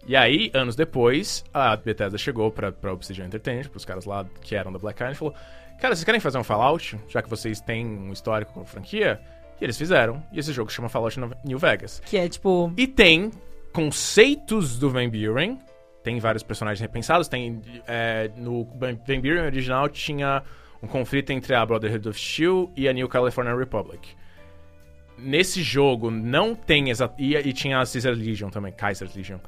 E 0.07 0.17
aí, 0.17 0.51
anos 0.55 0.75
depois, 0.75 1.45
a 1.53 1.77
Bethesda 1.77 2.17
chegou 2.17 2.51
pra, 2.51 2.73
pra 2.73 2.93
Obsidian 2.95 3.27
Entertainment, 3.27 3.69
pros 3.69 3.85
caras 3.85 4.07
lá 4.07 4.25
que 4.41 4.55
eram 4.57 4.73
da 4.73 4.79
Black 4.79 4.99
Island, 4.99 5.15
e 5.15 5.19
falou: 5.19 5.35
Cara, 5.79 5.95
vocês 5.95 6.05
querem 6.05 6.21
fazer 6.21 6.39
um 6.39 6.45
Fallout? 6.45 6.99
Já 7.09 7.21
que 7.21 7.29
vocês 7.29 7.61
têm 7.61 7.85
um 7.87 8.13
histórico 8.13 8.53
com 8.55 8.61
a 8.63 8.65
franquia? 8.65 9.21
E 9.61 9.65
eles 9.65 9.77
fizeram. 9.77 10.23
E 10.33 10.39
esse 10.39 10.53
jogo 10.53 10.71
chama 10.71 10.89
Fallout 10.89 11.19
New 11.45 11.59
Vegas. 11.59 12.01
Que 12.07 12.17
é 12.17 12.29
tipo. 12.29 12.73
E 12.77 12.87
tem 12.87 13.31
conceitos 13.73 14.79
do 14.79 14.91
Van 14.91 15.09
Buren. 15.09 15.59
Tem 16.03 16.19
vários 16.19 16.43
personagens 16.43 16.81
repensados. 16.81 17.29
Tem. 17.29 17.61
é, 17.87 18.31
no 18.37 18.65
Van 18.65 19.21
Buren 19.21 19.45
original 19.47 19.89
tinha 19.89 20.43
um 20.83 20.87
conflito 20.87 21.31
entre 21.31 21.55
a 21.55 21.67
Brotherhood 21.67 22.09
of 22.09 22.19
Steel 22.19 22.71
e 22.77 22.89
a 22.89 22.93
New 22.93 23.09
California 23.09 23.55
Republic. 23.55 24.15
Nesse 25.19 25.63
jogo 25.63 26.11
não 26.11 26.55
tem 26.55 26.91
exa 26.91 27.13
e, 27.19 27.35
e 27.35 27.53
tinha 27.53 27.81
a 27.81 27.85
Caesar 27.85 28.15
Legion 28.15 28.51
também, 28.51 28.73
Kaiser 28.73 29.09
Legion. 29.15 29.39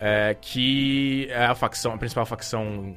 é, 0.00 0.36
que 0.40 1.28
é 1.30 1.44
a 1.44 1.54
facção, 1.54 1.94
a 1.94 1.98
principal 1.98 2.26
facção 2.26 2.96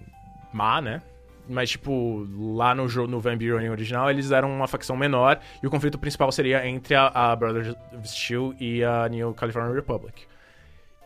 má, 0.51 0.82
né? 0.82 1.04
Mas, 1.47 1.69
tipo, 1.71 2.27
lá 2.55 2.73
no 2.73 2.88
jogo, 2.88 3.10
no 3.10 3.19
Van 3.19 3.38
Buren 3.38 3.69
original, 3.69 4.10
eles 4.10 4.31
eram 4.31 4.51
uma 4.51 4.67
facção 4.67 4.97
menor 4.97 5.39
e 5.62 5.67
o 5.67 5.69
conflito 5.69 5.97
principal 5.97 6.31
seria 6.31 6.67
entre 6.67 6.95
a, 6.95 7.08
a 7.08 7.36
Brotherhood 7.36 7.77
of 7.95 8.08
Steel 8.08 8.55
e 8.60 8.84
a 8.84 9.08
New 9.08 9.34
California 9.34 9.73
Republic. 9.73 10.23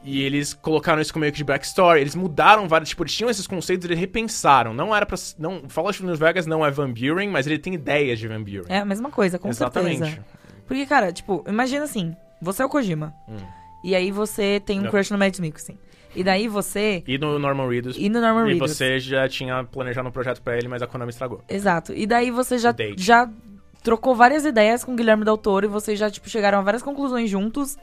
E 0.02 0.22
eles 0.22 0.54
colocaram 0.54 1.02
isso 1.02 1.12
como 1.12 1.22
meio 1.22 1.34
que 1.34 1.38
de 1.38 1.44
backstory. 1.44 2.00
Eles 2.00 2.16
mudaram 2.16 2.68
vários, 2.68 2.90
tipo, 2.90 3.04
eles 3.04 3.14
tinham 3.14 3.30
esses 3.30 3.46
conceitos, 3.46 3.86
eles 3.86 4.00
repensaram. 4.00 4.74
Não 4.74 4.96
era 4.96 5.06
pra. 5.06 5.18
Não, 5.38 5.64
Fallout 5.68 6.02
New 6.04 6.16
Vegas 6.16 6.46
não 6.46 6.66
é 6.66 6.72
Van 6.72 6.92
Buren, 6.92 7.30
mas 7.30 7.46
ele 7.46 7.60
tem 7.60 7.74
ideias 7.74 8.18
de 8.18 8.28
Van 8.28 8.42
Buren. 8.42 8.66
É 8.70 8.80
a 8.80 8.86
mesma 8.86 9.12
coisa, 9.12 9.38
com 9.38 9.50
Exatamente. 9.50 10.00
certeza. 10.00 10.26
Porque, 10.66 10.86
cara, 10.86 11.12
tipo, 11.12 11.44
imagina 11.48 11.84
assim: 11.84 12.16
você 12.42 12.62
é 12.62 12.66
o 12.66 12.70
Kojima. 12.70 13.14
E 13.84 13.96
aí 13.96 14.12
você 14.12 14.62
tem 14.66 14.80
um. 14.80 14.84
Não. 14.84 14.90
crush 14.92 15.12
no 15.12 15.18
Mads 15.18 15.40
Mikkelsen. 15.40 15.78
E 16.16 16.24
daí 16.24 16.48
você. 16.48 17.04
E 17.08 17.18
no 17.18 17.38
Norman 17.38 17.68
Reedus. 17.70 17.96
E 17.98 18.10
no 18.10 18.20
Norman 18.20 18.48
E 18.48 18.54
Reedus. 18.54 18.72
você 18.72 19.00
já 19.00 19.28
tinha 19.30 19.64
planejado 19.64 20.08
um 20.08 20.12
projeto 20.12 20.42
pra 20.42 20.58
ele, 20.58 20.68
mas 20.68 20.82
a 20.82 20.88
Konami 20.88 21.12
estragou. 21.12 21.42
Exato. 21.48 21.94
E 21.94 22.06
daí 22.08 22.32
você 22.32 22.58
já, 22.58 22.72
Date. 22.72 23.02
já 23.02 23.30
trocou 23.84 24.16
várias 24.16 24.44
ideias 24.44 24.84
com 24.84 24.94
o 24.94 24.96
Guilherme 24.96 25.24
Del 25.24 25.38
Toro 25.38 25.66
e 25.66 25.70
vocês 25.70 25.98
já, 26.00 26.10
tipo, 26.10 26.28
chegaram 26.30 26.58
a 26.58 26.62
várias 26.62 26.82
conclusões 26.82 27.30
juntos. 27.30 27.78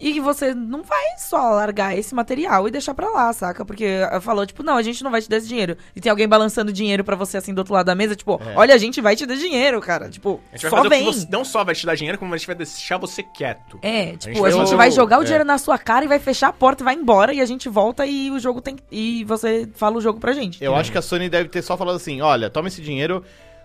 E 0.00 0.18
você 0.20 0.54
não 0.54 0.82
vai 0.82 1.04
só 1.18 1.50
largar 1.50 1.96
esse 1.96 2.14
material 2.14 2.66
e 2.66 2.70
deixar 2.70 2.94
pra 2.94 3.08
lá, 3.10 3.32
saca? 3.32 3.64
Porque 3.64 3.86
falou, 4.22 4.46
tipo, 4.46 4.62
não, 4.62 4.76
a 4.76 4.82
gente 4.82 5.04
não 5.04 5.10
vai 5.10 5.20
te 5.20 5.28
dar 5.28 5.36
esse 5.36 5.46
dinheiro. 5.48 5.76
E 5.94 6.00
tem 6.00 6.08
alguém 6.10 6.26
balançando 6.26 6.72
dinheiro 6.72 7.04
pra 7.04 7.14
você 7.16 7.36
assim 7.36 7.52
do 7.52 7.58
outro 7.58 7.74
lado 7.74 7.86
da 7.86 7.94
mesa, 7.94 8.16
tipo, 8.16 8.40
É. 8.44 8.54
olha, 8.56 8.74
a 8.74 8.78
gente 8.78 9.00
vai 9.00 9.14
te 9.14 9.26
dar 9.26 9.34
dinheiro, 9.36 9.80
cara. 9.80 10.08
Tipo, 10.08 10.40
A 10.52 10.56
gente 10.56 10.62
vai 10.62 10.70
só 10.70 10.76
fazer 10.76 10.86
o 10.86 10.90
vem. 10.90 11.00
que 11.04 11.12
você, 11.12 11.26
não 11.30 11.44
só 11.44 11.62
vai 11.62 11.74
te 11.74 11.84
dar 11.84 11.94
dinheiro, 11.94 12.18
como 12.18 12.32
a 12.32 12.36
gente 12.36 12.46
vai 12.46 12.56
deixar 12.56 12.96
você 12.96 13.22
quieto. 13.22 13.78
É, 13.82 14.06
gente 14.12 14.18
tipo, 14.28 14.38
a 14.38 14.42
vai 14.42 14.52
gente 14.52 14.60
fazer 14.62 14.76
vai 14.76 14.90
jogar 14.90 15.18
o 15.18 15.22
é. 15.22 15.24
dinheiro 15.24 15.44
na 15.44 15.58
sua 15.58 15.76
cara 15.78 16.04
e 16.04 16.08
vai 16.08 16.18
fechar 16.18 16.48
a 16.48 16.52
porta 16.52 16.82
e 16.82 16.84
vai 16.84 16.94
embora 16.94 17.34
e 17.34 17.40
a 17.40 17.44
gente 17.44 17.68
volta 17.68 18.06
e 18.06 18.30
o 18.30 18.38
jogo 18.38 18.60
tem. 18.62 18.76
E 18.90 19.22
você 19.24 19.68
fala 19.74 19.96
o 19.98 20.00
jogo 20.00 20.18
pra 20.18 20.32
gente. 20.32 20.64
Eu 20.64 20.74
acho 20.74 20.90
que 20.90 20.98
a 20.98 21.02
Sony 21.02 21.28
deve 21.28 21.48
ter 21.50 21.60
só 21.62 21.76
falado 21.76 21.96
assim: 21.96 22.20
olha, 22.22 22.48
toma 22.48 22.68
esse 22.68 22.80
dinheiro, 22.80 23.22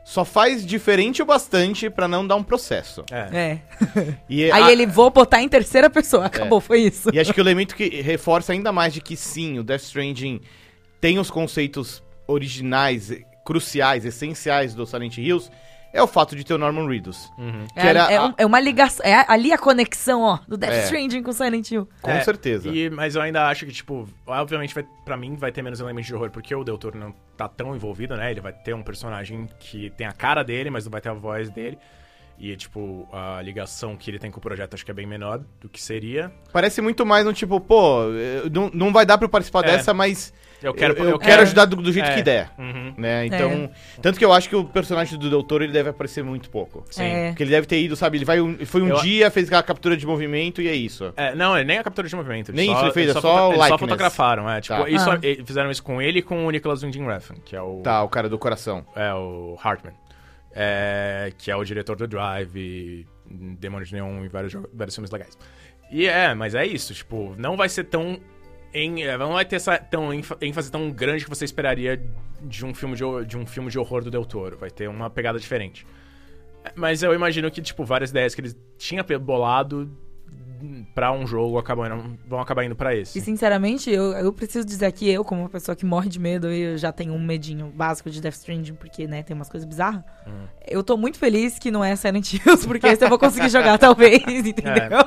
só 0.08 0.24
faz 0.24 0.64
diferente 0.64 1.22
o 1.24 1.26
bastante 1.26 1.90
pra 1.90 2.08
não 2.08 2.26
dar 2.26 2.36
um 2.36 2.44
processo. 2.44 3.04
É. 3.12 3.38
É. 3.38 4.16
E, 4.30 4.52
Aí 4.52 4.64
a- 4.64 4.72
ele 4.72 4.86
vou 4.86 5.10
botar 5.10 5.42
em 5.42 5.50
terceira 5.50 5.90
pessoa. 5.90 6.26
Acabou, 6.26 6.62
foi 6.62 6.80
isso. 6.82 7.10
e 7.12 7.20
acho 7.20 7.34
que 7.34 7.42
o 7.42 7.44
elemento 7.44 7.76
que 7.76 7.90
reforça 8.02 8.54
ainda 8.54 8.72
mais 8.72 8.94
de 8.94 9.02
que 9.02 9.18
sim, 9.18 9.58
o 9.60 9.64
Death 9.64 9.82
Stranding 9.82 10.40
tem 11.02 11.18
os 11.20 11.30
conceitos 11.32 12.04
originais, 12.28 13.12
cruciais, 13.46 14.06
essenciais 14.06 14.74
do 14.76 14.86
Silent 14.86 15.18
Hills, 15.18 15.50
é 15.96 16.02
o 16.04 16.08
fato 16.08 16.36
de 16.36 16.44
ter 16.44 16.54
o 16.54 16.58
Norman 16.58 16.88
Reedus. 16.88 17.32
Uhum. 17.38 17.66
Que 17.74 17.80
É, 17.80 17.88
era 17.88 18.12
é 18.12 18.18
a- 18.18 18.26
um- 18.28 18.34
é 18.38 18.46
uma 18.46 18.60
ligação. 18.60 19.06
É 19.06 19.26
ali 19.28 19.52
a 19.52 19.58
conexão, 19.58 20.22
ó, 20.22 20.40
do 20.48 20.58
Death 20.58 20.74
É. 20.74 20.84
Stranding 20.84 21.24
com 21.24 21.32
Silent 21.32 21.72
Hill. 21.72 21.88
Com 22.02 22.12
É, 22.12 22.22
certeza. 22.22 22.70
E, 22.70 22.90
mas 22.90 23.16
eu 23.16 23.22
ainda 23.22 23.48
acho 23.48 23.66
que, 23.66 23.72
tipo, 23.72 24.08
obviamente, 24.28 24.74
vai, 24.76 24.86
pra 25.06 25.16
mim, 25.18 25.36
vai 25.36 25.52
ter 25.52 25.62
menos 25.62 25.80
elementos 25.80 26.08
de 26.08 26.14
horror, 26.14 26.30
porque 26.30 26.54
o 26.54 26.64
Del 26.64 26.78
Toro 26.78 26.98
não 27.00 27.14
tá 27.38 27.48
tão 27.48 27.76
envolvido, 27.76 28.16
né? 28.16 28.32
Ele 28.32 28.42
vai 28.42 28.54
ter 28.54 28.74
um 28.74 28.84
personagem 28.84 29.48
que 29.60 29.90
tem 29.92 30.06
a 30.06 30.12
cara 30.12 30.44
dele, 30.44 30.70
mas 30.70 30.86
não 30.86 30.92
vai 30.92 31.02
ter 31.02 31.10
a 31.10 31.14
voz 31.14 31.50
dele. 31.50 31.78
E, 32.38 32.56
tipo, 32.58 33.08
a 33.14 33.42
ligação 33.42 33.96
que 33.96 34.12
ele 34.12 34.20
tem 34.20 34.30
com 34.30 34.40
o 34.40 34.42
projeto 34.42 34.74
acho 34.74 34.84
que 34.84 34.92
é 34.92 34.94
bem 34.94 35.06
menor 35.06 35.42
do 35.62 35.70
que 35.70 35.82
seria. 35.82 36.32
Parece 36.52 36.82
muito 36.82 37.06
mais 37.06 37.26
um 37.26 37.32
tipo, 37.32 37.60
pô, 37.62 38.00
não, 38.52 38.70
não 38.74 38.92
vai 38.94 39.06
dar 39.06 39.18
pra 39.18 39.26
eu 39.26 39.30
participar 39.30 39.64
É. 39.64 39.72
dessa, 39.72 39.94
mas 39.94 40.34
Eu 40.62 40.74
quero, 40.74 40.94
eu, 40.96 41.06
eu 41.12 41.20
quero 41.20 41.30
quero 41.32 41.42
ajudar 41.44 41.66
do, 41.66 41.76
do 41.78 41.94
jeito 41.94 42.10
É. 42.10 42.16
que 42.16 42.22
der. 42.24 42.50
Uhum. 42.58 42.94
Né? 42.98 43.26
Então, 43.28 43.70
tanto 44.02 44.18
que 44.20 44.26
eu 44.26 44.34
acho 44.34 44.50
que 44.50 44.56
o 44.56 44.66
personagem 44.66 45.18
do 45.18 45.30
Doutor 45.30 45.62
ele 45.62 45.72
deve 45.72 45.90
aparecer 45.90 46.24
muito 46.26 46.50
pouco. 46.50 46.84
Sim. 46.90 47.04
É. 47.04 47.28
Porque 47.30 47.44
ele 47.44 47.52
deve 47.52 47.68
ter 47.68 47.80
ido, 47.82 47.96
sabe? 47.96 48.18
Ele 48.18 48.26
vai 48.26 48.42
um- 48.42 48.58
foi 48.66 48.82
um 48.82 48.90
Eu- 48.90 48.98
dia, 49.02 49.32
fez 49.32 49.48
aquela 49.48 49.64
captura 49.64 49.96
de 49.96 50.06
movimento 50.06 50.62
e 50.62 50.68
é 50.68 50.74
isso. 50.76 51.14
É, 51.16 51.34
não, 51.36 51.56
ele 51.56 51.66
nem 51.66 51.78
a 51.78 51.84
captura 51.84 52.08
de 52.08 52.16
movimento. 52.16 52.52
Nem 52.52 52.68
só, 52.70 52.74
isso 52.76 52.86
ele 52.86 52.92
fez, 52.94 53.10
é 53.12 53.14
só 53.14 53.22
foto- 53.22 53.34
o 53.34 53.46
eles 53.52 53.58
likeness. 53.60 53.80
fotografaram, 53.80 54.50
é. 54.50 54.60
Tipo, 54.60 54.82
Tá. 54.84 54.90
isso, 54.90 55.10
Ah. 55.10 55.20
e- 55.24 55.44
fizeram 55.46 55.72
isso 55.72 55.84
com 55.84 56.02
ele 56.02 56.20
e 56.20 56.22
com 56.22 56.46
o 56.46 56.50
Nicholas 56.52 56.84
Winding 56.84 57.06
Refn, 57.06 57.36
que 57.46 57.56
é 57.56 57.62
o, 57.62 57.82
Tá, 57.82 58.04
o 58.04 58.10
cara 58.10 58.28
do 58.28 58.38
coração. 58.38 58.86
é 58.96 59.14
o 59.14 59.58
Hartman. 59.64 59.94
É, 60.56 61.34
que 61.38 61.52
é 61.52 61.56
o 61.56 61.64
diretor 61.66 61.98
do 61.98 62.08
Drive, 62.08 63.06
Demônio 63.30 63.86
de 63.86 63.94
Neon 63.94 64.24
e 64.24 64.30
vários, 64.30 64.54
vários 64.74 64.96
filmes 64.96 65.12
legais. 65.12 65.38
E 65.92 66.08
é, 66.08 66.34
mas 66.34 66.56
é 66.56 66.66
isso, 66.66 66.94
tipo, 66.94 67.36
não 67.38 67.58
vai 67.58 67.68
ser 67.70 67.84
tão. 67.86 68.20
Em, 68.74 69.04
é, 69.04 69.18
não 69.18 69.34
vai 69.34 69.46
ter 69.46 69.58
essa 69.58 69.78
tão 69.78 70.14
ênfa- 70.14 70.38
ênfase 70.42 70.72
tão 70.72 70.90
grande 70.92 71.24
que 71.26 71.30
você 71.30 71.46
esperaria 71.46 72.02
de 72.42 72.66
um 72.66 72.74
filme 72.74 72.96
de, 72.96 73.04
de 73.26 73.38
um 73.38 73.46
filme 73.46 73.70
de 73.70 73.78
horror 73.78 74.04
do 74.04 74.10
Del 74.12 74.26
Toro. 74.26 74.58
Vai 74.58 74.70
ter 74.72 74.88
uma 74.90 75.10
pegada 75.10 75.38
diferente. 75.40 75.86
É, 76.64 76.72
Mas 76.76 77.04
eu 77.04 77.14
imagino 77.14 77.50
que, 77.52 77.62
tipo, 77.62 77.84
várias 77.86 78.10
ideias 78.10 78.34
que 78.34 78.42
eles 78.42 78.58
tinham 78.78 79.04
pe- 79.04 79.18
bolado 79.18 79.90
pra 80.94 81.12
um 81.12 81.26
jogo 81.28 81.58
acabam, 81.58 81.86
indo- 81.88 82.18
vão 82.28 82.40
acabar 82.40 82.64
indo 82.64 82.76
pra 82.76 82.96
esse. 82.96 83.18
E 83.18 83.22
sinceramente, 83.22 83.90
eu, 83.92 84.12
eu 84.14 84.32
preciso 84.34 84.66
dizer 84.66 84.86
aqui, 84.86 85.10
eu, 85.10 85.24
como 85.24 85.42
uma 85.42 85.50
pessoa 85.50 85.76
que 85.76 85.86
morre 85.86 86.10
de 86.10 86.20
medo, 86.20 86.52
e 86.52 86.62
eu 86.74 86.78
já 86.78 86.92
tenho 86.92 87.14
um 87.14 87.20
medinho 87.20 87.68
básico 87.76 88.10
de 88.10 88.22
Death 88.22 88.36
Stranding, 88.36 88.74
porque, 88.76 89.08
né, 89.08 89.24
tem 89.24 89.36
umas 89.36 89.50
coisas 89.50 89.68
bizarras. 89.68 90.04
Hum. 90.28 90.46
Eu 90.68 90.84
tô 90.84 90.98
muito 90.98 91.18
feliz 91.18 91.58
que 91.60 91.70
não 91.72 91.84
é 91.84 91.96
Silent 91.96 92.34
Hills, 92.34 92.66
porque 92.68 92.88
esse 92.88 93.04
eu 93.04 93.10
vou 93.10 93.20
conseguir 93.20 93.50
jogar, 93.50 93.78
talvez, 93.78 94.22
entendeu? 94.28 95.00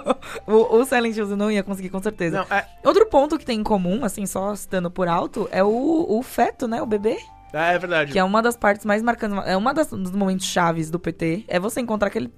O, 0.47 0.77
o 0.79 0.85
Silent 0.85 1.17
Hills 1.17 1.31
eu 1.31 1.37
não 1.37 1.51
ia 1.51 1.63
conseguir, 1.63 1.89
com 1.91 2.01
certeza. 2.03 2.45
Não, 2.49 2.57
é, 2.57 2.67
Outro 2.85 3.07
ponto 3.07 3.39
que 3.39 3.45
tem 3.45 3.59
em 3.61 3.65
comum, 3.65 4.05
assim, 4.05 4.27
só 4.27 4.55
citando 4.55 4.91
por 4.91 5.09
alto, 5.09 5.49
é 5.53 5.63
o, 5.65 6.07
o 6.09 6.23
feto, 6.23 6.67
né, 6.69 6.81
o 6.83 6.87
bebê. 6.87 7.19
é, 7.53 7.75
é 7.75 7.79
verdade. 7.79 8.13
Que 8.13 8.19
é 8.19 8.25
uma 8.25 8.41
das 8.43 8.57
partes 8.57 8.85
mais 8.85 9.03
marcantes, 9.03 9.39
é 9.47 9.57
uma 9.57 9.73
das, 9.75 9.89
dos 9.89 10.13
momentos 10.13 10.47
chaves 10.47 10.91
do 10.91 10.99
PT, 10.99 11.45
é 11.49 11.59
você 11.59 11.81
encontrar 11.81 12.09
aquele 12.09 12.31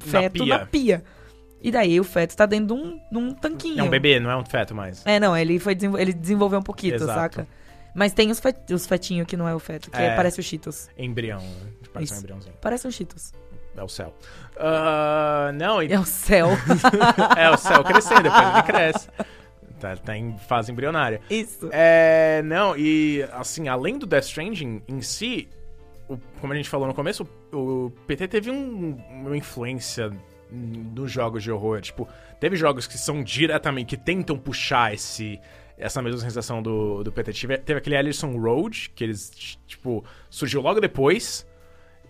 feto 0.00 0.44
pia. 0.44 0.58
na 0.58 0.66
pia. 0.66 1.04
E 1.62 1.70
daí 1.70 2.00
o 2.00 2.04
feto 2.04 2.34
tá 2.36 2.46
dentro 2.46 2.74
de 2.74 2.82
um, 2.82 3.00
de 3.10 3.18
um 3.18 3.34
tanquinho. 3.34 3.80
É 3.80 3.82
um 3.82 3.90
bebê, 3.90 4.18
não 4.18 4.30
é 4.30 4.36
um 4.36 4.44
feto 4.44 4.74
mais. 4.74 5.04
É, 5.06 5.20
não, 5.20 5.36
ele 5.36 5.58
foi 5.58 5.74
desenvol- 5.74 5.98
ele 6.00 6.12
desenvolveu 6.12 6.58
um 6.58 6.62
pouquinho, 6.62 6.94
Exato. 6.94 7.12
saca? 7.12 7.46
Mas 7.94 8.12
tem 8.12 8.30
os, 8.30 8.38
fet 8.40 8.72
os 8.72 8.86
fetinhos 8.86 9.26
que 9.26 9.36
não 9.36 9.48
é 9.48 9.54
o 9.54 9.58
feto, 9.58 9.90
que 9.90 9.96
É. 10.00 10.14
parece 10.14 10.38
o 10.40 10.42
Cheetos. 10.42 10.88
Embrião. 10.96 11.42
Parece 11.92 12.12
um 12.12 12.14
Isso. 12.14 12.22
embriãozinho. 12.22 12.54
Parece 12.60 12.86
um 12.86 12.90
Cheetos. 12.90 13.32
É 13.76 13.82
o 13.82 13.88
céu. 13.88 14.14
Ah, 14.56 15.50
não, 15.54 15.82
e 15.82 15.92
É 15.92 15.98
o 15.98 16.04
céu. 16.04 16.48
É, 17.36 17.50
o 17.50 17.56
céu 17.56 17.82
crescendo, 17.84 18.22
depois 18.24 18.42
ele 18.54 18.62
cresce. 18.62 19.08
Tá, 19.80 19.96
tá 19.96 20.16
em 20.16 20.36
fase 20.38 20.70
embrionária. 20.70 21.20
Isso. 21.30 21.68
É, 21.72 22.42
não, 22.44 22.76
e 22.76 23.26
assim, 23.32 23.66
além 23.68 23.98
do 23.98 24.06
Death 24.06 24.24
Stranding 24.24 24.82
em 24.86 25.00
si, 25.00 25.48
o- 26.08 26.18
como 26.40 26.52
a 26.52 26.56
gente 26.56 26.68
falou 26.68 26.86
no 26.86 26.92
começo, 26.94 27.26
o, 27.52 27.56
o 27.86 27.90
PT 28.06 28.28
teve 28.28 28.50
um- 28.50 28.96
uma 29.10 29.36
influência 29.36 30.10
nos 30.52 31.10
jogos 31.10 31.42
de 31.42 31.50
horror. 31.50 31.80
Tipo, 31.80 32.08
teve 32.38 32.56
jogos 32.56 32.86
que 32.86 32.98
são 32.98 33.22
diretamente, 33.22 33.96
que 33.96 33.96
tentam 33.96 34.38
puxar 34.38 34.92
esse 34.94 35.40
essa 35.80 36.02
mesma 36.02 36.20
sensação 36.20 36.62
do, 36.62 37.02
do 37.02 37.10
PT. 37.10 37.32
Tive, 37.32 37.56
teve 37.58 37.78
aquele 37.78 37.96
Ellison 37.96 38.36
Road, 38.38 38.90
que 38.94 39.02
eles, 39.02 39.58
tipo, 39.66 40.04
surgiu 40.28 40.60
logo 40.60 40.78
depois. 40.78 41.46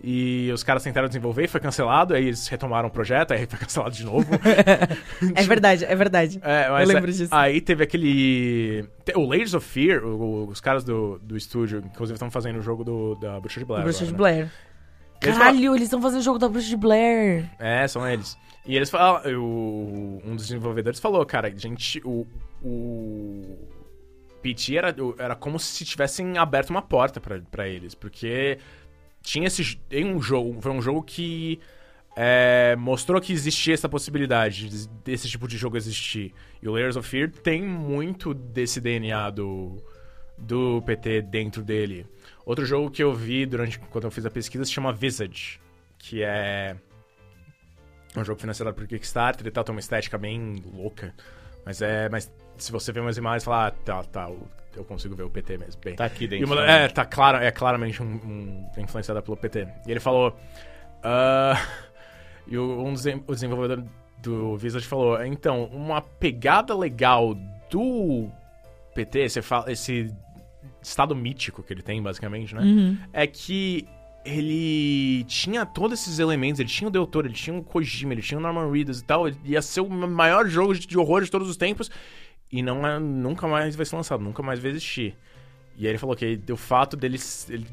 E 0.03 0.49
os 0.51 0.63
caras 0.63 0.81
tentaram 0.83 1.07
desenvolver, 1.07 1.47
foi 1.47 1.59
cancelado, 1.61 2.15
aí 2.15 2.25
eles 2.25 2.47
retomaram 2.47 2.89
o 2.89 2.91
projeto, 2.91 3.33
aí 3.33 3.45
foi 3.45 3.59
cancelado 3.59 3.95
de 3.95 4.03
novo. 4.03 4.27
É 5.35 5.43
verdade, 5.43 5.85
é 5.85 5.95
verdade. 5.95 6.39
É, 6.43 6.67
Eu 6.67 6.85
lembro 6.87 7.09
é- 7.09 7.13
disso. 7.13 7.33
Aí 7.33 7.61
teve 7.61 7.83
aquele. 7.83 8.83
O 9.15 9.25
Layers 9.27 9.53
of 9.53 9.65
Fear, 9.65 10.03
o- 10.03 10.47
os 10.47 10.59
caras 10.59 10.83
do, 10.83 11.19
do 11.19 11.37
estúdio, 11.37 11.83
inclusive 11.85 12.15
estão 12.15 12.31
fazendo 12.31 12.57
o 12.57 12.61
jogo 12.63 12.83
do, 12.83 13.15
da 13.15 13.39
Bruxa 13.39 13.59
de 13.59 13.65
Blair. 13.65 13.83
Bruxa 13.83 14.05
de 14.05 14.13
agora, 14.13 14.35
né? 14.35 14.51
Caralho, 15.21 15.71
eles 15.75 15.83
estão 15.83 16.01
fazendo 16.01 16.19
o 16.19 16.23
jogo 16.23 16.39
da 16.39 16.49
Bruxa 16.49 16.67
de 16.69 16.77
Blair. 16.77 17.49
É, 17.59 17.87
são 17.87 18.07
eles. 18.07 18.37
E 18.65 18.75
eles 18.75 18.89
falam. 18.89 19.21
o- 19.39 20.21
um 20.25 20.35
dos 20.35 20.47
desenvolvedores 20.47 20.99
falou, 20.99 21.25
cara, 21.25 21.49
gente, 21.55 22.01
o. 22.05 22.27
O. 22.63 23.67
PT 24.41 24.75
era, 24.75 24.95
era 25.19 25.35
como 25.35 25.59
se 25.59 25.85
tivessem 25.85 26.37
aberto 26.37 26.71
uma 26.71 26.81
porta 26.81 27.19
pra, 27.21 27.39
pra 27.51 27.67
eles, 27.67 27.93
porque 27.93 28.57
tinha 29.21 29.47
esse. 29.47 29.77
Tem 29.87 30.05
um 30.05 30.19
jogo. 30.21 30.59
Foi 30.61 30.71
um 30.71 30.81
jogo 30.81 31.03
que. 31.03 31.59
é, 32.15 32.75
mostrou 32.77 33.21
que 33.21 33.31
existia 33.31 33.73
essa 33.73 33.87
possibilidade 33.87 34.67
de- 34.67 34.87
desse 35.03 35.29
tipo 35.29 35.47
de 35.47 35.57
jogo 35.57 35.77
existir. 35.77 36.33
E 36.61 36.67
o 36.67 36.71
Layers 36.73 36.95
of 36.95 37.07
Fear 37.07 37.29
tem 37.29 37.61
muito 37.63 38.33
desse 38.33 38.81
DNA 38.81 39.29
do, 39.29 39.77
do 40.37 40.81
PT 40.85 41.21
dentro 41.21 41.63
dele. 41.63 42.05
Outro 42.51 42.65
jogo 42.65 42.91
que 42.91 43.01
eu 43.01 43.13
vi 43.13 43.45
durante 43.45 43.79
quando 43.79 44.03
eu 44.03 44.11
fiz 44.11 44.25
a 44.25 44.29
pesquisa 44.29 44.65
se 44.65 44.73
chama 44.73 44.91
Visage, 44.91 45.57
que 45.97 46.21
é 46.21 46.75
um 48.13 48.25
jogo 48.25 48.41
financiado 48.41 48.73
por 48.73 48.85
Kickstarter 48.85 49.47
e 49.47 49.51
tal, 49.51 49.63
tem 49.63 49.73
uma 49.73 49.79
estética 49.79 50.17
bem 50.17 50.61
louca. 50.73 51.15
Mas 51.65 51.81
é. 51.81 52.09
Mas 52.09 52.29
se 52.57 52.69
você 52.69 52.91
ver 52.91 52.99
umas 52.99 53.15
imagens 53.15 53.43
e 53.43 53.45
falar, 53.45 53.67
ah, 53.67 53.71
tá, 53.71 54.03
tá, 54.03 54.29
eu- 54.75 54.83
consigo 54.83 55.15
ver 55.15 55.23
o 55.23 55.29
PT 55.29 55.59
mesmo. 55.59 55.79
Bem. 55.81 55.95
Tá 55.95 56.03
aqui 56.03 56.27
dentro. 56.27 56.45
uma- 56.45 56.57
né? 56.65 56.83
é, 56.83 56.87
tá 56.89 57.05
claro, 57.05 57.37
é 57.37 57.49
claramente 57.51 58.03
um, 58.03 58.15
um, 58.15 58.69
influenciada 58.77 59.21
pelo 59.21 59.37
PT. 59.37 59.65
E 59.87 59.91
ele 59.91 60.01
falou. 60.01 60.37
ah, 61.01 61.55
e 62.45 62.57
um 62.59 62.91
dos 62.91 63.03
desen- 63.03 63.23
o 63.27 63.33
desenvolvedor 63.33 63.81
do 64.17 64.57
Visage 64.57 64.85
falou: 64.85 65.23
então, 65.23 65.63
uma 65.67 66.01
pegada 66.01 66.75
legal 66.75 67.33
do 67.69 68.29
PT, 68.93 69.29
você 69.29 69.41
fala, 69.41 69.71
esse 69.71 70.13
estado 70.81 71.15
mítico 71.15 71.61
que 71.63 71.71
ele 71.73 71.81
tem, 71.81 72.01
basicamente, 72.01 72.53
né? 72.55 72.61
Uhum. 72.61 72.97
é 73.13 73.25
que 73.27 73.87
ele 74.23 75.23
tinha 75.25 75.65
todos 75.65 75.99
esses 75.99 76.19
elementos, 76.19 76.59
ele 76.59 76.69
tinha 76.69 76.87
o 76.87 76.91
Del 76.91 77.07
Toro, 77.07 77.27
ele 77.27 77.33
tinha 77.33 77.55
o 77.57 77.63
Kojima, 77.63 78.13
ele 78.13 78.21
tinha 78.21 78.37
o 78.37 78.41
Norman 78.41 78.71
Reedus 78.71 78.99
e 78.99 79.03
tal, 79.03 79.27
ele 79.27 79.37
ia 79.43 79.61
ser 79.61 79.81
o 79.81 79.89
maior 79.89 80.47
jogo 80.47 80.73
de 80.75 80.97
horror 80.97 81.23
de 81.23 81.31
todos 81.31 81.49
os 81.49 81.57
tempos 81.57 81.89
e 82.51 82.61
não 82.61 82.85
é, 82.85 82.99
nunca 82.99 83.47
mais 83.47 83.75
vai 83.75 83.85
ser 83.85 83.95
lançado, 83.95 84.23
nunca 84.23 84.43
mais 84.43 84.59
vai 84.59 84.71
existir. 84.71 85.15
E 85.77 85.85
aí 85.85 85.91
ele 85.91 85.97
falou 85.97 86.15
que 86.15 86.39
o 86.51 86.57
fato 86.57 86.95
dele 86.97 87.17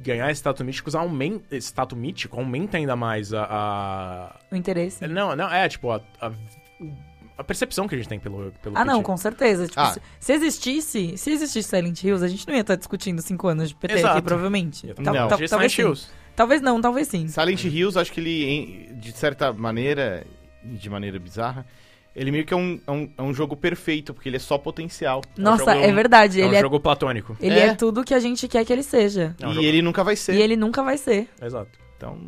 ganhar 0.03 0.31
esse 0.31 0.39
status 0.39 0.65
mítico 0.65 0.97
aumenta, 0.97 1.55
esse 1.55 1.67
status 1.69 1.99
mítico 1.99 2.39
aumenta 2.39 2.77
ainda 2.79 2.97
mais 2.97 3.35
a, 3.35 3.45
a- 3.45 4.37
O 4.51 4.57
interesse. 4.57 5.07
Não, 5.07 5.35
não, 5.37 5.53
é 5.53 5.69
tipo 5.69 5.91
a, 5.91 6.01
a, 6.21 6.31
a 7.39 7.45
percepção 7.45 7.87
que 7.89 7.95
a 7.95 7.99
gente 7.99 8.09
tem 8.09 8.19
pelo, 8.19 8.53
pelo 8.63 8.77
Ah, 8.77 8.85
não, 8.85 8.95
PT. 8.97 9.05
com 9.07 9.17
certeza. 9.17 9.67
Tipo, 9.69 9.81
Ah. 9.81 9.93
se, 9.93 10.01
se 10.21 10.33
existisse, 10.33 11.17
se 11.17 11.31
existisse 11.31 11.69
Silent 11.69 12.03
Hills, 12.03 12.25
a 12.25 12.29
gente 12.29 12.47
não 12.49 12.55
ia 12.55 12.61
estar 12.63 12.75
discutindo 12.77 13.23
cinco 13.23 13.47
anos 13.49 13.69
de 13.69 13.75
PT 13.77 13.95
aqui, 13.95 14.01
Exato. 14.03 14.23
provavelmente. 14.23 14.87
Ia- 14.87 14.95
Tal- 14.95 15.05
Não. 15.15 15.29
tal- 15.29 15.39
talvez 15.49 15.73
sim. 15.73 15.83
Hills. 15.83 16.09
Talvez 16.35 16.61
não, 16.61 16.81
talvez 16.81 17.09
sim. 17.09 17.27
Silent 17.29 17.65
Hills, 17.65 17.99
acho 17.99 18.13
que 18.13 18.21
ele, 18.21 18.45
em- 18.45 18.95
de 18.99 19.13
certa 19.13 19.53
maneira, 19.53 20.27
de 20.65 20.91
maneira 20.91 21.19
bizarra, 21.19 21.65
ele 22.15 22.31
meio 22.33 22.45
que 22.45 22.53
é 22.53 22.57
um, 22.57 22.81
é 22.87 22.91
um, 22.91 23.11
é 23.17 23.23
um 23.23 23.33
jogo 23.33 23.57
perfeito, 23.57 24.13
porque 24.13 24.29
ele 24.29 24.37
é 24.37 24.41
só 24.41 24.59
potencial. 24.59 25.23
Nossa, 25.37 25.73
jogo- 25.73 25.85
é 25.87 25.93
verdade. 25.93 26.41
É 26.41 26.45
um 26.45 26.49
ele 26.49 26.57
é, 26.57 26.61
jogo 26.61 26.81
platônico. 26.81 27.37
ele 27.41 27.59
É. 27.59 27.67
é 27.69 27.75
tudo 27.75 28.03
que 28.05 28.13
a 28.15 28.19
gente 28.21 28.47
quer 28.49 28.65
que 28.65 28.73
ele 28.73 28.83
seja. 28.83 29.35
É 29.41 29.47
um 29.47 29.51
e 29.51 29.55
jogo- 29.55 29.67
ele 29.67 29.83
nunca 29.83 30.03
vai 30.05 30.17
ser. 30.17 30.35
E 30.35 30.43
ele 30.43 30.57
nunca 30.57 30.83
vai 30.83 30.97
ser. 30.99 31.29
Exato. 31.41 31.71
Então, 31.97 32.19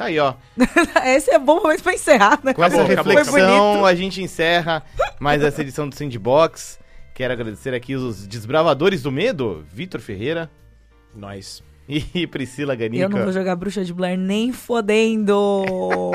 Tá 0.00 0.06
aí, 0.06 0.18
ó. 0.18 0.32
Esse 1.04 1.30
é 1.30 1.38
bom 1.38 1.60
momento 1.60 1.82
pra 1.82 1.92
encerrar, 1.92 2.40
né? 2.42 2.54
Com 2.54 2.64
essa 2.64 2.76
Acabou, 2.76 2.90
acabou. 2.90 3.12
Foi 3.12 3.22
reflexão, 3.22 3.66
bonito. 3.72 3.84
a 3.84 3.94
gente 3.94 4.22
encerra 4.22 4.82
mais 5.20 5.42
essa 5.42 5.60
edição 5.60 5.86
do 5.86 5.94
Sandbox. 5.94 6.80
Quero 7.14 7.34
agradecer 7.34 7.74
aqui 7.74 7.94
os 7.94 8.26
desbravadores 8.26 9.02
do 9.02 9.12
medo, 9.12 9.62
Vitor 9.70 10.00
Ferreira 10.00 10.50
Nós. 11.14 11.62
e 12.14 12.26
Priscila 12.26 12.74
Ganica. 12.74 13.02
Eu 13.04 13.08
não 13.08 13.24
vou 13.24 13.32
jogar 13.32 13.56
Bruxa 13.56 13.84
de 13.84 13.92
Blair 13.92 14.16
nem 14.18 14.52
fodendo. 14.52 15.64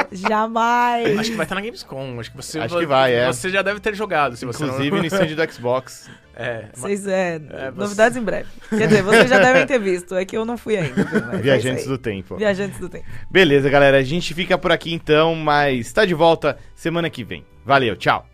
Jamais. 0.12 1.20
Acho 1.20 1.32
que 1.32 1.38
vai 1.38 1.46
estar 1.46 1.56
na 1.56 1.62
Gamescom. 1.62 2.20
Acho 2.20 2.32
que 2.32 2.38
você, 2.38 2.60
Acho 2.60 2.78
que 2.78 2.86
vai, 2.86 3.14
é. 3.14 3.28
Você 3.28 3.50
já 3.50 3.62
deve 3.62 3.80
ter 3.80 3.94
jogado, 3.96 4.36
se 4.38 4.46
você 4.46 4.64
Inclusive 4.64 4.92
não... 4.92 5.00
no 5.00 5.06
stand 5.06 5.36
do 5.36 5.52
Xbox. 5.54 6.10
É, 6.38 6.66
Vocês, 6.74 7.08
é, 7.08 7.36
É, 7.50 7.72
você- 7.72 7.80
novidades 7.80 8.18
em 8.18 8.22
breve. 8.22 8.50
Quer 8.70 8.90
dizer, 8.90 9.02
vocês 9.04 9.30
já 9.30 9.40
devem 9.40 9.66
ter 9.66 9.80
visto. 9.80 10.16
É 10.16 10.26
que 10.26 10.36
eu 10.36 10.44
não 10.44 10.58
fui 10.58 10.76
ainda. 10.76 11.00
é 11.32 11.38
Viajantes 11.38 11.84
aí. 11.84 11.90
do 11.90 11.98
Tempo. 11.98 12.36
Viajantes 12.36 12.78
do 12.78 12.90
Tempo. 12.90 13.06
Beleza, 13.32 13.70
galera. 13.70 13.96
A 13.96 14.04
gente 14.04 14.34
fica 14.34 14.58
por 14.58 14.70
aqui 14.70 14.94
então, 14.94 15.34
mas 15.34 15.94
tá 15.94 16.04
de 16.04 16.14
volta 16.14 16.58
semana 16.76 17.10
que 17.10 17.24
vem. 17.24 17.46
Valeu, 17.66 17.96
tchau. 17.96 18.28